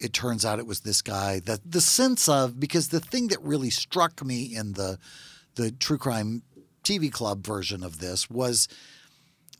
It 0.00 0.12
turns 0.12 0.44
out 0.44 0.58
it 0.58 0.66
was 0.66 0.80
this 0.80 1.00
guy. 1.00 1.38
That 1.40 1.60
the 1.64 1.80
sense 1.80 2.28
of 2.28 2.58
because 2.58 2.88
the 2.88 3.00
thing 3.00 3.28
that 3.28 3.40
really 3.42 3.70
struck 3.70 4.24
me 4.24 4.56
in 4.56 4.72
the 4.72 4.98
the 5.54 5.70
true 5.70 5.98
crime 5.98 6.42
TV 6.86 7.12
club 7.12 7.44
version 7.44 7.82
of 7.82 7.98
this 7.98 8.30
was 8.30 8.68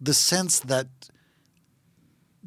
the 0.00 0.14
sense 0.14 0.60
that 0.60 0.86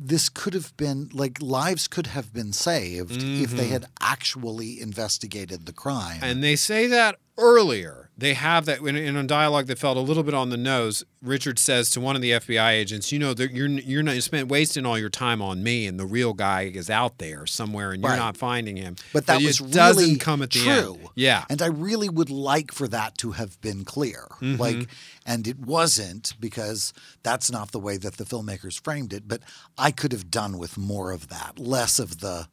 this 0.01 0.29
could 0.29 0.53
have 0.53 0.75
been 0.77 1.09
like 1.13 1.41
lives 1.41 1.87
could 1.89 2.07
have 2.07 2.33
been 2.33 2.53
saved 2.53 3.21
if 3.21 3.51
they 3.51 3.67
had 3.67 3.85
actually 3.99 4.79
investigated 4.79 5.65
the 5.65 5.73
crime. 5.73 6.17
Mm-hmm. 6.17 6.23
And 6.23 6.43
they 6.43 6.55
say 6.55 6.87
that 6.87 7.17
earlier. 7.37 8.08
They 8.19 8.33
have 8.33 8.65
that 8.65 8.79
in, 8.79 8.95
in 8.97 9.15
a 9.15 9.23
dialogue 9.23 9.67
that 9.67 9.79
felt 9.79 9.95
a 9.95 10.01
little 10.01 10.23
bit 10.23 10.33
on 10.33 10.49
the 10.49 10.57
nose. 10.57 11.05
Richard 11.21 11.57
says 11.57 11.89
to 11.91 12.01
one 12.01 12.15
of 12.17 12.21
the 12.21 12.31
FBI 12.31 12.71
agents, 12.71 13.11
"You 13.11 13.19
know, 13.19 13.33
you're 13.37 13.67
you're 13.67 14.03
not 14.03 14.15
you 14.15 14.21
spent 14.21 14.49
wasting 14.49 14.85
all 14.85 14.97
your 14.97 15.09
time 15.09 15.41
on 15.41 15.63
me, 15.63 15.87
and 15.87 15.99
the 15.99 16.05
real 16.05 16.33
guy 16.33 16.63
is 16.63 16.89
out 16.89 17.17
there 17.17 17.45
somewhere, 17.45 17.91
and 17.91 18.03
you're 18.03 18.17
not 18.17 18.35
finding 18.35 18.75
him." 18.75 18.97
but 19.13 19.25
that 19.27 19.41
it 19.41 19.45
was 19.45 19.61
really 19.61 20.17
come 20.17 20.41
at 20.41 20.51
the 20.51 20.59
true. 20.59 20.95
end. 20.95 21.09
Yeah, 21.15 21.45
and 21.49 21.61
I 21.61 21.67
really 21.67 22.09
would 22.09 22.29
like 22.29 22.73
for 22.73 22.87
that 22.89 23.17
to 23.19 23.31
have 23.31 23.59
been 23.61 23.85
clear. 23.85 24.27
Mm-hmm. 24.41 24.61
Like, 24.61 24.89
and 25.25 25.47
it 25.47 25.59
wasn't 25.59 26.33
because 26.39 26.93
that's 27.23 27.49
not 27.49 27.71
the 27.71 27.79
way 27.79 27.95
that 27.97 28.17
the 28.17 28.25
filmmakers 28.25 28.81
framed 28.81 29.13
it. 29.13 29.27
But 29.27 29.41
I 29.77 29.91
could 29.91 30.11
have 30.11 30.29
done 30.29 30.57
with 30.57 30.77
more 30.77 31.11
of 31.11 31.29
that, 31.29 31.57
less 31.57 31.99
of 31.99 32.19
the 32.19 32.49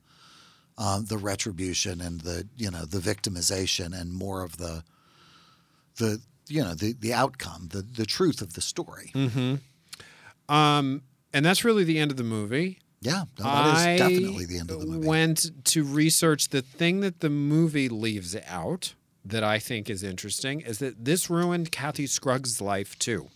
um, 0.78 1.06
the 1.06 1.18
retribution 1.18 2.00
and 2.00 2.20
the 2.20 2.46
you 2.56 2.70
know 2.70 2.84
the 2.84 2.98
victimization, 2.98 3.98
and 3.98 4.12
more 4.12 4.42
of 4.42 4.58
the 4.58 4.84
the 5.96 6.20
you 6.48 6.62
know 6.62 6.74
the 6.74 6.94
the 6.94 7.12
outcome, 7.12 7.68
the 7.72 7.82
the 7.82 8.06
truth 8.06 8.40
of 8.40 8.54
the 8.54 8.60
story. 8.60 9.12
Mm. 9.14 9.60
um, 10.48 11.02
and 11.32 11.44
that's 11.44 11.64
really 11.64 11.84
the 11.84 11.98
end 11.98 12.10
of 12.10 12.16
the 12.16 12.24
movie. 12.24 12.78
Yeah, 13.00 13.24
no, 13.38 13.44
that 13.44 13.76
is 13.76 14.00
definitely 14.00 14.46
the 14.46 14.58
end 14.58 14.70
of 14.70 14.80
the 14.80 14.86
movie. 14.86 15.06
Went 15.06 15.64
to 15.66 15.84
research 15.84 16.48
the 16.48 16.62
thing 16.62 17.00
that 17.00 17.20
the 17.20 17.30
movie 17.30 17.88
leaves 17.88 18.36
out 18.48 18.94
that 19.24 19.44
I 19.44 19.58
think 19.58 19.90
is 19.90 20.02
interesting 20.02 20.60
is 20.60 20.78
that 20.78 21.04
this 21.04 21.28
ruined 21.28 21.72
Kathy 21.72 22.06
Scruggs' 22.06 22.60
life 22.60 22.98
too. 22.98 23.28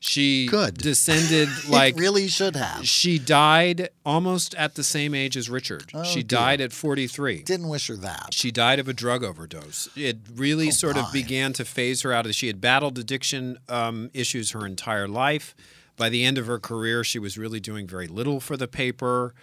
She 0.00 0.46
Good. 0.46 0.74
descended 0.78 1.48
like 1.68 1.96
it 1.96 2.00
really 2.00 2.28
should 2.28 2.54
have. 2.56 2.86
she 2.86 3.18
died 3.18 3.88
almost 4.06 4.54
at 4.54 4.74
the 4.76 4.84
same 4.84 5.14
age 5.14 5.36
as 5.36 5.50
Richard. 5.50 5.90
Oh, 5.92 6.04
she 6.04 6.22
dear. 6.22 6.38
died 6.38 6.60
at 6.60 6.72
43. 6.72 7.42
Didn't 7.42 7.68
wish 7.68 7.88
her 7.88 7.96
that. 7.96 8.32
She 8.32 8.50
died 8.50 8.78
of 8.78 8.88
a 8.88 8.92
drug 8.92 9.24
overdose. 9.24 9.88
It 9.96 10.18
really 10.34 10.70
sort 10.70 10.96
my. 10.96 11.02
of 11.02 11.12
began 11.12 11.52
to 11.54 11.64
phase 11.64 12.02
her 12.02 12.12
out. 12.12 12.26
of 12.26 12.34
She 12.34 12.46
had 12.46 12.60
battled 12.60 12.98
addiction 12.98 13.58
um, 13.68 14.10
issues 14.14 14.52
her 14.52 14.64
entire 14.64 15.08
life. 15.08 15.54
By 15.96 16.08
the 16.10 16.24
end 16.24 16.38
of 16.38 16.46
her 16.46 16.60
career, 16.60 17.02
she 17.02 17.18
was 17.18 17.36
really 17.36 17.58
doing 17.58 17.88
very 17.88 18.06
little 18.06 18.38
for 18.38 18.56
the 18.56 18.68
paper. 18.68 19.34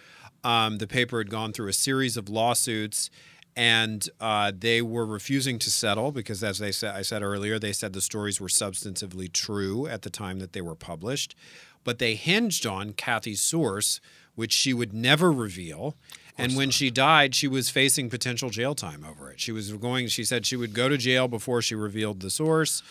Um, 0.42 0.78
the 0.78 0.86
paper 0.86 1.18
had 1.18 1.28
gone 1.28 1.52
through 1.52 1.68
a 1.68 1.72
series 1.74 2.16
of 2.16 2.28
lawsuits, 2.30 3.10
and 3.56 4.08
uh, 4.20 4.52
they 4.56 4.82
were 4.82 5.06
refusing 5.06 5.58
to 5.60 5.70
settle 5.70 6.12
because, 6.12 6.44
as 6.44 6.58
they 6.58 6.70
said, 6.70 6.94
I 6.94 7.00
said 7.02 7.22
earlier, 7.22 7.58
they 7.58 7.72
said 7.72 7.94
the 7.94 8.02
stories 8.02 8.38
were 8.40 8.48
substantively 8.48 9.32
true 9.32 9.86
at 9.86 10.02
the 10.02 10.10
time 10.10 10.40
that 10.40 10.52
they 10.52 10.60
were 10.60 10.74
published. 10.74 11.34
But 11.82 11.98
they 11.98 12.16
hinged 12.16 12.66
on 12.66 12.92
Kathy's 12.92 13.40
source, 13.40 14.00
which 14.34 14.52
she 14.52 14.74
would 14.74 14.92
never 14.92 15.32
reveal. 15.32 15.96
And 16.38 16.54
when 16.54 16.70
she 16.70 16.90
died, 16.90 17.34
she 17.34 17.48
was 17.48 17.70
facing 17.70 18.10
potential 18.10 18.50
jail 18.50 18.74
time 18.74 19.06
over 19.08 19.30
it. 19.30 19.40
She 19.40 19.52
was 19.52 19.72
going. 19.72 20.08
She 20.08 20.22
said 20.22 20.44
she 20.44 20.56
would 20.56 20.74
go 20.74 20.90
to 20.90 20.98
jail 20.98 21.28
before 21.28 21.62
she 21.62 21.74
revealed 21.74 22.20
the 22.20 22.28
source. 22.28 22.82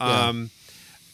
Um, 0.00 0.50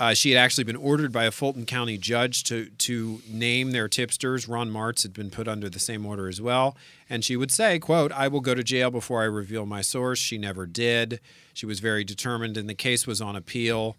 uh, 0.00 0.14
she 0.14 0.30
had 0.30 0.38
actually 0.38 0.64
been 0.64 0.76
ordered 0.76 1.12
by 1.12 1.24
a 1.24 1.30
Fulton 1.30 1.66
County 1.66 1.98
judge 1.98 2.42
to 2.44 2.70
to 2.78 3.20
name 3.28 3.72
their 3.72 3.86
tipsters. 3.86 4.48
Ron 4.48 4.70
Martz 4.70 5.02
had 5.02 5.12
been 5.12 5.28
put 5.28 5.46
under 5.46 5.68
the 5.68 5.78
same 5.78 6.06
order 6.06 6.26
as 6.26 6.40
well, 6.40 6.74
and 7.10 7.22
she 7.22 7.36
would 7.36 7.52
say, 7.52 7.78
"quote 7.78 8.10
I 8.12 8.26
will 8.26 8.40
go 8.40 8.54
to 8.54 8.64
jail 8.64 8.90
before 8.90 9.20
I 9.20 9.26
reveal 9.26 9.66
my 9.66 9.82
source." 9.82 10.18
She 10.18 10.38
never 10.38 10.64
did. 10.64 11.20
She 11.52 11.66
was 11.66 11.80
very 11.80 12.02
determined, 12.02 12.56
and 12.56 12.68
the 12.68 12.74
case 12.74 13.06
was 13.06 13.20
on 13.20 13.36
appeal 13.36 13.98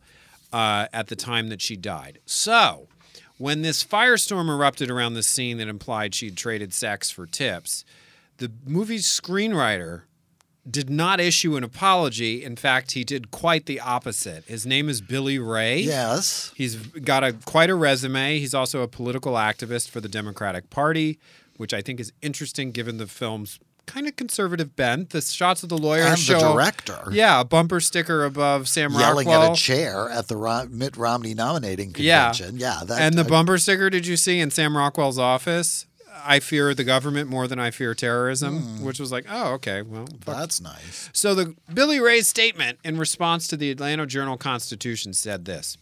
uh, 0.52 0.88
at 0.91 1.08
the 1.08 1.16
time 1.16 1.49
that 1.49 1.62
she 1.62 1.78
died. 1.78 2.18
So, 2.26 2.88
when 3.38 3.62
this 3.62 3.84
firestorm 3.84 4.49
erupted 4.49 4.89
around 4.89 5.14
the 5.14 5.24
scene 5.24 5.58
that 5.58 5.68
implied 5.68 6.16
she'd 6.16 6.36
traded 6.36 6.74
sex 6.74 7.12
for 7.12 7.28
tips, 7.28 7.86
the 8.38 8.52
movie's 8.66 9.06
screenwriter 9.06 10.04
did 10.70 10.89
not 10.89 11.20
issue 11.20 11.55
an 11.57 11.64
apology. 11.64 12.43
In 12.43 12.55
fact, 12.55 12.91
he 12.91 13.03
did 13.03 13.32
quite 13.32 13.66
the 13.66 13.80
opposite. 13.80 14.43
His 14.45 14.66
name 14.66 14.89
is 14.89 15.01
Billy 15.01 15.39
Ray. 15.39 15.82
Yes. 15.82 16.51
He's 16.55 16.76
got 16.76 17.24
a 17.24 17.34
quite 17.34 17.70
a 17.70 17.76
resume. 17.76 18.38
He's 18.39 18.53
also 18.53 18.82
a 18.82 18.88
political 18.88 19.34
activist 19.34 19.89
for 19.89 20.01
the 20.01 20.09
Democratic 20.09 20.70
Party, 20.70 21.18
which 21.57 21.74
I 21.74 21.82
think 21.82 21.99
is 21.99 22.14
interesting 22.22 22.72
given 22.72 22.97
the 22.97 23.07
film's 23.07 23.59
kind 23.88 24.07
of 24.07 24.16
conservative 24.16 24.76
bent. 24.76 25.09
The 25.09 25.22
shots 25.22 25.64
of 25.64 25.70
the 25.70 25.78
lawyer 25.78 26.03
And 26.03 26.14
the 26.14 26.18
show 26.18 26.53
director. 26.53 27.09
Yeah, 27.12 27.41
a 27.41 27.43
bumper 27.43 27.80
sticker 27.80 28.24
above 28.24 28.68
Sam 28.70 28.93
yelling 28.93 29.28
Rockwell. 29.28 29.51
at 29.53 29.57
a 29.57 29.62
chair 29.62 30.09
at 30.12 30.28
the 30.28 30.68
Mitt 30.72 30.95
Romney 30.95 31.34
nominating 31.34 31.93
Yeah. 31.97 32.30
convention. 32.32 32.59
Yeah, 32.59 32.82
that, 32.86 33.01
and 33.01 33.16
the 33.18 33.26
I- 33.26 33.28
bumper 33.28 33.57
sticker 33.57 33.89
did 33.89 34.05
you 34.05 34.16
see 34.16 34.39
in 34.39 34.51
Sam 34.51 34.78
Rockwell's 34.78 35.18
office? 35.18 35.88
I 36.26 36.39
fear 36.39 36.74
the 36.74 36.84
government 36.84 37.30
more 37.30 37.47
than 37.47 37.59
I 37.59 37.72
fear 37.72 37.95
terrorism, 37.95 38.59
Hmm. 38.59 38.84
which 38.86 38.99
was 38.99 39.12
like, 39.12 39.26
oh, 39.30 39.53
okay, 39.53 39.82
well, 39.82 40.07
fuck 40.24 40.38
that's 40.38 40.59
nice. 40.62 41.09
So 41.14 41.34
the 41.34 41.55
Billy 41.74 41.99
Ray's 41.99 42.28
statement 42.28 42.80
in 42.84 42.97
response 42.97 43.47
to 43.47 43.57
the 43.57 43.72
Atlanta 43.72 44.05
Journal 44.05 44.38
Constitution 44.38 45.14
said 45.14 45.45
this. 45.45 45.78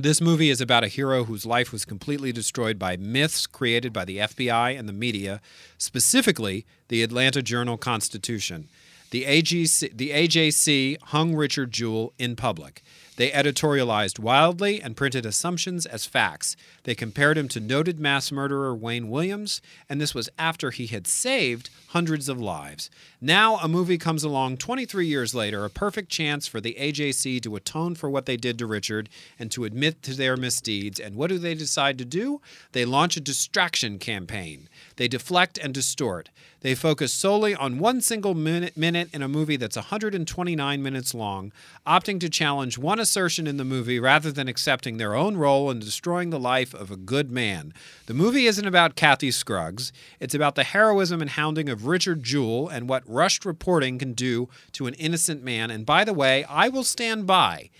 This 0.00 0.20
movie 0.20 0.48
is 0.50 0.60
about 0.60 0.84
a 0.84 0.88
hero 0.88 1.24
whose 1.24 1.44
life 1.44 1.72
was 1.72 1.84
completely 1.84 2.30
destroyed 2.30 2.78
by 2.78 2.96
myths 2.96 3.48
created 3.48 3.92
by 3.92 4.04
the 4.04 4.18
FBI 4.18 4.78
and 4.78 4.88
the 4.88 4.92
media, 4.92 5.40
specifically 5.76 6.66
the 6.88 7.02
Atlanta 7.02 7.42
Journal 7.42 7.76
Constitution. 7.76 8.68
The, 9.10 9.24
AGC, 9.24 9.96
the 9.96 10.10
AJC 10.10 10.98
hung 11.04 11.34
Richard 11.34 11.72
Jewell 11.72 12.12
in 12.18 12.36
public. 12.36 12.82
They 13.18 13.32
editorialized 13.32 14.20
wildly 14.20 14.80
and 14.80 14.96
printed 14.96 15.26
assumptions 15.26 15.86
as 15.86 16.06
facts. 16.06 16.54
They 16.84 16.94
compared 16.94 17.36
him 17.36 17.48
to 17.48 17.58
noted 17.58 17.98
mass 17.98 18.30
murderer 18.30 18.72
Wayne 18.72 19.08
Williams, 19.08 19.60
and 19.88 20.00
this 20.00 20.14
was 20.14 20.28
after 20.38 20.70
he 20.70 20.86
had 20.86 21.08
saved 21.08 21.68
hundreds 21.88 22.28
of 22.28 22.40
lives. 22.40 22.90
Now, 23.20 23.56
a 23.56 23.66
movie 23.66 23.98
comes 23.98 24.22
along 24.22 24.58
23 24.58 25.04
years 25.04 25.34
later, 25.34 25.64
a 25.64 25.70
perfect 25.70 26.10
chance 26.10 26.46
for 26.46 26.60
the 26.60 26.76
AJC 26.78 27.42
to 27.42 27.56
atone 27.56 27.96
for 27.96 28.08
what 28.08 28.26
they 28.26 28.36
did 28.36 28.56
to 28.60 28.66
Richard 28.66 29.08
and 29.36 29.50
to 29.50 29.64
admit 29.64 30.00
to 30.04 30.14
their 30.14 30.36
misdeeds. 30.36 31.00
And 31.00 31.16
what 31.16 31.28
do 31.28 31.38
they 31.38 31.54
decide 31.54 31.98
to 31.98 32.04
do? 32.04 32.40
They 32.70 32.84
launch 32.84 33.16
a 33.16 33.20
distraction 33.20 33.98
campaign. 33.98 34.68
They 34.98 35.06
deflect 35.06 35.58
and 35.58 35.72
distort. 35.72 36.28
They 36.60 36.74
focus 36.74 37.12
solely 37.12 37.54
on 37.54 37.78
one 37.78 38.00
single 38.00 38.34
minute, 38.34 38.76
minute 38.76 39.08
in 39.14 39.22
a 39.22 39.28
movie 39.28 39.56
that's 39.56 39.76
129 39.76 40.82
minutes 40.82 41.14
long, 41.14 41.52
opting 41.86 42.18
to 42.18 42.28
challenge 42.28 42.78
one 42.78 42.98
assertion 42.98 43.46
in 43.46 43.58
the 43.58 43.64
movie 43.64 44.00
rather 44.00 44.32
than 44.32 44.48
accepting 44.48 44.96
their 44.96 45.14
own 45.14 45.36
role 45.36 45.70
in 45.70 45.78
destroying 45.78 46.30
the 46.30 46.40
life 46.40 46.74
of 46.74 46.90
a 46.90 46.96
good 46.96 47.30
man. 47.30 47.72
The 48.06 48.14
movie 48.14 48.46
isn't 48.46 48.66
about 48.66 48.96
Kathy 48.96 49.30
Scruggs. 49.30 49.92
It's 50.18 50.34
about 50.34 50.56
the 50.56 50.64
heroism 50.64 51.20
and 51.20 51.30
hounding 51.30 51.68
of 51.68 51.86
Richard 51.86 52.24
Jewell 52.24 52.66
and 52.66 52.88
what 52.88 53.08
rushed 53.08 53.44
reporting 53.44 54.00
can 54.00 54.14
do 54.14 54.48
to 54.72 54.88
an 54.88 54.94
innocent 54.94 55.44
man. 55.44 55.70
And 55.70 55.86
by 55.86 56.02
the 56.02 56.12
way, 56.12 56.42
I 56.42 56.68
will 56.70 56.82
stand 56.82 57.24
by 57.24 57.70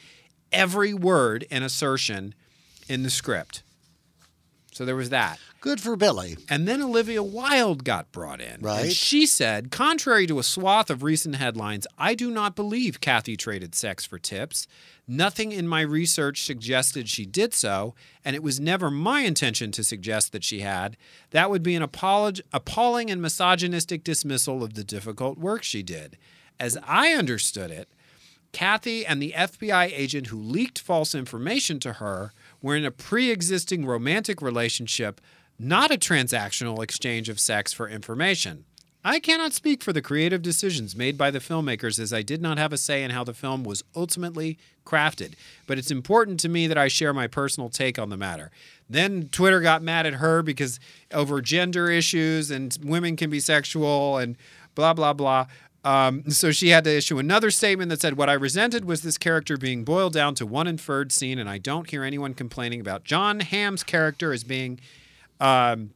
every 0.52 0.94
word 0.94 1.46
and 1.50 1.64
assertion 1.64 2.36
in 2.88 3.02
the 3.02 3.10
script. 3.10 3.64
So 4.78 4.84
there 4.84 4.94
was 4.94 5.10
that. 5.10 5.40
Good 5.60 5.80
for 5.80 5.96
Billy. 5.96 6.36
And 6.48 6.68
then 6.68 6.80
Olivia 6.80 7.20
Wilde 7.20 7.82
got 7.82 8.12
brought 8.12 8.40
in. 8.40 8.60
Right. 8.60 8.84
And 8.84 8.92
she 8.92 9.26
said, 9.26 9.72
contrary 9.72 10.24
to 10.28 10.38
a 10.38 10.44
swath 10.44 10.88
of 10.88 11.02
recent 11.02 11.34
headlines, 11.34 11.84
I 11.98 12.14
do 12.14 12.30
not 12.30 12.54
believe 12.54 13.00
Kathy 13.00 13.36
traded 13.36 13.74
sex 13.74 14.06
for 14.06 14.20
tips. 14.20 14.68
Nothing 15.08 15.50
in 15.50 15.66
my 15.66 15.80
research 15.80 16.44
suggested 16.44 17.08
she 17.08 17.26
did 17.26 17.54
so, 17.54 17.96
and 18.24 18.36
it 18.36 18.42
was 18.44 18.60
never 18.60 18.88
my 18.88 19.22
intention 19.22 19.72
to 19.72 19.82
suggest 19.82 20.30
that 20.30 20.44
she 20.44 20.60
had. 20.60 20.96
That 21.30 21.50
would 21.50 21.64
be 21.64 21.74
an 21.74 21.82
apolog- 21.82 22.42
appalling 22.52 23.10
and 23.10 23.20
misogynistic 23.20 24.04
dismissal 24.04 24.62
of 24.62 24.74
the 24.74 24.84
difficult 24.84 25.38
work 25.38 25.64
she 25.64 25.82
did. 25.82 26.16
As 26.60 26.78
I 26.86 27.14
understood 27.14 27.72
it, 27.72 27.88
Kathy 28.52 29.04
and 29.04 29.20
the 29.20 29.34
FBI 29.36 29.92
agent 29.92 30.28
who 30.28 30.40
leaked 30.40 30.78
false 30.78 31.14
information 31.14 31.80
to 31.80 31.94
her 31.94 32.32
were 32.62 32.76
in 32.76 32.84
a 32.84 32.90
pre 32.90 33.30
existing 33.30 33.86
romantic 33.86 34.42
relationship, 34.42 35.20
not 35.58 35.90
a 35.90 35.98
transactional 35.98 36.82
exchange 36.82 37.28
of 37.28 37.40
sex 37.40 37.72
for 37.72 37.88
information. 37.88 38.64
I 39.04 39.20
cannot 39.20 39.52
speak 39.52 39.82
for 39.82 39.92
the 39.92 40.02
creative 40.02 40.42
decisions 40.42 40.96
made 40.96 41.16
by 41.16 41.30
the 41.30 41.38
filmmakers 41.38 42.00
as 42.00 42.12
I 42.12 42.22
did 42.22 42.42
not 42.42 42.58
have 42.58 42.72
a 42.72 42.76
say 42.76 43.04
in 43.04 43.12
how 43.12 43.22
the 43.22 43.32
film 43.32 43.62
was 43.62 43.84
ultimately 43.94 44.58
crafted, 44.84 45.34
but 45.66 45.78
it's 45.78 45.90
important 45.90 46.40
to 46.40 46.48
me 46.48 46.66
that 46.66 46.76
I 46.76 46.88
share 46.88 47.14
my 47.14 47.28
personal 47.28 47.68
take 47.68 47.98
on 47.98 48.10
the 48.10 48.16
matter. 48.16 48.50
Then 48.90 49.28
Twitter 49.30 49.60
got 49.60 49.82
mad 49.82 50.04
at 50.04 50.14
her 50.14 50.42
because 50.42 50.80
over 51.12 51.40
gender 51.40 51.90
issues 51.90 52.50
and 52.50 52.76
women 52.82 53.16
can 53.16 53.30
be 53.30 53.38
sexual 53.38 54.18
and 54.18 54.36
blah, 54.74 54.94
blah, 54.94 55.12
blah. 55.12 55.46
Um, 55.84 56.30
so 56.30 56.50
she 56.50 56.70
had 56.70 56.84
to 56.84 56.96
issue 56.96 57.18
another 57.18 57.50
statement 57.50 57.88
that 57.90 58.00
said, 58.00 58.16
What 58.16 58.28
I 58.28 58.34
resented 58.34 58.84
was 58.84 59.02
this 59.02 59.16
character 59.16 59.56
being 59.56 59.84
boiled 59.84 60.12
down 60.12 60.34
to 60.36 60.46
one 60.46 60.66
inferred 60.66 61.12
scene, 61.12 61.38
and 61.38 61.48
I 61.48 61.58
don't 61.58 61.88
hear 61.88 62.02
anyone 62.02 62.34
complaining 62.34 62.80
about 62.80 63.04
Jon 63.04 63.40
Hamm's 63.40 63.84
character 63.84 64.32
as 64.32 64.42
being 64.44 64.80
um, 65.40 65.90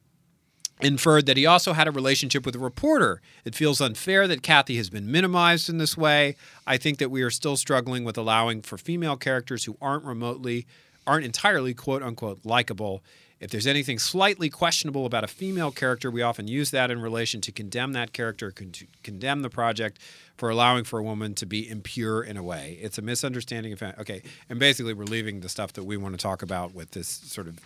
inferred 0.80 1.26
that 1.26 1.36
he 1.36 1.46
also 1.46 1.72
had 1.72 1.88
a 1.88 1.90
relationship 1.90 2.46
with 2.46 2.54
a 2.54 2.58
reporter. 2.58 3.20
It 3.44 3.54
feels 3.54 3.80
unfair 3.80 4.28
that 4.28 4.42
Kathy 4.42 4.76
has 4.76 4.90
been 4.90 5.10
minimized 5.10 5.68
in 5.68 5.78
this 5.78 5.96
way. 5.96 6.36
I 6.66 6.76
think 6.76 6.98
that 6.98 7.10
we 7.10 7.22
are 7.22 7.30
still 7.30 7.56
struggling 7.56 8.04
with 8.04 8.16
allowing 8.16 8.62
for 8.62 8.78
female 8.78 9.16
characters 9.16 9.64
who 9.64 9.76
aren't 9.80 10.04
remotely, 10.04 10.66
aren't 11.06 11.24
entirely 11.24 11.74
quote 11.74 12.02
unquote 12.02 12.40
likable. 12.44 13.02
If 13.42 13.50
there's 13.50 13.66
anything 13.66 13.98
slightly 13.98 14.48
questionable 14.48 15.04
about 15.04 15.24
a 15.24 15.26
female 15.26 15.72
character, 15.72 16.12
we 16.12 16.22
often 16.22 16.46
use 16.46 16.70
that 16.70 16.92
in 16.92 17.00
relation 17.00 17.40
to 17.40 17.50
condemn 17.50 17.92
that 17.94 18.12
character, 18.12 18.52
con- 18.52 18.70
condemn 19.02 19.42
the 19.42 19.50
project 19.50 19.98
for 20.36 20.48
allowing 20.48 20.84
for 20.84 21.00
a 21.00 21.02
woman 21.02 21.34
to 21.34 21.44
be 21.44 21.68
impure 21.68 22.22
in 22.22 22.36
a 22.36 22.42
way. 22.44 22.78
It's 22.80 22.98
a 22.98 23.02
misunderstanding 23.02 23.72
of 23.72 23.82
okay, 23.82 24.22
and 24.48 24.60
basically 24.60 24.94
we're 24.94 25.06
leaving 25.06 25.40
the 25.40 25.48
stuff 25.48 25.72
that 25.72 25.82
we 25.82 25.96
want 25.96 26.14
to 26.14 26.22
talk 26.22 26.42
about 26.42 26.72
with 26.72 26.92
this 26.92 27.08
sort 27.08 27.48
of 27.48 27.58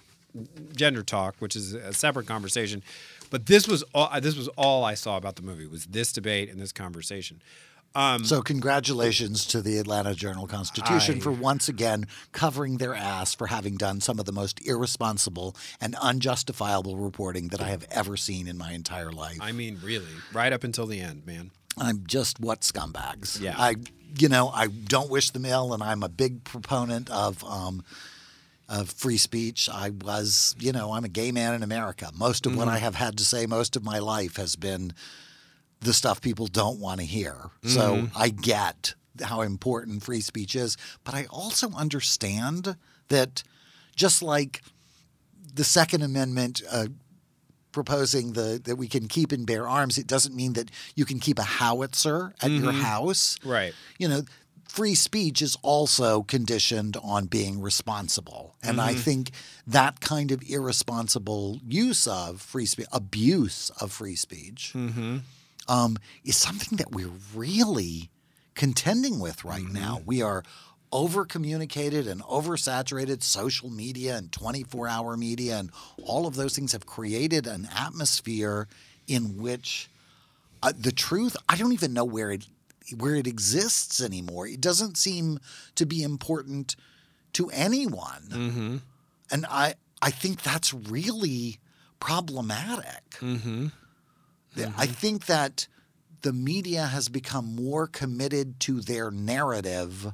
gender 0.75 1.03
talk, 1.03 1.37
which 1.41 1.55
is 1.55 1.75
a 1.75 1.93
separate 1.93 2.27
conversation. 2.27 2.83
But 3.29 3.45
this 3.45 3.69
was 3.69 3.85
all, 3.95 4.09
this 4.19 4.35
was 4.35 4.49
all 4.57 4.83
I 4.83 4.95
saw 4.95 5.19
about 5.19 5.37
the 5.37 5.43
movie 5.43 5.67
was 5.67 5.85
this 5.87 6.11
debate 6.11 6.49
and 6.49 6.59
this 6.59 6.73
conversation. 6.73 7.43
Um, 7.97 8.25
so 8.25 8.43
congratulations 8.43 9.47
to 9.47 9.63
the 9.63 9.79
Atlanta 9.79 10.15
Journal 10.15 10.47
Constitution 10.47 11.17
I- 11.17 11.21
for 11.21 11.33
once 11.33 11.67
again 11.67 12.07
covering 12.33 12.77
their 12.77 12.95
ass 12.95 13.35
for 13.35 13.47
having 13.47 13.77
done 13.79 14.03
some 14.03 14.19
of 14.19 14.27
the 14.27 14.33
most 14.33 14.61
irresponsible 14.67 15.57
and 15.81 15.95
unjustifiable 15.97 16.97
reporting 16.99 17.49
that 17.49 17.63
I 17.63 17.69
have 17.69 17.87
ever 17.91 18.19
seen 18.19 18.49
in 18.49 18.59
my 18.59 18.73
entire 18.73 19.11
life. 19.13 19.39
I 19.41 19.53
mean, 19.53 19.81
really, 19.83 20.13
right 20.35 20.53
up 20.53 20.63
until 20.63 20.87
the 20.87 21.01
end, 21.01 21.25
man. 21.27 21.53
I'm 21.79 22.05
just 22.07 22.39
what 22.39 22.61
scumbags. 22.61 23.41
Yeah. 23.41 23.55
I, 23.57 23.77
you 24.19 24.29
know, 24.29 24.49
I 24.49 24.67
don't 24.67 25.11
wish 25.11 25.31
them 25.31 25.47
ill, 25.47 25.73
and 25.73 25.83
I'm 25.83 26.03
a 26.03 26.09
big 26.11 26.45
proponent 26.45 27.09
of. 27.11 27.43
Um, 27.45 27.83
of 28.69 28.91
free 28.91 29.17
speech. 29.17 29.69
I 29.73 29.91
was, 29.91 30.57
you 30.59 30.73
know, 30.73 30.93
I'm 30.93 31.05
a 31.05 31.09
gay 31.09 31.31
man 31.31 31.55
in 31.55 31.63
America. 31.63 32.11
Most 32.13 32.47
of 32.47 32.57
what 32.57 32.67
I 32.67 32.79
have 32.79 32.97
had 32.97 33.17
to 33.19 33.25
say 33.25 33.47
most 33.47 33.77
of 33.77 33.85
my 33.85 34.01
life 34.01 34.39
has 34.39 34.57
been 34.57 34.93
the 35.81 35.93
stuff 35.93 36.21
people 36.21 36.47
don't 36.47 36.81
want 36.81 37.01
to 37.01 37.07
hear. 37.07 37.51
So 37.65 37.95
mm-hmm. 37.95 38.17
I 38.17 38.29
get 38.31 38.95
how 39.23 39.43
important 39.43 40.03
free 40.03 40.21
speech 40.21 40.55
is, 40.55 40.77
but 41.05 41.15
I 41.15 41.27
also 41.31 41.71
understand 41.73 42.77
that 43.09 43.43
just 43.95 44.23
like 44.23 44.63
the 45.55 45.65
Second 45.65 46.03
Amendment 46.03 46.63
uh, 46.71 46.87
proposing 47.73 48.33
the 48.33 48.61
that 48.65 48.77
we 48.77 48.89
can 48.89 49.07
keep 49.09 49.33
and 49.33 49.47
bear 49.47 49.69
arms, 49.69 49.99
it 49.99 50.07
doesn't 50.07 50.35
mean 50.35 50.55
that 50.55 50.71
you 50.95 51.05
can 51.05 51.21
keep 51.21 51.39
a 51.39 51.43
howitzer 51.43 52.35
at 52.43 52.51
your 52.51 52.73
mm-hmm. 52.73 52.81
house. 52.81 53.37
Right. 53.45 53.75
You 53.99 54.09
know, 54.09 54.23
free 54.69 54.95
speech 54.95 55.41
is 55.43 55.57
also 55.63 56.23
conditioned 56.23 56.97
on 57.03 57.27
being 57.27 57.61
responsible. 57.61 58.55
And 58.63 58.81
I 58.81 58.93
mm-hmm. 58.93 59.01
think 59.01 59.31
that 59.67 60.01
kind 60.01 60.31
of 60.33 60.43
irresponsible 60.49 61.61
use 61.67 62.07
of 62.07 62.41
free 62.41 62.67
speech, 62.67 62.87
abuse 62.93 63.71
of 63.81 63.93
free 63.93 64.17
speech, 64.17 64.73
um, 65.69 65.97
is 66.25 66.37
something 66.37 66.77
that 66.79 66.93
we're 66.93 67.13
really 67.35 68.11
contending 68.55 69.19
with 69.19 69.45
right 69.45 69.69
now. 69.71 70.01
We 70.05 70.23
are 70.23 70.43
over 70.93 71.25
communicated 71.25 72.07
and 72.07 72.23
oversaturated. 72.23 73.23
Social 73.23 73.71
media 73.71 74.17
and 74.17 74.33
24 74.33 74.89
hour 74.89 75.17
media 75.17 75.59
and 75.59 75.71
all 76.03 76.27
of 76.27 76.37
those 76.37 76.55
things 76.55 76.73
have 76.73 76.87
created 76.87 77.47
an 77.47 77.69
atmosphere 77.77 78.69
in 79.07 79.37
which 79.37 79.89
uh, 80.63 80.73
the 80.79 80.91
truth 80.93 81.37
i 81.49 81.57
don't 81.57 81.73
even 81.73 81.93
know 81.93 82.05
where 82.05 82.31
it 82.31 82.47
where 82.97 83.17
it 83.17 83.27
exists 83.27 84.01
anymore. 84.01 84.47
It 84.47 84.61
doesn't 84.61 84.97
seem 84.97 85.41
to 85.75 85.85
be 85.87 86.03
important 86.05 86.77
to 87.33 87.51
anyone. 87.51 88.83
And 89.31 89.45
i 89.47 89.75
i 90.03 90.11
think 90.11 90.43
that's 90.43 90.73
really 90.73 91.59
problematic 91.99 93.03
The- 94.57 94.73
I 94.77 94.87
think 94.87 95.27
that 95.27 95.69
the 96.23 96.33
media 96.33 96.87
has 96.87 97.09
become 97.09 97.55
more 97.55 97.87
committed 97.87 98.59
to 98.61 98.81
their 98.81 99.11
narrative 99.11 100.13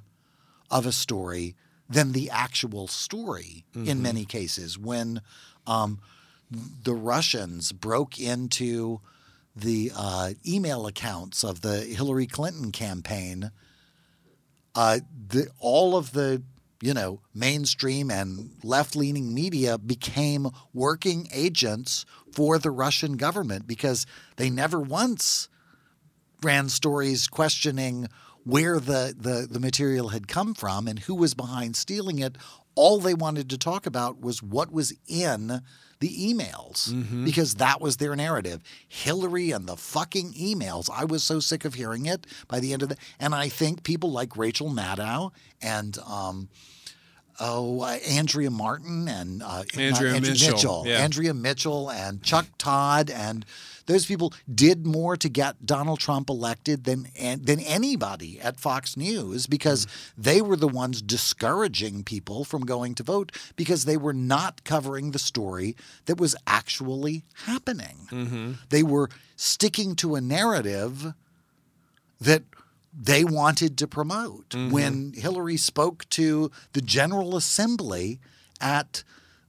of 0.70 0.84
a 0.86 0.92
story 0.92 1.54
than 1.88 2.12
the 2.12 2.28
actual 2.30 2.86
story 2.88 3.64
in 3.74 4.02
many 4.02 4.24
cases. 4.24 4.78
When 4.78 5.20
um, 5.66 6.00
the 6.50 6.94
Russians 6.94 7.72
broke 7.72 8.18
into 8.20 9.00
the 9.54 9.92
uh, 9.94 10.32
email 10.46 10.86
accounts 10.86 11.44
of 11.44 11.60
the 11.60 11.80
Hillary 11.80 12.26
Clinton 12.26 12.72
campaign, 12.72 13.50
uh, 14.74 15.00
the, 15.28 15.48
all 15.60 15.96
of 15.96 16.12
the 16.12 16.42
you 16.82 16.92
know 16.92 17.20
mainstream 17.32 18.10
and 18.10 18.50
left-leaning 18.64 19.32
media 19.32 19.78
became 19.78 20.48
working 20.74 21.28
agents 21.32 22.04
for 22.32 22.58
the 22.58 22.70
Russian 22.70 23.16
government 23.16 23.66
because 23.66 24.04
they 24.36 24.50
never 24.50 24.80
once 24.80 25.48
ran 26.42 26.68
stories 26.68 27.28
questioning 27.28 28.08
where 28.44 28.80
the, 28.80 29.14
the, 29.16 29.46
the 29.48 29.60
material 29.60 30.08
had 30.08 30.26
come 30.26 30.54
from 30.54 30.88
and 30.88 30.98
who 30.98 31.14
was 31.14 31.34
behind 31.34 31.76
stealing 31.76 32.18
it. 32.18 32.36
All 32.74 32.98
they 32.98 33.14
wanted 33.14 33.50
to 33.50 33.58
talk 33.58 33.86
about 33.86 34.20
was 34.20 34.42
what 34.42 34.72
was 34.72 34.94
in 35.06 35.62
the 36.00 36.32
emails 36.34 37.24
because 37.24 37.54
that 37.54 37.80
was 37.80 37.98
their 37.98 38.16
narrative. 38.16 38.60
Hillary 38.88 39.52
and 39.52 39.68
the 39.68 39.76
fucking 39.76 40.32
emails. 40.32 40.90
I 40.92 41.04
was 41.04 41.22
so 41.22 41.38
sick 41.38 41.64
of 41.64 41.74
hearing 41.74 42.06
it 42.06 42.26
by 42.48 42.58
the 42.58 42.72
end 42.72 42.82
of 42.82 42.88
the. 42.88 42.96
And 43.20 43.34
I 43.34 43.48
think 43.48 43.84
people 43.84 44.10
like 44.10 44.36
Rachel 44.36 44.68
Maddow 44.68 45.30
and 45.62 45.96
um, 45.98 46.48
oh 47.38 47.82
uh, 47.82 47.98
Andrea 48.08 48.50
Martin 48.50 49.06
and 49.08 49.42
uh, 49.42 49.62
not 49.74 49.78
Andrea 49.78 50.20
Mitchell, 50.20 50.84
yeah. 50.86 50.98
Andrea 50.98 51.34
Mitchell 51.34 51.90
and 51.90 52.22
Chuck 52.22 52.46
Todd 52.58 53.08
and 53.08 53.46
those 53.86 54.06
people 54.06 54.32
did 54.52 54.86
more 54.86 55.16
to 55.16 55.28
get 55.28 55.66
Donald 55.66 56.00
Trump 56.00 56.30
elected 56.30 56.84
than 56.84 57.08
than 57.14 57.60
anybody 57.60 58.40
at 58.40 58.60
Fox 58.60 58.96
News 58.96 59.46
because 59.46 59.86
mm-hmm. 59.86 60.22
they 60.22 60.42
were 60.42 60.56
the 60.56 60.68
ones 60.68 61.02
discouraging 61.02 62.04
people 62.04 62.44
from 62.44 62.64
going 62.64 62.94
to 62.96 63.02
vote 63.02 63.32
because 63.56 63.84
they 63.84 63.96
were 63.96 64.12
not 64.12 64.64
covering 64.64 65.10
the 65.10 65.18
story 65.18 65.76
that 66.06 66.18
was 66.18 66.36
actually 66.46 67.24
happening. 67.46 68.06
Mm-hmm. 68.10 68.52
They 68.70 68.82
were 68.82 69.08
sticking 69.36 69.96
to 69.96 70.14
a 70.14 70.20
narrative 70.20 71.14
that 72.20 72.42
they 72.92 73.24
wanted 73.24 73.78
to 73.78 73.86
promote. 73.86 74.50
Mm-hmm. 74.50 74.70
When 74.70 75.12
Hillary 75.14 75.56
spoke 75.56 76.08
to 76.10 76.50
the 76.72 76.82
General 76.82 77.36
Assembly 77.36 78.20
at 78.60 79.02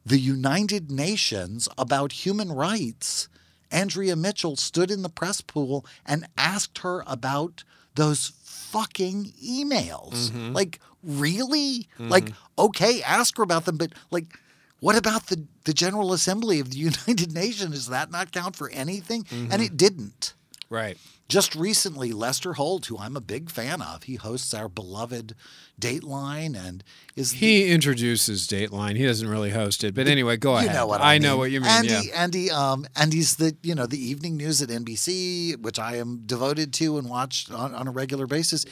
the 0.05 0.19
United 0.19 0.91
Nations 0.91 1.69
about 1.77 2.25
human 2.25 2.51
rights, 2.51 3.29
Andrea 3.73 4.15
Mitchell 4.15 4.55
stood 4.55 4.91
in 4.91 5.01
the 5.01 5.09
press 5.09 5.41
pool 5.41 5.85
and 6.05 6.27
asked 6.37 6.79
her 6.79 7.03
about 7.07 7.63
those 7.95 8.33
fucking 8.43 9.33
emails. 9.43 10.29
Mm-hmm. 10.29 10.53
Like, 10.53 10.79
really? 11.03 11.87
Mm-hmm. 11.99 12.09
Like, 12.09 12.29
okay, 12.57 13.01
ask 13.03 13.35
her 13.37 13.43
about 13.43 13.65
them, 13.65 13.77
but 13.77 13.93
like, 14.11 14.39
what 14.79 14.97
about 14.97 15.27
the, 15.27 15.45
the 15.63 15.73
General 15.73 16.13
Assembly 16.13 16.59
of 16.59 16.71
the 16.71 16.77
United 16.91 17.33
Nations? 17.33 17.71
Does 17.71 17.87
that 17.87 18.11
not 18.11 18.31
count 18.31 18.55
for 18.55 18.69
anything? 18.69 19.25
And 19.31 19.49
mm-hmm. 19.51 19.61
it 19.61 19.77
didn't. 19.77 20.33
Right. 20.69 20.97
Just 21.29 21.55
recently, 21.55 22.11
Lester 22.11 22.53
Holt, 22.53 22.87
who 22.87 22.97
I'm 22.97 23.15
a 23.15 23.21
big 23.21 23.49
fan 23.49 23.81
of, 23.81 24.03
he 24.03 24.15
hosts 24.15 24.53
our 24.53 24.67
beloved 24.67 25.35
Dateline 25.79 26.55
and 26.55 26.83
is 27.15 27.31
the- 27.31 27.37
He 27.37 27.71
introduces 27.71 28.47
Dateline. 28.47 28.95
He 28.97 29.05
doesn't 29.05 29.27
really 29.27 29.49
host 29.51 29.83
it, 29.83 29.93
but 29.95 30.07
anyway, 30.07 30.37
go 30.37 30.51
you 30.53 30.65
ahead. 30.65 30.73
know 30.75 30.87
what 30.87 31.01
I, 31.01 31.17
know 31.17 31.31
mean. 31.31 31.37
what 31.39 31.51
you 31.51 31.61
mean. 31.61 31.69
Andy, 31.69 31.89
yeah. 32.07 32.21
Andy, 32.23 32.51
um, 32.51 32.85
and 32.95 33.13
he's 33.13 33.35
the 33.37 33.55
you 33.63 33.73
know 33.75 33.85
the 33.85 33.97
evening 34.03 34.37
news 34.37 34.61
at 34.61 34.69
NBC, 34.69 35.59
which 35.61 35.79
I 35.79 35.95
am 35.97 36.21
devoted 36.25 36.73
to 36.73 36.97
and 36.97 37.09
watch 37.09 37.49
on, 37.51 37.73
on 37.73 37.87
a 37.87 37.91
regular 37.91 38.27
basis. 38.27 38.65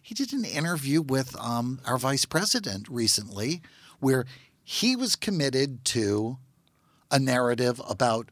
He 0.00 0.14
did 0.14 0.32
an 0.32 0.44
interview 0.44 1.02
with 1.02 1.34
um, 1.40 1.80
our 1.84 1.98
vice 1.98 2.24
president 2.24 2.88
recently, 2.88 3.60
where 4.00 4.24
he 4.62 4.94
was 4.96 5.16
committed 5.16 5.84
to 5.86 6.38
a 7.10 7.18
narrative 7.18 7.80
about 7.88 8.30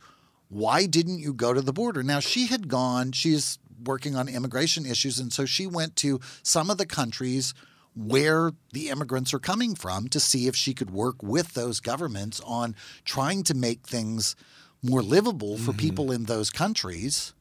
why 0.48 0.86
didn't 0.86 1.18
you 1.18 1.32
go 1.32 1.52
to 1.52 1.60
the 1.60 1.72
border. 1.72 2.02
Now 2.02 2.20
she 2.20 2.46
had 2.46 2.68
gone. 2.68 3.12
She's 3.12 3.58
working 3.84 4.16
on 4.16 4.28
immigration 4.28 4.86
issues. 4.86 5.18
And 5.18 5.32
so 5.32 5.44
she 5.44 5.66
went 5.66 5.96
to 5.96 6.20
some 6.42 6.70
of 6.70 6.78
the 6.78 6.86
countries 6.86 7.54
where 7.96 8.52
the 8.72 8.88
immigrants 8.88 9.32
are 9.32 9.38
coming 9.38 9.74
from 9.74 10.08
to 10.08 10.18
see 10.18 10.46
if 10.46 10.56
she 10.56 10.74
could 10.74 10.90
work 10.90 11.22
with 11.22 11.54
those 11.54 11.80
governments 11.80 12.40
on 12.44 12.74
trying 13.04 13.42
to 13.44 13.54
make 13.54 13.86
things 13.86 14.34
more 14.82 15.02
livable 15.02 15.56
for 15.56 15.70
mm-hmm. 15.70 15.80
people 15.80 16.12
in 16.12 16.24
those 16.24 16.50
countries 16.50 17.32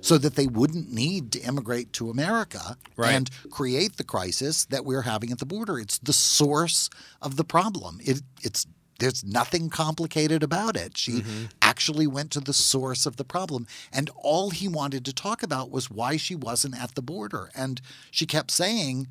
so 0.00 0.18
that 0.18 0.36
they 0.36 0.46
wouldn't 0.46 0.92
need 0.92 1.32
to 1.32 1.40
immigrate 1.40 1.92
to 1.94 2.10
America 2.10 2.76
Right. 2.96 3.12
and 3.12 3.30
create 3.50 3.96
the 3.96 4.04
crisis 4.04 4.66
that 4.66 4.84
we're 4.84 5.02
having 5.02 5.32
at 5.32 5.38
the 5.38 5.46
border. 5.46 5.78
It's 5.78 5.98
the 5.98 6.12
source 6.12 6.90
of 7.20 7.36
the 7.36 7.44
problem. 7.44 7.98
It, 8.04 8.22
it's 8.42 8.66
there's 8.98 9.24
nothing 9.24 9.68
complicated 9.68 10.42
about 10.42 10.76
it. 10.76 10.96
She 10.96 11.20
mm-hmm. 11.20 11.44
Actually 11.76 12.06
went 12.06 12.30
to 12.30 12.40
the 12.40 12.54
source 12.54 13.04
of 13.04 13.16
the 13.16 13.24
problem, 13.24 13.66
and 13.92 14.08
all 14.16 14.48
he 14.48 14.66
wanted 14.66 15.04
to 15.04 15.12
talk 15.12 15.42
about 15.42 15.70
was 15.70 15.90
why 15.90 16.16
she 16.16 16.34
wasn't 16.34 16.74
at 16.74 16.94
the 16.94 17.02
border. 17.02 17.50
And 17.54 17.82
she 18.10 18.24
kept 18.24 18.50
saying, 18.50 19.08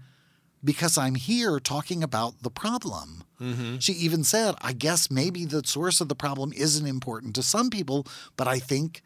"Because 0.63 0.97
I'm 0.97 1.13
here 1.13 1.59
talking 1.59 2.01
about 2.01 2.41
the 2.41 2.49
problem." 2.49 3.23
Mm-hmm. 3.39 3.77
She 3.77 3.93
even 3.93 4.23
said, 4.23 4.55
"I 4.61 4.73
guess 4.73 5.11
maybe 5.11 5.45
the 5.45 5.61
source 5.63 6.01
of 6.01 6.09
the 6.09 6.15
problem 6.15 6.51
isn't 6.53 6.87
important 6.87 7.35
to 7.35 7.43
some 7.43 7.69
people, 7.69 8.07
but 8.35 8.47
I 8.47 8.57
think." 8.57 9.03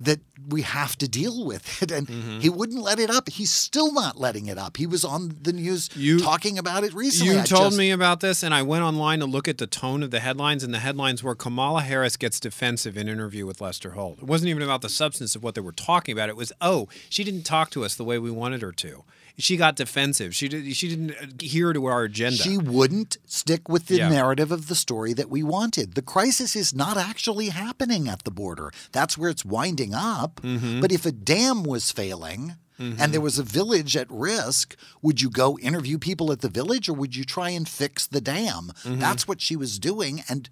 That 0.00 0.20
we 0.48 0.62
have 0.62 0.96
to 0.96 1.06
deal 1.06 1.44
with 1.44 1.82
it. 1.82 1.90
And 1.90 2.08
he 2.08 2.14
mm-hmm. 2.48 2.56
wouldn't 2.56 2.82
let 2.82 2.98
it 2.98 3.10
up. 3.10 3.28
He's 3.28 3.50
still 3.50 3.92
not 3.92 4.18
letting 4.18 4.46
it 4.46 4.58
up. 4.58 4.78
He 4.78 4.86
was 4.86 5.04
on 5.04 5.36
the 5.42 5.52
news 5.52 5.90
You- 5.94 6.18
talking 6.18 6.58
about 6.58 6.84
it 6.84 6.94
recently. 6.94 7.34
You 7.34 7.40
I 7.40 7.44
told 7.44 7.66
just- 7.72 7.78
me 7.78 7.90
about 7.90 8.20
this, 8.20 8.42
and 8.42 8.54
I 8.54 8.62
went 8.62 8.82
online 8.82 9.20
to 9.20 9.26
look 9.26 9.46
at 9.46 9.58
the 9.58 9.66
tone 9.66 10.02
of 10.02 10.10
the 10.10 10.20
headlines, 10.20 10.64
and 10.64 10.72
the 10.72 10.78
headlines 10.78 11.22
were 11.22 11.34
Kamala 11.34 11.82
Harris 11.82 12.16
gets 12.16 12.40
defensive 12.40 12.96
in 12.96 13.08
interview 13.08 13.46
with 13.46 13.60
Lester 13.60 13.90
Holt. 13.90 14.18
It 14.18 14.24
wasn't 14.24 14.48
even 14.48 14.62
about 14.62 14.80
the 14.82 14.88
substance 14.88 15.36
of 15.36 15.42
what 15.42 15.54
they 15.54 15.60
were 15.60 15.72
talking 15.72 16.12
about. 16.12 16.28
It 16.28 16.36
was, 16.36 16.52
oh, 16.60 16.88
she 17.08 17.22
didn't 17.22 17.42
talk 17.42 17.70
to 17.70 17.84
us 17.84 17.94
the 17.94 18.04
way 18.04 18.18
we 18.18 18.30
wanted 18.30 18.62
her 18.62 18.72
to. 18.72 19.04
She 19.40 19.56
got 19.56 19.76
defensive. 19.76 20.34
She 20.34 20.48
did. 20.48 20.76
She 20.76 20.88
didn't 20.88 21.10
adhere 21.20 21.72
to 21.72 21.86
our 21.86 22.04
agenda. 22.04 22.36
She 22.36 22.56
wouldn't 22.58 23.16
stick 23.26 23.68
with 23.68 23.86
the 23.86 23.96
Yeah. 23.98 24.08
narrative 24.08 24.52
of 24.52 24.68
the 24.68 24.74
story 24.74 25.12
that 25.14 25.28
we 25.30 25.42
wanted. 25.42 25.94
The 25.94 26.02
crisis 26.02 26.54
is 26.54 26.72
not 26.74 26.96
actually 26.96 27.48
happening 27.48 28.08
at 28.08 28.24
the 28.24 28.30
border. 28.30 28.70
That's 28.92 29.18
where 29.18 29.30
it's 29.30 29.44
winding 29.44 29.94
up. 29.94 30.40
Mm-hmm. 30.42 30.80
But 30.80 30.92
if 30.92 31.04
a 31.06 31.12
dam 31.12 31.62
was 31.64 31.90
failing 31.90 32.56
and 32.78 33.12
there 33.12 33.20
was 33.20 33.38
a 33.38 33.42
village 33.42 33.94
at 33.94 34.10
risk, 34.10 34.74
would 35.02 35.20
you 35.20 35.28
go 35.28 35.58
interview 35.58 35.98
people 35.98 36.32
at 36.32 36.40
the 36.40 36.48
village 36.48 36.88
or 36.88 36.94
would 36.94 37.14
you 37.14 37.24
try 37.24 37.50
and 37.50 37.68
fix 37.68 38.06
the 38.06 38.22
dam? 38.22 38.72
Mm-hmm. 38.84 38.98
That's 38.98 39.28
what 39.28 39.40
she 39.42 39.54
was 39.54 39.78
doing. 39.78 40.22
And 40.30 40.48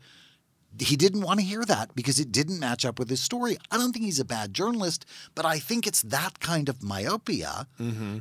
he 0.80 0.96
didn't 0.96 1.22
want 1.22 1.40
to 1.40 1.46
hear 1.46 1.64
that 1.64 1.94
because 1.94 2.20
it 2.20 2.30
didn't 2.30 2.60
match 2.60 2.84
up 2.84 2.98
with 2.98 3.08
his 3.10 3.20
story. 3.20 3.58
I 3.70 3.76
don't 3.76 3.92
think 3.92 4.04
he's 4.04 4.20
a 4.20 4.24
bad 4.24 4.54
journalist, 4.54 5.04
but 5.34 5.44
I 5.44 5.58
think 5.58 5.86
it's 5.86 6.02
that 6.02 6.40
kind 6.40 6.68
of 6.68 6.82
myopia. 6.82 7.66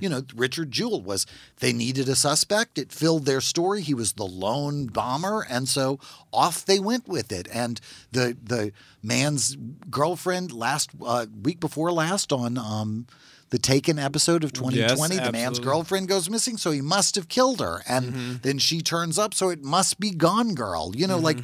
You 0.01 0.10
know, 0.10 0.22
Richard 0.36 0.72
Jewell 0.72 1.01
was, 1.01 1.26
they 1.60 1.74
needed 1.74 2.10
a 2.10 2.16
suspect. 2.16 2.78
It 2.78 2.91
filled 2.91 3.26
their 3.26 3.41
story. 3.41 3.82
He 3.82 3.93
was 3.93 4.14
the 4.14 4.26
lone 4.26 4.88
bomber. 4.88 5.45
And 5.49 5.68
so 5.68 5.99
off 6.34 6.66
they 6.66 6.80
went 6.80 7.08
with 7.08 7.32
it. 7.32 7.47
And 7.53 7.80
the, 8.12 8.38
the 8.41 8.72
man's 9.03 9.55
girlfriend 9.89 10.51
last 10.51 10.91
uh, 11.05 11.28
week 11.43 11.60
before 11.60 11.91
last 11.91 12.32
on, 12.34 12.58
um, 12.58 13.08
the 13.49 13.58
Taken 13.58 13.97
episode 13.97 14.43
of 14.43 14.51
2020, 14.51 15.16
the 15.16 15.32
man's 15.32 15.60
girlfriend 15.64 16.10
goes 16.10 16.30
missing, 16.30 16.58
so 16.58 16.72
he 16.72 16.82
must 16.82 17.16
have 17.16 17.30
killed 17.30 17.62
her. 17.62 17.82
And 17.88 18.41
then 18.41 18.58
she 18.58 18.82
turns 18.82 19.18
up, 19.18 19.34
so 19.34 19.47
it 19.49 19.64
must 19.64 20.01
be 20.01 20.12
Gone 20.12 20.53
Girl. 20.53 20.91
You 20.93 21.08
know, 21.08 21.18
like, 21.18 21.38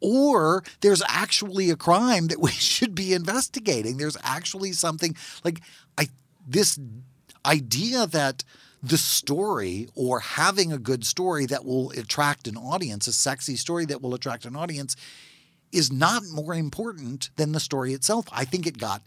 or 0.00 0.64
there's 0.80 1.02
actually 1.08 1.70
a 1.70 1.76
crime 1.76 2.28
that 2.28 2.40
we 2.46 2.50
should 2.50 2.94
be 2.94 3.12
investigating. 3.12 3.96
There's 3.96 4.16
actually 4.22 4.72
something 4.72 5.16
like 5.44 5.60
I 5.98 6.08
this 6.46 6.78
idea 7.44 8.06
that 8.06 8.44
the 8.82 8.98
story 8.98 9.88
or 9.94 10.20
having 10.20 10.72
a 10.72 10.78
good 10.78 11.04
story 11.04 11.46
that 11.46 11.64
will 11.64 11.90
attract 11.90 12.48
an 12.48 12.56
audience, 12.56 13.06
a 13.06 13.12
sexy 13.12 13.56
story 13.56 13.84
that 13.86 14.00
will 14.00 14.14
attract 14.14 14.46
an 14.46 14.56
audience, 14.56 14.96
is 15.72 15.92
not 15.92 16.22
more 16.32 16.54
important 16.54 17.30
than 17.36 17.52
the 17.52 17.60
story 17.60 17.92
itself. 17.92 18.26
I 18.32 18.44
think 18.44 18.66
it 18.66 18.78
got, 18.78 19.02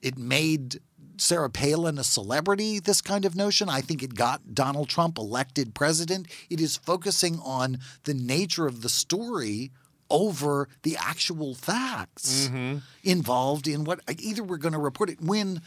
it 0.00 0.16
made 0.16 0.80
Sarah 1.18 1.50
Palin 1.50 1.98
a 1.98 2.04
celebrity, 2.04 2.78
this 2.78 3.00
kind 3.00 3.24
of 3.24 3.36
notion. 3.36 3.68
I 3.68 3.80
think 3.80 4.02
it 4.02 4.14
got 4.14 4.54
Donald 4.54 4.88
Trump 4.88 5.18
elected 5.18 5.74
president. 5.74 6.28
It 6.48 6.60
is 6.60 6.76
focusing 6.76 7.40
on 7.40 7.78
the 8.04 8.14
nature 8.14 8.66
of 8.66 8.82
the 8.82 8.88
story 8.88 9.72
over 10.10 10.68
the 10.82 10.96
actual 10.96 11.54
facts 11.54 12.48
mm-hmm. 12.48 12.78
involved 13.02 13.66
in 13.66 13.84
what 13.84 14.00
either 14.18 14.42
we're 14.42 14.56
going 14.56 14.72
to 14.72 14.78
report 14.78 15.10
it 15.10 15.20
when 15.20 15.60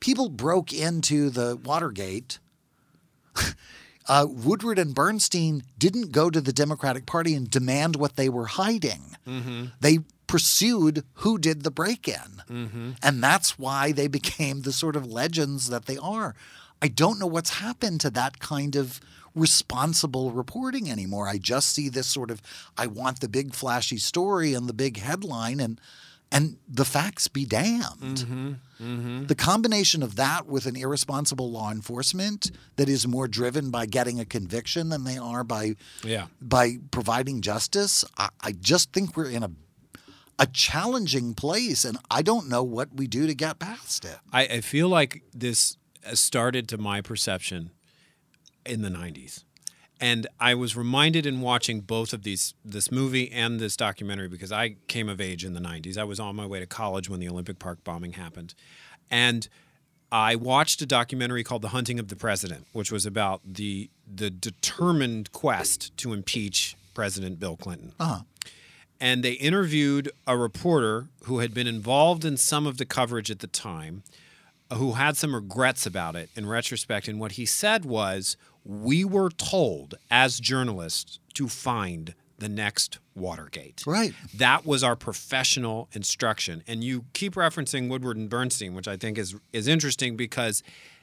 people 0.00 0.28
broke 0.28 0.72
into 0.72 1.30
the 1.30 1.56
Watergate 1.56 2.38
uh, 4.08 4.26
Woodward 4.28 4.78
and 4.78 4.94
Bernstein 4.94 5.62
didn't 5.78 6.12
go 6.12 6.30
to 6.30 6.40
the 6.40 6.52
Democratic 6.52 7.06
Party 7.06 7.34
and 7.34 7.50
demand 7.50 7.96
what 7.96 8.16
they 8.16 8.28
were 8.28 8.46
hiding. 8.46 9.16
Mm-hmm. 9.26 9.66
They 9.80 10.00
pursued 10.26 11.04
who 11.14 11.38
did 11.38 11.62
the 11.62 11.70
break 11.70 12.06
in. 12.06 12.42
Mm-hmm. 12.48 12.90
And 13.02 13.22
that's 13.22 13.58
why 13.58 13.92
they 13.92 14.08
became 14.08 14.62
the 14.62 14.72
sort 14.72 14.96
of 14.96 15.06
legends 15.06 15.68
that 15.68 15.86
they 15.86 15.96
are. 15.96 16.34
I 16.80 16.88
don't 16.88 17.18
know 17.18 17.26
what's 17.26 17.58
happened 17.58 18.00
to 18.02 18.10
that 18.10 18.38
kind 18.38 18.76
of 18.76 19.00
responsible 19.38 20.30
reporting 20.32 20.90
anymore. 20.90 21.28
I 21.28 21.38
just 21.38 21.70
see 21.70 21.88
this 21.88 22.06
sort 22.06 22.30
of 22.30 22.42
I 22.76 22.86
want 22.86 23.20
the 23.20 23.28
big 23.28 23.54
flashy 23.54 23.98
story 23.98 24.54
and 24.54 24.68
the 24.68 24.72
big 24.74 24.98
headline 24.98 25.60
and 25.60 25.80
and 26.30 26.58
the 26.68 26.84
facts 26.84 27.26
be 27.26 27.46
damned. 27.46 28.18
Mm-hmm. 28.18 28.52
Mm-hmm. 28.82 29.26
The 29.26 29.34
combination 29.34 30.02
of 30.02 30.16
that 30.16 30.46
with 30.46 30.66
an 30.66 30.76
irresponsible 30.76 31.50
law 31.50 31.70
enforcement 31.70 32.50
that 32.76 32.86
is 32.88 33.06
more 33.08 33.26
driven 33.28 33.70
by 33.70 33.86
getting 33.86 34.20
a 34.20 34.26
conviction 34.26 34.90
than 34.90 35.04
they 35.04 35.16
are 35.16 35.42
by 35.42 35.76
Yeah. 36.04 36.26
by 36.40 36.76
providing 36.90 37.40
justice, 37.40 38.04
I, 38.18 38.28
I 38.42 38.52
just 38.52 38.92
think 38.92 39.16
we're 39.16 39.30
in 39.30 39.42
a 39.42 39.50
a 40.40 40.46
challenging 40.46 41.34
place, 41.34 41.84
and 41.84 41.98
I 42.12 42.22
don't 42.22 42.48
know 42.48 42.62
what 42.62 42.94
we 42.94 43.08
do 43.08 43.26
to 43.26 43.34
get 43.34 43.58
past 43.58 44.04
it. 44.04 44.18
I, 44.32 44.42
I 44.42 44.60
feel 44.60 44.88
like 44.88 45.22
this 45.34 45.76
started 46.14 46.68
to 46.68 46.78
my 46.78 47.00
perception 47.00 47.70
in 48.66 48.82
the 48.82 48.88
90s. 48.88 49.44
And 50.00 50.28
I 50.38 50.54
was 50.54 50.76
reminded 50.76 51.26
in 51.26 51.40
watching 51.40 51.80
both 51.80 52.12
of 52.12 52.22
these, 52.22 52.54
this 52.64 52.92
movie 52.92 53.32
and 53.32 53.58
this 53.58 53.76
documentary, 53.76 54.28
because 54.28 54.52
I 54.52 54.76
came 54.86 55.08
of 55.08 55.20
age 55.20 55.44
in 55.44 55.54
the 55.54 55.60
90s. 55.60 55.98
I 55.98 56.04
was 56.04 56.20
on 56.20 56.36
my 56.36 56.46
way 56.46 56.60
to 56.60 56.66
college 56.66 57.08
when 57.10 57.18
the 57.18 57.28
Olympic 57.28 57.58
Park 57.58 57.82
bombing 57.82 58.12
happened. 58.12 58.54
And 59.10 59.48
I 60.12 60.36
watched 60.36 60.80
a 60.82 60.86
documentary 60.86 61.42
called 61.42 61.62
The 61.62 61.68
Hunting 61.70 61.98
of 61.98 62.08
the 62.08 62.16
President, 62.16 62.66
which 62.72 62.92
was 62.92 63.06
about 63.06 63.40
the, 63.44 63.90
the 64.06 64.30
determined 64.30 65.32
quest 65.32 65.96
to 65.98 66.12
impeach 66.12 66.76
President 66.94 67.38
Bill 67.40 67.56
Clinton 67.56 67.92
Uh-huh. 68.00 68.22
and 69.00 69.22
they 69.22 69.32
interviewed 69.32 70.10
a 70.26 70.36
reporter 70.36 71.08
who 71.24 71.38
had 71.40 71.52
been 71.54 71.66
involved 71.66 72.24
in 72.24 72.36
some 72.36 72.66
of 72.66 72.78
the 72.78 72.84
coverage 72.86 73.30
at 73.30 73.38
the 73.40 73.46
time 73.46 74.02
who 74.74 74.92
had 74.92 75.16
some 75.16 75.34
regrets 75.34 75.86
about 75.86 76.14
it 76.16 76.30
in 76.36 76.46
retrospect 76.46 77.08
and 77.08 77.18
what 77.18 77.32
he 77.32 77.46
said 77.46 77.84
was 77.84 78.36
we 78.64 79.04
were 79.04 79.30
told 79.30 79.94
as 80.10 80.40
journalists 80.40 81.20
to 81.34 81.48
find 81.48 82.14
the 82.38 82.48
next 82.48 82.98
Watergate. 83.14 83.82
Right. 83.86 84.14
That 84.34 84.64
was 84.64 84.84
our 84.84 84.94
professional 84.94 85.88
instruction. 85.92 86.62
And 86.66 86.84
you 86.84 87.04
keep 87.12 87.34
referencing 87.34 87.88
Woodward 87.88 88.16
and 88.16 88.30
Bernstein, 88.30 88.74
which 88.74 88.86
I 88.86 88.96
think 88.96 89.18
is 89.18 89.34
is 89.52 89.66
interesting 89.66 90.16
because 90.16 90.62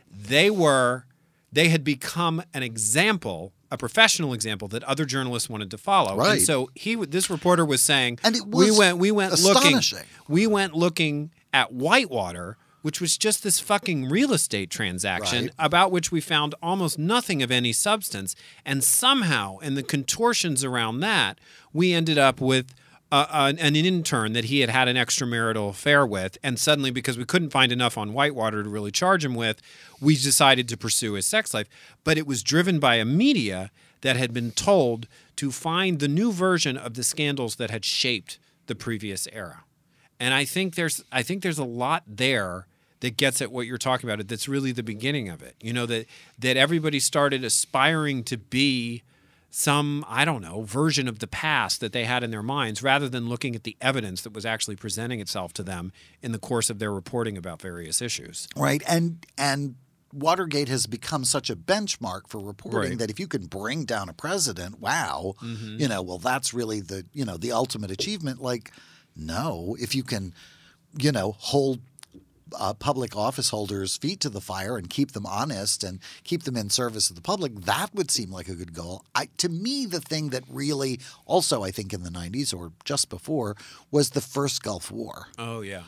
they 0.09 0.49
were 0.49 1.05
they 1.51 1.70
had 1.70 1.84
become 1.84 2.41
an 2.53 2.63
example, 2.63 3.53
a 3.72 3.78
professional 3.78 4.34
example 4.34 4.68
that 4.70 4.84
other 4.84 5.05
journalists 5.05 5.49
wanted 5.49 5.72
to 5.72 5.78
follow. 5.78 6.16
Right. 6.18 6.34
And 6.34 6.41
so 6.41 6.70
he 6.76 6.95
this 6.95 7.30
reporter 7.30 7.66
was 7.66 7.82
saying 7.82 8.20
And 8.24 8.36
it 8.36 8.47
was 8.47 8.72
we 8.72 8.78
went 8.78 8.97
we 8.97 9.11
went 9.11 9.39
looking 9.39 9.82
we 10.28 10.47
went 10.47 10.74
looking 10.74 11.32
at 11.53 11.74
Whitewater, 11.74 12.57
which 12.86 13.01
was 13.01 13.17
just 13.17 13.41
this 13.41 13.59
fucking 13.59 14.07
real 14.07 14.31
estate 14.31 14.69
transaction 14.69 15.45
Right. 15.45 15.53
about 15.57 15.91
which 15.91 16.11
we 16.11 16.21
found 16.21 16.53
almost 16.61 16.99
nothing 16.99 17.41
of 17.41 17.49
any 17.49 17.73
substance. 17.73 18.36
And 18.63 18.83
somehow, 18.83 19.57
in 19.57 19.73
the 19.73 19.81
contortions 19.81 20.63
around 20.63 20.99
that, 20.99 21.39
we 21.73 21.93
ended 21.93 22.19
up 22.19 22.39
with 22.39 22.75
uh, 23.11 23.25
an, 23.31 23.57
an 23.57 23.75
intern 23.75 24.33
that 24.33 24.45
he 24.45 24.59
had 24.59 24.69
had 24.69 24.88
an 24.88 24.97
extramarital 24.97 25.67
affair 25.67 26.05
with. 26.05 26.38
And 26.43 26.59
suddenly, 26.59 26.91
because 26.91 27.17
we 27.17 27.25
couldn't 27.25 27.49
find 27.49 27.71
enough 27.71 27.97
on 27.97 28.13
Whitewater 28.13 28.61
to 28.61 28.69
really 28.69 28.91
charge 28.91 29.25
him 29.25 29.33
with, 29.33 29.63
we 29.99 30.13
decided 30.13 30.69
to 30.69 30.77
pursue 30.77 31.13
his 31.13 31.25
sex 31.25 31.55
life. 31.55 31.67
But 32.03 32.19
it 32.19 32.27
was 32.27 32.43
driven 32.43 32.77
by 32.77 32.97
a 32.97 33.05
media 33.05 33.71
that 34.01 34.15
had 34.15 34.31
been 34.31 34.51
told 34.51 35.07
to 35.38 35.51
find 35.51 35.97
the 35.97 36.07
new 36.07 36.31
version 36.31 36.77
of 36.77 36.93
the 36.93 37.03
scandals 37.03 37.55
that 37.55 37.71
had 37.71 37.83
shaped 37.83 38.38
the 38.67 38.75
previous 38.75 39.27
era. 39.33 39.63
And 40.19 40.36
I 40.36 40.45
think 40.45 40.75
there's 40.75 41.03
I 41.11 41.23
think 41.23 41.41
there's 41.41 41.57
a 41.57 41.63
lot 41.65 42.03
there 42.05 42.67
that 43.05 43.17
gets 43.17 43.39
at 43.39 43.51
what 43.51 43.67
you're 43.67 43.77
talking 43.77 44.09
about. 44.09 44.19
It 44.19 44.27
that's 44.27 44.47
really 44.47 44.71
the 44.71 44.81
beginning 44.81 45.29
of 45.29 45.43
it. 45.43 45.55
You 45.61 45.73
know 45.73 45.85
that 45.85 46.07
that 46.39 46.57
everybody 46.57 46.99
started 46.99 47.43
aspiring 47.43 48.23
to 48.23 48.35
be 48.37 49.03
some 49.51 50.03
I 50.09 50.25
don't 50.25 50.41
know 50.41 50.63
version 50.63 51.07
of 51.07 51.19
the 51.19 51.27
past 51.27 51.81
that 51.81 51.93
they 51.93 52.05
had 52.05 52.23
in 52.23 52.31
their 52.31 52.41
minds, 52.41 52.81
rather 52.81 53.07
than 53.07 53.29
looking 53.29 53.55
at 53.55 53.63
the 53.63 53.77
evidence 53.79 54.23
that 54.23 54.33
was 54.33 54.43
actually 54.43 54.75
presenting 54.75 55.19
itself 55.19 55.53
to 55.53 55.63
them 55.63 55.91
in 56.23 56.31
the 56.31 56.39
course 56.39 56.71
of 56.71 56.79
their 56.79 56.91
reporting 56.91 57.37
about 57.37 57.61
various 57.61 58.01
issues. 58.01 58.47
Right. 58.55 58.81
And 58.87 59.23
and 59.37 59.75
Watergate 60.11 60.69
has 60.69 60.87
become 60.87 61.25
such 61.25 61.51
a 61.51 61.55
benchmark 61.55 62.27
for 62.27 62.39
reporting 62.39 62.79
Right. 62.79 62.89
Mm-hmm. 62.89 62.97
that 62.97 63.09
if 63.11 63.19
you 63.19 63.27
can 63.27 63.45
bring 63.45 63.85
down 63.85 64.09
a 64.09 64.13
president, 64.13 64.79
wow, 64.79 65.35
you 65.43 65.87
know, 65.87 66.01
well 66.01 66.17
that's 66.17 66.55
really 66.55 66.81
the, 66.81 67.05
you 67.13 67.23
know, 67.23 67.37
the 67.37 67.51
ultimate 67.51 67.91
achievement 67.91 68.41
like 68.41 68.71
no, 69.15 69.77
if 69.79 69.93
you 69.93 70.03
can, 70.03 70.33
you 70.97 71.11
know, 71.11 71.33
hold 71.37 71.79
uh, 72.57 72.73
public 72.73 73.15
office 73.15 73.49
holders' 73.49 73.97
feet 73.97 74.19
to 74.21 74.29
the 74.29 74.41
fire 74.41 74.77
and 74.77 74.89
keep 74.89 75.11
them 75.11 75.25
honest 75.25 75.83
and 75.83 75.99
keep 76.23 76.43
them 76.43 76.55
in 76.55 76.69
service 76.69 77.09
of 77.09 77.15
the 77.15 77.21
public, 77.21 77.53
that 77.61 77.93
would 77.93 78.11
seem 78.11 78.31
like 78.31 78.47
a 78.47 78.55
good 78.55 78.73
goal. 78.73 79.05
I, 79.13 79.29
to 79.37 79.49
me, 79.49 79.85
the 79.85 80.01
thing 80.01 80.29
that 80.29 80.43
really, 80.49 80.99
also 81.25 81.63
I 81.63 81.71
think 81.71 81.93
in 81.93 82.03
the 82.03 82.09
90s 82.09 82.53
or 82.57 82.71
just 82.83 83.09
before, 83.09 83.55
was 83.91 84.11
the 84.11 84.21
first 84.21 84.63
Gulf 84.63 84.91
War. 84.91 85.27
Oh 85.37 85.61
yeah. 85.61 85.83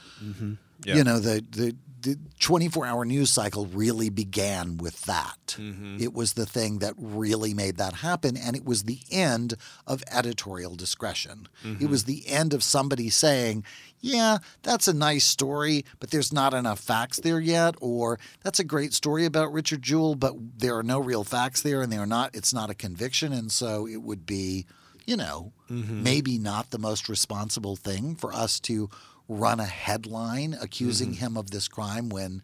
You 0.85 1.03
know, 1.03 1.19
the, 1.19 1.43
the, 1.49 1.75
the 2.01 2.17
24 2.39 2.85
hour 2.85 3.05
news 3.05 3.31
cycle 3.31 3.65
really 3.65 4.09
began 4.09 4.77
with 4.77 5.01
that. 5.03 5.55
Mm-hmm. 5.57 5.97
It 5.99 6.13
was 6.13 6.33
the 6.33 6.45
thing 6.45 6.79
that 6.79 6.93
really 6.97 7.53
made 7.53 7.77
that 7.77 7.93
happen. 7.95 8.37
And 8.37 8.55
it 8.55 8.63
was 8.63 8.83
the 8.83 8.99
end 9.11 9.55
of 9.85 10.03
editorial 10.11 10.75
discretion. 10.75 11.47
It 11.63 11.67
mm-hmm. 11.67 11.89
was 11.89 12.03
the 12.03 12.27
end 12.27 12.53
of 12.53 12.63
somebody 12.63 13.09
saying, 13.09 13.63
yeah, 13.99 14.37
that's 14.61 14.87
a 14.87 14.93
nice 14.93 15.25
story, 15.25 15.85
but 15.99 16.11
there's 16.11 16.31
not 16.31 16.53
enough 16.53 16.79
facts 16.79 17.19
there 17.19 17.39
yet. 17.39 17.75
Or 17.81 18.19
that's 18.43 18.59
a 18.59 18.63
great 18.63 18.93
story 18.93 19.25
about 19.25 19.51
Richard 19.51 19.81
Jewell, 19.81 20.15
but 20.15 20.35
there 20.59 20.77
are 20.77 20.83
no 20.83 20.99
real 20.99 21.23
facts 21.23 21.61
there 21.61 21.81
and 21.81 21.91
they're 21.91 22.05
not, 22.05 22.35
it's 22.35 22.53
not 22.53 22.69
a 22.69 22.75
conviction. 22.75 23.33
And 23.33 23.51
so 23.51 23.87
it 23.87 24.01
would 24.03 24.25
be, 24.25 24.65
you 25.05 25.17
know, 25.17 25.51
mm-hmm. 25.69 26.03
maybe 26.03 26.37
not 26.37 26.69
the 26.69 26.79
most 26.79 27.09
responsible 27.09 27.75
thing 27.75 28.15
for 28.15 28.31
us 28.33 28.59
to 28.61 28.89
run 29.27 29.59
a 29.59 29.65
headline 29.65 30.57
accusing 30.59 31.11
mm-hmm. 31.11 31.25
him 31.25 31.37
of 31.37 31.51
this 31.51 31.67
crime 31.67 32.09
when 32.09 32.41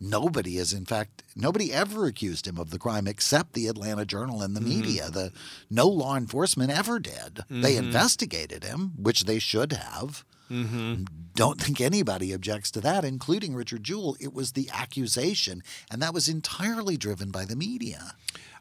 nobody 0.00 0.58
is 0.58 0.72
in 0.72 0.84
fact 0.84 1.24
nobody 1.34 1.72
ever 1.72 2.06
accused 2.06 2.46
him 2.46 2.56
of 2.58 2.70
the 2.70 2.78
crime 2.78 3.08
except 3.08 3.52
the 3.52 3.66
Atlanta 3.66 4.04
Journal 4.04 4.42
and 4.42 4.54
the 4.54 4.60
mm-hmm. 4.60 4.68
media 4.68 5.10
the 5.10 5.32
no 5.70 5.88
law 5.88 6.16
enforcement 6.16 6.70
ever 6.70 6.98
did. 6.98 7.40
They 7.50 7.74
mm-hmm. 7.74 7.86
investigated 7.86 8.64
him 8.64 8.92
which 8.96 9.24
they 9.24 9.38
should 9.38 9.72
have. 9.72 10.24
Don't 11.34 11.60
think 11.60 11.80
anybody 11.80 12.32
objects 12.32 12.70
to 12.72 12.80
that 12.82 13.04
including 13.04 13.54
Richard 13.54 13.82
Jewell. 13.82 14.16
It 14.20 14.32
was 14.32 14.52
the 14.52 14.70
accusation 14.72 15.62
and 15.90 16.00
that 16.00 16.14
was 16.14 16.28
entirely 16.28 16.96
driven 16.96 17.30
by 17.30 17.44
the 17.44 17.56
media. 17.56 18.14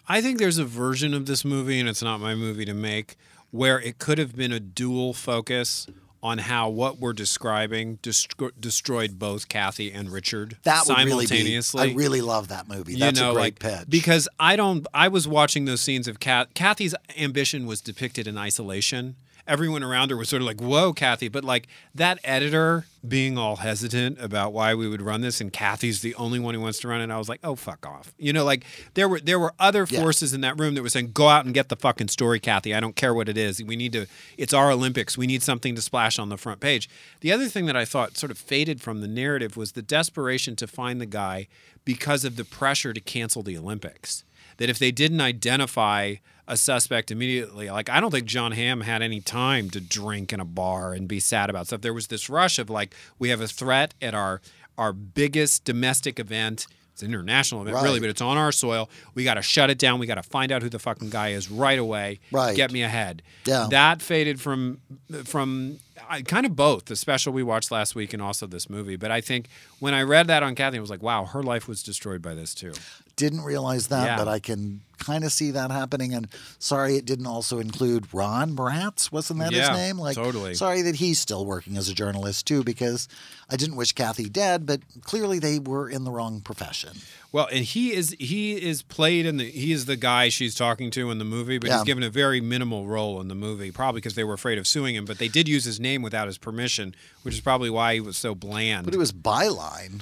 I 0.09 0.21
think 0.21 0.39
there's 0.39 0.57
a 0.57 0.65
version 0.65 1.13
of 1.13 1.25
this 1.25 1.43
movie, 1.43 1.79
and 1.79 1.89
it's 1.89 2.01
not 2.01 2.21
my 2.21 2.33
movie 2.33 2.63
to 2.63 2.73
make, 2.73 3.17
where 3.51 3.79
it 3.79 3.99
could 3.99 4.17
have 4.17 4.37
been 4.37 4.53
a 4.53 4.59
dual 4.59 5.13
focus 5.13 5.85
on 6.27 6.39
how 6.39 6.69
what 6.69 6.99
we're 6.99 7.13
describing 7.13 7.97
destro- 7.97 8.51
destroyed 8.59 9.17
both 9.17 9.47
Kathy 9.47 9.91
and 9.91 10.11
Richard 10.11 10.57
that 10.63 10.85
would 10.85 10.97
really 10.97 11.23
be 11.23 11.27
simultaneously. 11.27 11.91
I 11.91 11.93
really 11.93 12.21
love 12.21 12.49
that 12.49 12.67
movie 12.67 12.93
you 12.93 12.99
that's 12.99 13.19
know, 13.19 13.31
a 13.31 13.33
great 13.33 13.41
like, 13.41 13.59
pitch 13.59 13.89
because 13.89 14.27
I 14.39 14.55
don't. 14.57 14.85
I 14.93 15.07
was 15.07 15.27
watching 15.27 15.65
those 15.65 15.81
scenes 15.81 16.07
of 16.07 16.19
Kat, 16.19 16.53
Kathy's 16.53 16.93
ambition 17.17 17.65
was 17.65 17.79
depicted 17.81 18.27
in 18.27 18.37
isolation. 18.37 19.15
Everyone 19.47 19.81
around 19.83 20.09
her 20.11 20.17
was 20.17 20.29
sort 20.29 20.41
of 20.41 20.45
like, 20.45 20.59
"Whoa, 20.59 20.93
Kathy!" 20.93 21.29
But 21.29 21.43
like 21.43 21.67
that 21.95 22.19
editor 22.23 22.85
being 23.07 23.37
all 23.37 23.57
hesitant 23.57 24.19
about 24.19 24.51
why 24.51 24.75
we 24.75 24.87
would 24.89 25.01
run 25.01 25.21
this, 25.21 25.39
and 25.39 25.53
Kathy's 25.53 26.01
the 26.01 26.13
only 26.15 26.39
one 26.39 26.53
who 26.53 26.59
wants 26.59 26.79
to 26.79 26.87
run 26.89 26.99
it. 26.99 27.09
I 27.09 27.17
was 27.17 27.29
like, 27.29 27.39
"Oh, 27.43 27.55
fuck 27.55 27.85
off!" 27.85 28.11
You 28.17 28.33
know, 28.33 28.43
like 28.43 28.65
there 28.95 29.07
were 29.07 29.19
there 29.21 29.39
were 29.39 29.53
other 29.59 29.87
Yeah. 29.89 30.01
forces 30.01 30.33
in 30.33 30.41
that 30.41 30.59
room 30.59 30.75
that 30.75 30.83
were 30.83 30.89
saying, 30.89 31.11
"Go 31.13 31.29
out 31.29 31.45
and 31.45 31.53
get 31.53 31.69
the 31.69 31.75
fucking 31.77 32.09
story, 32.09 32.39
Kathy. 32.39 32.75
I 32.75 32.79
don't 32.79 32.95
care 32.95 33.13
what 33.13 33.29
it 33.29 33.37
is. 33.37 33.63
We 33.63 33.75
need 33.77 33.93
to. 33.93 34.05
It's 34.37 34.53
our 34.53 34.69
Olympics. 34.71 35.17
We 35.17 35.27
need 35.27 35.41
something 35.43 35.75
to 35.75 35.81
splash 35.81 36.19
on 36.19 36.29
the 36.29 36.37
front 36.37 36.59
page." 36.59 36.89
The 37.21 37.31
other 37.31 37.47
thing 37.47 37.65
that 37.67 37.77
I 37.77 37.85
thought 37.85 38.17
sort 38.17 38.31
of 38.31 38.37
faded 38.37 38.81
from 38.81 39.01
the 39.01 39.07
narrative 39.07 39.55
was 39.55 39.71
the 39.71 39.81
desperation 39.81 40.55
to 40.57 40.67
find 40.67 40.99
the 40.99 41.05
guy 41.05 41.47
because 41.85 42.25
of 42.25 42.35
the 42.35 42.43
pressure 42.43 42.91
to 42.91 42.99
cancel 42.99 43.43
the 43.43 43.57
Olympics. 43.57 44.23
That 44.57 44.69
if 44.69 44.77
they 44.79 44.91
didn't 44.91 45.21
identify 45.21 46.15
a 46.47 46.55
suspect 46.55 47.11
immediately, 47.11 47.69
like 47.69 47.89
I 47.89 47.99
don't 47.99 48.11
think 48.11 48.25
Jon 48.25 48.53
Hamm 48.53 48.81
had 48.81 49.01
any 49.01 49.19
time 49.19 49.69
to 49.71 49.81
drink 49.81 50.31
in 50.31 50.39
a 50.39 50.45
bar 50.45 50.93
and 50.93 51.07
be 51.07 51.19
sad 51.19 51.49
about 51.49 51.67
stuff. 51.67 51.81
There 51.81 51.93
was 51.93 52.07
this 52.07 52.29
rush 52.29 52.57
of 52.57 52.69
like, 52.69 52.95
we 53.19 53.29
have 53.29 53.41
a 53.41 53.47
threat 53.47 53.93
at 54.01 54.13
our 54.13 54.41
our 54.77 54.93
biggest 54.93 55.65
domestic 55.65 56.19
event. 56.19 56.67
It's 56.93 57.03
an 57.03 57.09
international 57.09 57.61
event, 57.61 57.83
really, 57.83 57.99
but 57.99 58.09
it's 58.09 58.21
on 58.21 58.37
our 58.37 58.51
soil. 58.51 58.89
We 59.13 59.23
got 59.23 59.35
to 59.35 59.43
shut 59.43 59.69
it 59.69 59.77
down. 59.77 59.99
We 59.99 60.07
got 60.07 60.15
to 60.15 60.23
find 60.23 60.51
out 60.51 60.63
who 60.63 60.69
the 60.69 60.79
fucking 60.79 61.11
guy 61.11 61.29
is 61.29 61.51
right 61.51 61.77
away. 61.77 62.19
Right. 62.31 62.55
Get 62.55 62.71
me 62.71 62.81
ahead. 62.81 63.21
Yeah. 63.45 63.67
That 63.69 64.01
faded 64.01 64.41
from 64.41 64.79
from 65.25 65.77
I, 66.09 66.23
kind 66.23 66.45
of 66.45 66.55
both 66.55 66.85
the 66.85 66.95
special 66.95 67.33
we 67.33 67.43
watched 67.43 67.69
last 67.69 67.93
week 67.93 68.13
and 68.13 68.21
also 68.21 68.47
this 68.47 68.67
movie. 68.67 68.95
But 68.95 69.11
I 69.11 69.21
think 69.21 69.47
when 69.77 69.93
I 69.93 70.01
read 70.01 70.25
that 70.27 70.41
on 70.41 70.55
Kathy, 70.55 70.77
I 70.77 70.81
was 70.81 70.89
like, 70.89 71.03
wow, 71.03 71.25
her 71.25 71.43
life 71.43 71.67
was 71.67 71.83
destroyed 71.83 72.23
by 72.23 72.33
this 72.33 72.55
too. 72.55 72.73
Didn't 73.17 73.41
realize 73.41 73.87
that, 73.87 74.05
Yeah. 74.05 74.17
but 74.17 74.27
I 74.27 74.39
can 74.39 74.81
kind 74.99 75.23
of 75.23 75.31
see 75.31 75.51
that 75.51 75.71
happening. 75.71 76.13
And 76.13 76.27
sorry, 76.59 76.97
it 76.97 77.05
didn't 77.05 77.25
also 77.27 77.57
include 77.59 78.11
Ron 78.13 78.55
Martz. 78.55 79.11
Wasn't 79.11 79.39
that 79.39 79.51
Yeah, 79.51 79.69
his 79.69 79.77
name? 79.77 79.97
Like, 79.99 80.15
totally. 80.15 80.53
Sorry 80.55 80.81
that 80.83 80.95
he's 80.95 81.19
still 81.19 81.45
working 81.45 81.77
as 81.77 81.89
a 81.89 81.93
journalist 81.95 82.45
too, 82.47 82.63
because 82.63 83.07
I 83.49 83.55
didn't 83.55 83.75
wish 83.75 83.93
Kathy 83.93 84.29
dead, 84.29 84.65
but 84.67 84.81
clearly 85.01 85.39
they 85.39 85.57
were 85.59 85.89
in 85.89 86.03
the 86.03 86.11
wrong 86.11 86.41
profession. 86.41 86.97
Well, 87.31 87.47
and 87.51 87.63
he 87.65 87.91
is 87.93 88.15
he 88.19 88.53
is 88.53 88.81
played 88.83 89.25
in 89.25 89.37
the 89.37 89.49
he 89.49 89.71
is 89.71 89.85
the 89.85 89.95
guy 89.97 90.29
she's 90.29 90.53
talking 90.55 90.89
to 90.91 91.09
in 91.11 91.17
the 91.19 91.25
movie, 91.25 91.57
but 91.57 91.69
Yeah. 91.69 91.77
he's 91.77 91.85
given 91.85 92.03
a 92.03 92.09
very 92.11 92.39
minimal 92.41 92.85
role 92.87 93.19
in 93.19 93.27
the 93.29 93.35
movie, 93.35 93.71
probably 93.71 93.99
because 93.99 94.13
they 94.15 94.23
were 94.23 94.33
afraid 94.35 94.57
of 94.59 94.67
suing 94.67 94.95
him. 94.95 95.05
But 95.05 95.17
they 95.17 95.27
did 95.27 95.47
use 95.47 95.63
his 95.63 95.79
name 95.79 96.01
without 96.03 96.27
his 96.27 96.37
permission, 96.37 96.93
which 97.23 97.33
is 97.35 97.41
probably 97.41 97.69
why 97.71 97.95
he 97.95 97.99
was 97.99 98.15
so 98.17 98.35
bland. 98.35 98.85
But 98.85 98.93
it 98.93 98.99
was 98.99 99.11
byline. 99.11 100.01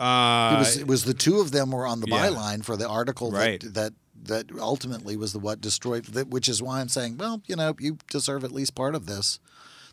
Uh, 0.00 0.54
It 0.54 0.58
was 0.58 0.76
it 0.78 0.86
was 0.86 1.04
the 1.04 1.14
two 1.14 1.40
of 1.40 1.50
them 1.50 1.70
were 1.72 1.86
on 1.86 2.00
the 2.00 2.08
yeah. 2.08 2.28
byline 2.28 2.64
for 2.64 2.76
the 2.76 2.88
article 2.88 3.30
Right. 3.32 3.60
that 3.60 3.72
that 3.74 4.48
that 4.48 4.58
ultimately 4.60 5.16
was 5.16 5.32
the 5.32 5.38
what 5.38 5.60
destroyed. 5.60 6.04
That, 6.06 6.28
which 6.28 6.48
is 6.48 6.60
why 6.62 6.80
I'm 6.80 6.88
saying, 6.88 7.18
well, 7.18 7.40
you 7.46 7.56
know, 7.56 7.74
you 7.78 7.98
deserve 8.10 8.44
at 8.44 8.52
least 8.52 8.74
part 8.74 8.94
of 8.94 9.06
this. 9.06 9.38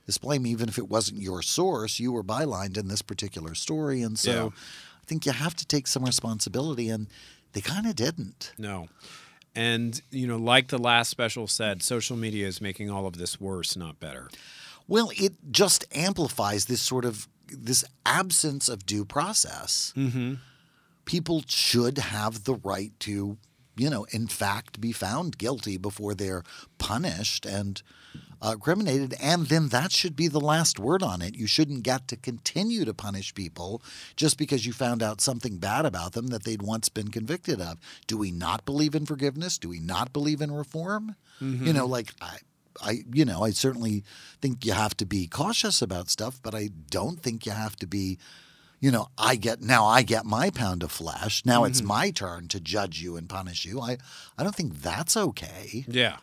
This 0.08 0.18
blame, 0.18 0.46
even 0.46 0.68
if 0.70 0.78
it 0.78 0.88
wasn't 0.90 1.22
your 1.22 1.42
source, 1.42 2.00
you 2.00 2.12
were 2.12 2.24
bylined 2.24 2.78
in 2.78 2.88
this 2.88 3.02
particular 3.02 3.56
story, 3.56 4.02
and 4.02 4.18
so 4.20 4.32
Yeah. 4.32 4.46
I 5.02 5.06
think 5.06 5.26
you 5.26 5.32
have 5.32 5.56
to 5.56 5.66
take 5.66 5.88
some 5.88 6.04
responsibility, 6.04 6.90
and 6.90 7.08
they 7.54 7.62
kind 7.62 7.86
of 7.88 7.96
didn't. 7.96 8.52
No. 8.58 8.88
And, 9.56 10.02
you 10.12 10.28
know, 10.28 10.38
like 10.38 10.68
the 10.68 10.78
last 10.78 11.10
special 11.10 11.48
said, 11.48 11.82
social 11.82 12.18
media 12.18 12.46
is 12.48 12.60
making 12.62 12.90
all 12.92 13.08
of 13.08 13.18
this 13.18 13.40
worse, 13.40 13.76
not 13.78 14.00
better. 14.00 14.30
Well, 14.88 15.12
it 15.16 15.34
just 15.52 15.86
amplifies 15.96 16.66
this 16.66 16.82
sort 16.82 17.06
of 17.06 17.28
this 17.56 17.84
absence 18.06 18.70
of 18.70 18.86
due 18.86 19.06
process. 19.06 19.94
Mm-hmm. 19.96 20.36
People 21.06 21.44
should 21.48 21.98
have 21.98 22.44
the 22.44 22.56
right 22.56 22.92
to, 23.02 23.38
you 23.76 23.90
know, 23.90 24.06
in 24.12 24.28
fact, 24.28 24.82
be 24.82 24.92
found 24.92 25.38
guilty 25.38 25.78
before 25.78 26.14
they're 26.16 26.44
punished 26.78 27.46
and 27.46 27.82
uh, 28.42 28.56
criminated, 28.56 29.16
and 29.22 29.48
then 29.48 29.70
that 29.70 29.92
should 29.92 30.16
be 30.16 30.28
the 30.28 30.40
last 30.40 30.80
word 30.80 31.02
on 31.02 31.22
it. 31.22 31.36
You 31.36 31.48
shouldn't 31.48 31.84
get 31.84 32.08
to 32.10 32.16
continue 32.16 32.86
to 32.86 32.94
punish 32.94 33.34
people 33.34 33.82
just 34.16 34.38
because 34.38 34.66
you 34.66 34.74
found 34.74 35.02
out 35.02 35.22
something 35.22 35.58
bad 35.58 35.86
about 35.86 36.14
them 36.14 36.28
that 36.28 36.44
they'd 36.44 36.62
once 36.62 36.90
been 36.90 37.10
convicted 37.10 37.60
of. 37.62 37.78
Do 38.08 38.18
we 38.18 38.32
not 38.32 38.66
believe 38.66 38.94
in 38.94 39.06
forgiveness? 39.06 39.58
Do 39.58 39.70
we 39.70 39.80
not 39.80 40.14
believe 40.14 40.42
in 40.42 40.52
reform? 40.52 41.16
You 41.66 41.74
know, 41.74 41.86
like 41.86 42.14
I. 42.22 42.38
I, 42.82 43.04
you 43.12 43.26
know, 43.26 43.44
I 43.44 43.52
certainly 43.52 44.04
think 44.42 44.66
you 44.66 44.74
have 44.74 44.96
to 44.98 45.06
be 45.06 45.28
cautious 45.28 45.82
about 45.82 46.10
stuff, 46.10 46.40
but 46.42 46.54
I 46.56 46.70
don't 46.90 47.22
think 47.22 47.46
you 47.46 47.52
have 47.52 47.76
to 47.78 47.88
be, 47.88 48.18
you 48.80 48.92
know, 48.92 49.08
I 49.18 49.36
get 49.36 49.62
now 49.62 49.86
I 49.86 50.02
get 50.02 50.26
my 50.26 50.50
pound 50.50 50.84
of 50.84 50.92
flesh. 50.92 51.46
Now 51.46 51.64
it's 51.64 51.80
mm-hmm. 51.80 51.88
my 51.88 52.12
turn 52.12 52.48
to 52.50 52.60
judge 52.60 53.02
you 53.02 53.16
and 53.16 53.30
punish 53.30 53.66
you. 53.66 53.82
I, 53.82 53.98
I 54.38 54.44
don't 54.44 54.56
think 54.56 54.82
that's 54.82 55.16
okay. 55.16 55.86
Yeah. 55.88 56.18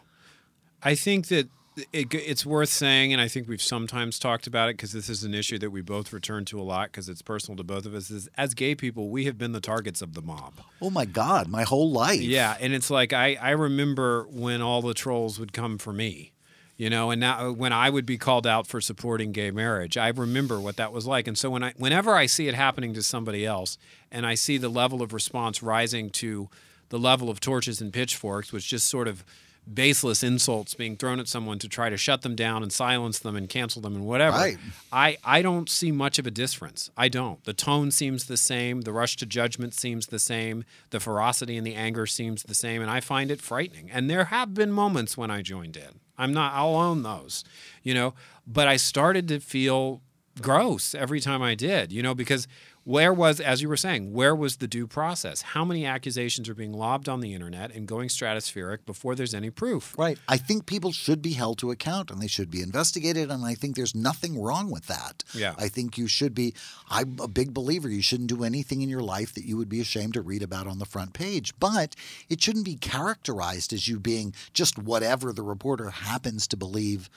I 0.83 0.95
think 0.95 1.29
that 1.29 1.49
it, 1.93 2.13
it's 2.13 2.45
worth 2.45 2.69
saying, 2.69 3.13
and 3.13 3.23
I 3.23 3.29
think 3.29 3.49
we've 3.49 3.63
sometimes 3.63 4.19
talked 4.19 4.47
about 4.47 4.69
it 4.69 4.77
because 4.77 4.93
this 4.93 5.09
is 5.09 5.25
an 5.25 5.35
issue 5.35 5.59
that 5.59 5.71
we 5.71 5.81
both 5.81 6.13
return 6.13 6.45
to 6.47 6.61
a 6.61 6.63
lot 6.63 6.89
because 6.91 7.09
it's 7.09 7.23
personal 7.23 7.57
to 7.57 7.65
both 7.65 7.87
of 7.87 7.95
us. 7.95 8.11
Is 8.11 8.29
as 8.37 8.55
gay 8.55 8.75
people, 8.75 9.09
we 9.09 9.25
have 9.25 9.39
been 9.39 9.53
the 9.53 9.61
targets 9.61 10.03
of 10.03 10.15
the 10.15 10.23
mob. 10.23 10.55
Oh 10.81 10.91
my 10.91 11.05
God, 11.05 11.49
my 11.49 11.63
whole 11.63 11.91
life. 11.91 12.21
Yeah, 12.21 12.57
and 12.61 12.75
it's 12.75 12.91
like 12.91 13.13
I 13.13 13.37
I 13.41 13.51
remember 13.51 14.27
when 14.31 14.61
all 14.61 14.83
the 14.83 14.95
trolls 14.95 15.39
would 15.39 15.53
come 15.53 15.79
for 15.79 15.93
me, 15.93 16.33
you 16.77 16.91
know, 16.91 17.11
and 17.11 17.21
now 17.21 17.49
uh, 17.49 17.53
when 17.53 17.73
I 17.73 17.91
would 17.91 18.07
be 18.07 18.19
called 18.19 18.47
out 18.47 18.67
for 18.67 18.81
supporting 18.81 19.33
gay 19.33 19.51
marriage, 19.51 19.97
I 19.97 20.09
remember 20.09 20.61
what 20.61 20.77
that 20.77 20.93
was 20.93 21.07
like. 21.07 21.29
And 21.29 21.37
so 21.37 21.51
when 21.51 21.63
I 21.63 21.73
whenever 21.77 22.15
I 22.15 22.27
see 22.27 22.49
it 22.49 22.55
happening 22.55 22.95
to 22.95 23.03
somebody 23.03 23.45
else, 23.47 23.79
and 24.11 24.27
I 24.27 24.35
see 24.35 24.59
the 24.59 24.69
level 24.69 25.03
of 25.03 25.13
response 25.13 25.63
rising 25.63 26.11
to 26.11 26.49
the 26.89 26.99
level 26.99 27.31
of 27.31 27.41
torches 27.41 27.81
and 27.81 27.93
pitchforks, 27.93 28.53
which 28.53 28.69
just 28.69 28.89
sort 28.89 29.09
of 29.09 29.25
baseless 29.73 30.23
insults 30.23 30.75
being 30.75 30.97
thrown 30.97 31.21
at 31.21 31.29
someone 31.29 31.59
to 31.59 31.69
try 31.69 31.89
to 31.89 31.97
shut 31.97 32.23
them 32.23 32.35
down 32.35 32.63
and 32.63 32.73
silence 32.73 33.19
them 33.19 33.37
and 33.37 33.49
cancel 33.49 33.81
them 33.81 33.95
and 33.95 34.05
whatever. 34.05 34.37
Right. 34.37 34.59
I, 34.91 35.19
I 35.25 35.41
don't 35.41 35.71
see 35.71 35.93
much 35.93 36.19
of 36.19 36.27
a 36.27 36.31
difference. 36.31 36.91
I 36.97 37.09
don't. 37.09 37.43
The 37.45 37.53
tone 37.53 37.91
seems 37.91 38.27
the 38.27 38.37
same. 38.37 38.81
The 38.83 38.93
rush 38.93 39.17
to 39.19 39.27
judgment 39.27 39.75
seems 39.75 40.09
the 40.09 40.19
same. 40.19 40.65
The 40.91 41.01
ferocity 41.01 41.57
and 41.57 41.67
the 41.67 41.75
anger 41.75 42.07
seems 42.07 42.43
the 42.43 42.55
same. 42.55 42.83
And 42.83 42.91
I 42.91 43.01
find 43.01 43.31
it 43.31 43.41
frightening. 43.41 43.91
And 43.91 44.11
there 44.11 44.25
have 44.27 44.53
been 44.53 44.73
moments 44.73 45.17
when 45.17 45.31
I 45.31 45.43
joined 45.43 45.77
in. 45.77 46.01
I'm 46.19 46.33
not, 46.33 46.53
I'll 46.55 46.77
own 46.77 47.03
those, 47.03 47.45
you 47.83 47.95
know, 47.95 48.15
but 48.47 48.69
I 48.69 48.77
started 48.77 49.29
to 49.29 49.41
feel 49.41 50.03
gross 50.41 50.95
every 50.95 51.21
time 51.21 51.43
I 51.43 51.55
did, 51.55 51.93
you 51.93 52.03
know, 52.03 52.15
because 52.15 52.49
where 52.85 53.13
was, 53.13 53.39
as 53.41 53.63
you 53.63 53.69
were 53.69 53.77
saying, 53.77 54.13
where 54.13 54.35
was 54.35 54.57
the 54.57 54.67
due 54.67 54.87
process? 54.87 55.43
How 55.43 55.65
many 55.65 55.87
accusations 55.87 56.49
are 56.49 56.55
being 56.55 56.73
lobbed 56.73 57.09
on 57.09 57.21
the 57.21 57.33
internet 57.33 57.73
and 57.73 57.87
going 57.87 58.09
stratospheric 58.09 58.85
before 58.85 59.15
there's 59.15 59.35
any 59.35 59.51
proof? 59.51 59.97
Right. 59.97 60.19
I 60.29 60.37
think 60.37 60.67
people 60.67 60.91
should 60.91 61.23
be 61.23 61.35
held 61.35 61.59
to 61.59 61.71
account 61.71 62.11
and 62.11 62.21
they 62.21 62.27
should 62.27 62.51
be 62.51 62.61
investigated. 62.61 63.31
And 63.31 63.45
I 63.45 63.55
think 63.55 63.77
there's 63.77 63.95
nothing 63.95 64.41
wrong 64.41 64.71
with 64.71 64.87
that. 64.87 65.23
Yeah. 65.33 65.55
I 65.59 65.69
think 65.69 65.97
you 65.97 66.09
should 66.09 66.35
be, 66.35 66.55
I'm 66.91 67.17
a 67.21 67.29
big 67.29 67.55
believer, 67.55 67.89
you 67.89 68.03
shouldn't 68.03 68.31
do 68.31 68.43
anything 68.43 68.83
in 68.83 68.89
your 68.89 69.01
life 69.01 69.33
that 69.35 69.45
you 69.45 69.57
would 69.57 69.69
be 69.69 69.81
ashamed 69.81 70.15
to 70.15 70.23
read 70.23 70.43
about 70.43 70.67
on 70.67 70.81
the 70.81 70.85
front 70.85 71.13
page. 71.13 71.55
But 71.61 71.95
it 72.29 72.43
shouldn't 72.43 72.65
be 72.65 72.77
characterized 72.77 73.73
as 73.73 73.87
you 73.87 74.01
being 74.01 74.35
just 74.53 74.77
whatever 74.77 75.33
the 75.33 75.43
reporter 75.43 75.91
happens 75.91 76.49
to 76.49 76.57
believe 76.57 77.09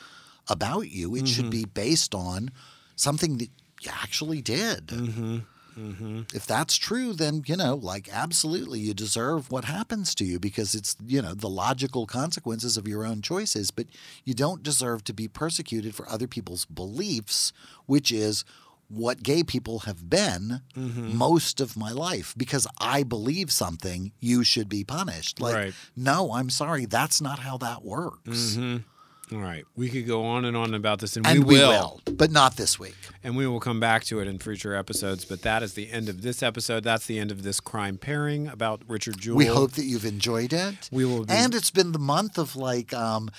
about 0.48 0.92
you. 0.92 1.16
It 1.16 1.28
should 1.28 1.46
mm-hmm. 1.46 1.50
be 1.50 1.66
based 1.66 2.14
on 2.14 2.52
something 2.96 3.40
that 3.40 3.50
you 3.82 3.92
actually 3.92 4.42
did. 4.44 4.88
Mm-hmm. 4.88 5.40
If 6.34 6.46
that's 6.46 6.76
true, 6.76 7.14
then, 7.14 7.44
you 7.46 7.56
know, 7.56 7.76
like 7.76 8.10
absolutely 8.12 8.80
you 8.80 8.94
deserve 8.94 9.52
what 9.52 9.66
happens 9.66 10.16
to 10.16 10.26
you 10.26 10.40
because 10.40 10.76
it's, 10.76 10.96
you 11.06 11.22
know, 11.22 11.34
the 11.34 11.50
logical 11.50 12.06
consequences 12.06 12.78
of 12.78 12.88
your 12.88 13.06
own 13.06 13.22
choices. 13.22 13.72
But 13.72 13.88
you 14.24 14.34
don't 14.34 14.64
deserve 14.64 15.04
to 15.06 15.14
be 15.14 15.28
persecuted 15.28 15.96
for 15.96 16.10
other 16.10 16.28
people's 16.28 16.66
beliefs, 16.66 17.52
which 17.86 18.12
is 18.12 18.46
what 18.88 19.24
gay 19.24 19.44
people 19.44 19.80
have 19.80 20.10
been 20.10 20.62
mm-hmm. 20.78 21.18
most 21.18 21.60
of 21.60 21.76
my 21.76 21.92
life. 21.92 22.34
Because 22.38 22.68
I 22.80 23.04
believe 23.04 23.52
something, 23.52 24.12
you 24.20 24.44
should 24.44 24.70
be 24.70 24.84
punished. 24.84 25.40
Like, 25.42 25.56
Right. 25.56 25.74
no, 25.96 26.34
I'm 26.34 26.50
sorry, 26.50 26.86
that's 26.86 27.20
not 27.22 27.40
how 27.40 27.58
that 27.58 27.84
works. 27.84 28.56
Mm-hmm. 28.56 28.78
All 29.32 29.40
right. 29.40 29.66
We 29.76 29.90
could 29.90 30.06
go 30.08 30.24
on 30.26 30.46
and 30.46 30.56
on 30.56 30.74
about 30.74 31.00
this, 31.00 31.18
and, 31.18 31.26
And 31.26 31.44
we, 31.46 31.56
will. 31.56 32.02
but 32.12 32.32
not 32.32 32.58
this 32.58 32.78
week. 32.80 32.96
And 33.24 33.36
we 33.36 33.48
will 33.48 33.60
come 33.60 33.80
back 33.80 34.04
to 34.06 34.20
it 34.20 34.28
in 34.28 34.38
future 34.40 34.76
episodes. 34.76 35.26
But 35.26 35.42
that 35.42 35.64
is 35.64 35.74
the 35.74 35.92
end 35.92 36.10
of 36.10 36.22
this 36.22 36.44
episode. 36.44 36.84
That's 36.84 37.06
the 37.08 37.18
end 37.18 37.32
of 37.32 37.44
this 37.44 37.60
crime 37.60 37.98
pairing 37.98 38.48
about 38.48 38.82
Richard 38.88 39.20
Jewell. 39.20 39.38
We 39.38 39.46
hope 39.48 39.72
that 39.74 39.86
you've 39.86 40.06
enjoyed 40.06 40.54
it. 40.54 40.90
We 40.92 41.06
will 41.06 41.26
be- 41.26 41.34
And 41.34 41.56
it's 41.56 41.72
been 41.72 41.92
the 41.92 42.00
month 42.00 42.38
of 42.38 42.56
like, 42.56 42.94
um, 42.94 43.30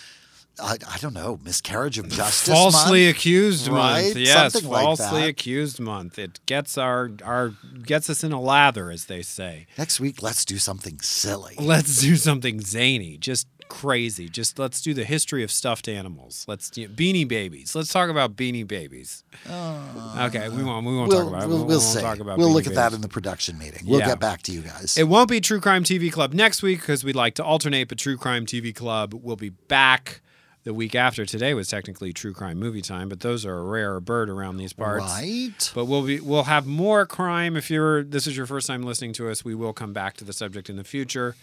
I, 0.59 0.78
I 0.91 0.97
don't 1.03 1.12
know, 1.12 1.39
miscarriage 1.45 1.99
of 1.99 2.09
justice. 2.09 2.49
falsely 2.53 3.05
month, 3.05 3.16
accused 3.18 3.68
right? 3.68 4.05
month. 4.05 4.16
Yes, 4.16 4.53
Something 4.55 4.70
like 4.70 4.82
falsely 4.82 5.20
that. 5.20 5.28
accused 5.28 5.78
month. 5.80 6.18
It 6.18 6.41
gets 6.47 6.78
our 6.78 7.11
our 7.22 7.53
gets 7.82 8.09
us 8.09 8.24
in 8.24 8.32
a 8.32 8.41
lather, 8.41 8.91
as 8.91 9.05
they 9.05 9.20
say. 9.20 9.66
Next 9.76 10.01
week, 10.01 10.22
let's 10.22 10.47
do 10.47 10.57
something 10.57 10.99
silly. 11.03 11.57
Let's 11.59 12.01
do 12.01 12.16
something 12.16 12.62
zany, 12.62 13.18
just 13.18 13.47
crazy. 13.68 14.28
Just 14.28 14.58
let's 14.58 14.80
do 14.80 14.94
the 14.94 15.04
history 15.04 15.42
of 15.42 15.50
stuffed 15.50 15.88
animals. 15.88 16.44
Let's 16.48 16.70
do 16.70 16.88
beanie 16.88 17.26
babies. 17.26 17.74
Let's 17.74 17.92
talk 17.92 18.10
about 18.10 18.36
beanie 18.36 18.66
babies. 18.66 19.24
Uh, 19.48 20.28
okay, 20.28 20.48
we 20.48 20.62
won't. 20.64 20.86
We 20.86 20.94
won't 20.96 21.08
We'll, 21.08 21.20
talk 21.24 21.28
about. 21.28 21.42
it. 21.44 21.48
we'll, 21.48 21.58
We 21.60 21.64
we'll 21.64 21.80
see. 21.80 22.00
talk 22.00 22.18
about. 22.18 22.38
we'll 22.38 22.48
Beanie 22.50 22.54
look 22.54 22.66
at 22.66 22.74
that 22.74 22.92
in 22.92 23.00
the 23.00 23.08
production 23.08 23.58
meeting. 23.58 23.82
We'll 23.86 24.00
Yeah. 24.00 24.06
get 24.08 24.20
back 24.20 24.42
to 24.42 24.52
you 24.52 24.62
guys. 24.62 24.96
It 24.96 25.04
won't 25.08 25.28
be 25.30 25.40
True 25.40 25.60
Crime 25.60 25.84
TV 25.84 26.10
Club 26.10 26.32
next 26.32 26.62
week 26.62 26.80
because 26.80 27.04
we'd 27.04 27.16
like 27.16 27.34
to 27.34 27.44
alternate, 27.44 27.88
but 27.88 27.98
True 27.98 28.16
Crime 28.16 28.46
TV 28.46 28.74
Club 28.74 29.14
will 29.14 29.36
be 29.36 29.50
back 29.50 30.20
the 30.64 30.74
week 30.74 30.96
after. 30.96 31.24
Today 31.24 31.54
was 31.54 31.68
technically 31.68 32.12
True 32.12 32.32
Crime 32.32 32.58
Movie 32.58 32.82
Time, 32.82 33.08
but 33.08 33.20
those 33.20 33.46
are 33.46 33.56
a 33.58 33.62
rare 33.62 34.00
bird 34.00 34.28
around 34.28 34.56
these 34.56 34.72
parts. 34.72 35.04
right? 35.04 35.72
But 35.74 35.84
we'll 35.84 36.02
be 36.02 36.18
we'll 36.20 36.42
have 36.44 36.66
more 36.66 37.06
crime. 37.06 37.56
If 37.56 37.70
you're 37.70 38.02
this 38.02 38.26
is 38.26 38.36
your 38.36 38.46
first 38.46 38.66
time 38.66 38.82
listening 38.82 39.12
to 39.14 39.30
us, 39.30 39.44
we 39.44 39.54
will 39.54 39.72
come 39.72 39.92
back 39.92 40.16
to 40.16 40.24
the 40.24 40.32
subject 40.32 40.68
in 40.68 40.74
the 40.76 40.82
future. 40.84 41.36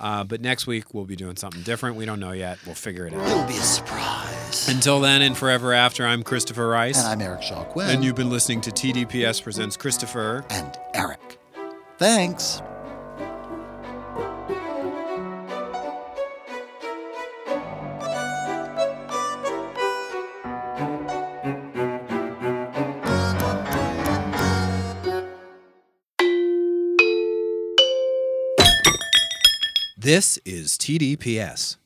Uh, 0.00 0.24
but 0.24 0.40
next 0.40 0.66
week 0.66 0.94
we'll 0.94 1.04
be 1.04 1.16
doing 1.16 1.36
something 1.36 1.62
different. 1.62 1.96
We 1.96 2.06
don't 2.06 2.20
know 2.20 2.32
yet. 2.32 2.58
We'll 2.64 2.74
figure 2.74 3.06
it 3.06 3.12
out. 3.14 3.26
It'll 3.26 3.44
be 3.46 3.54
a 3.58 3.60
surprise. 3.62 4.68
Until 4.68 4.98
then, 5.00 5.22
and 5.22 5.36
forever 5.36 5.72
after, 5.74 6.06
I'm 6.06 6.22
Christopher 6.22 6.66
Rice, 6.68 6.98
And 6.98 7.06
I'm 7.06 7.20
Eric 7.20 7.42
Shaw 7.42 7.64
Quinn. 7.64 7.90
and 7.90 8.02
you've 8.04 8.16
been 8.16 8.30
listening 8.30 8.60
to 8.62 8.70
TDPS 8.70 9.42
presents 9.42 9.76
Christopher. 9.76 10.44
and 10.50 10.76
Eric. 10.94 11.38
Thanks. 11.98 12.62
This 30.02 30.38
is 30.46 30.78
TDPS. 30.78 31.76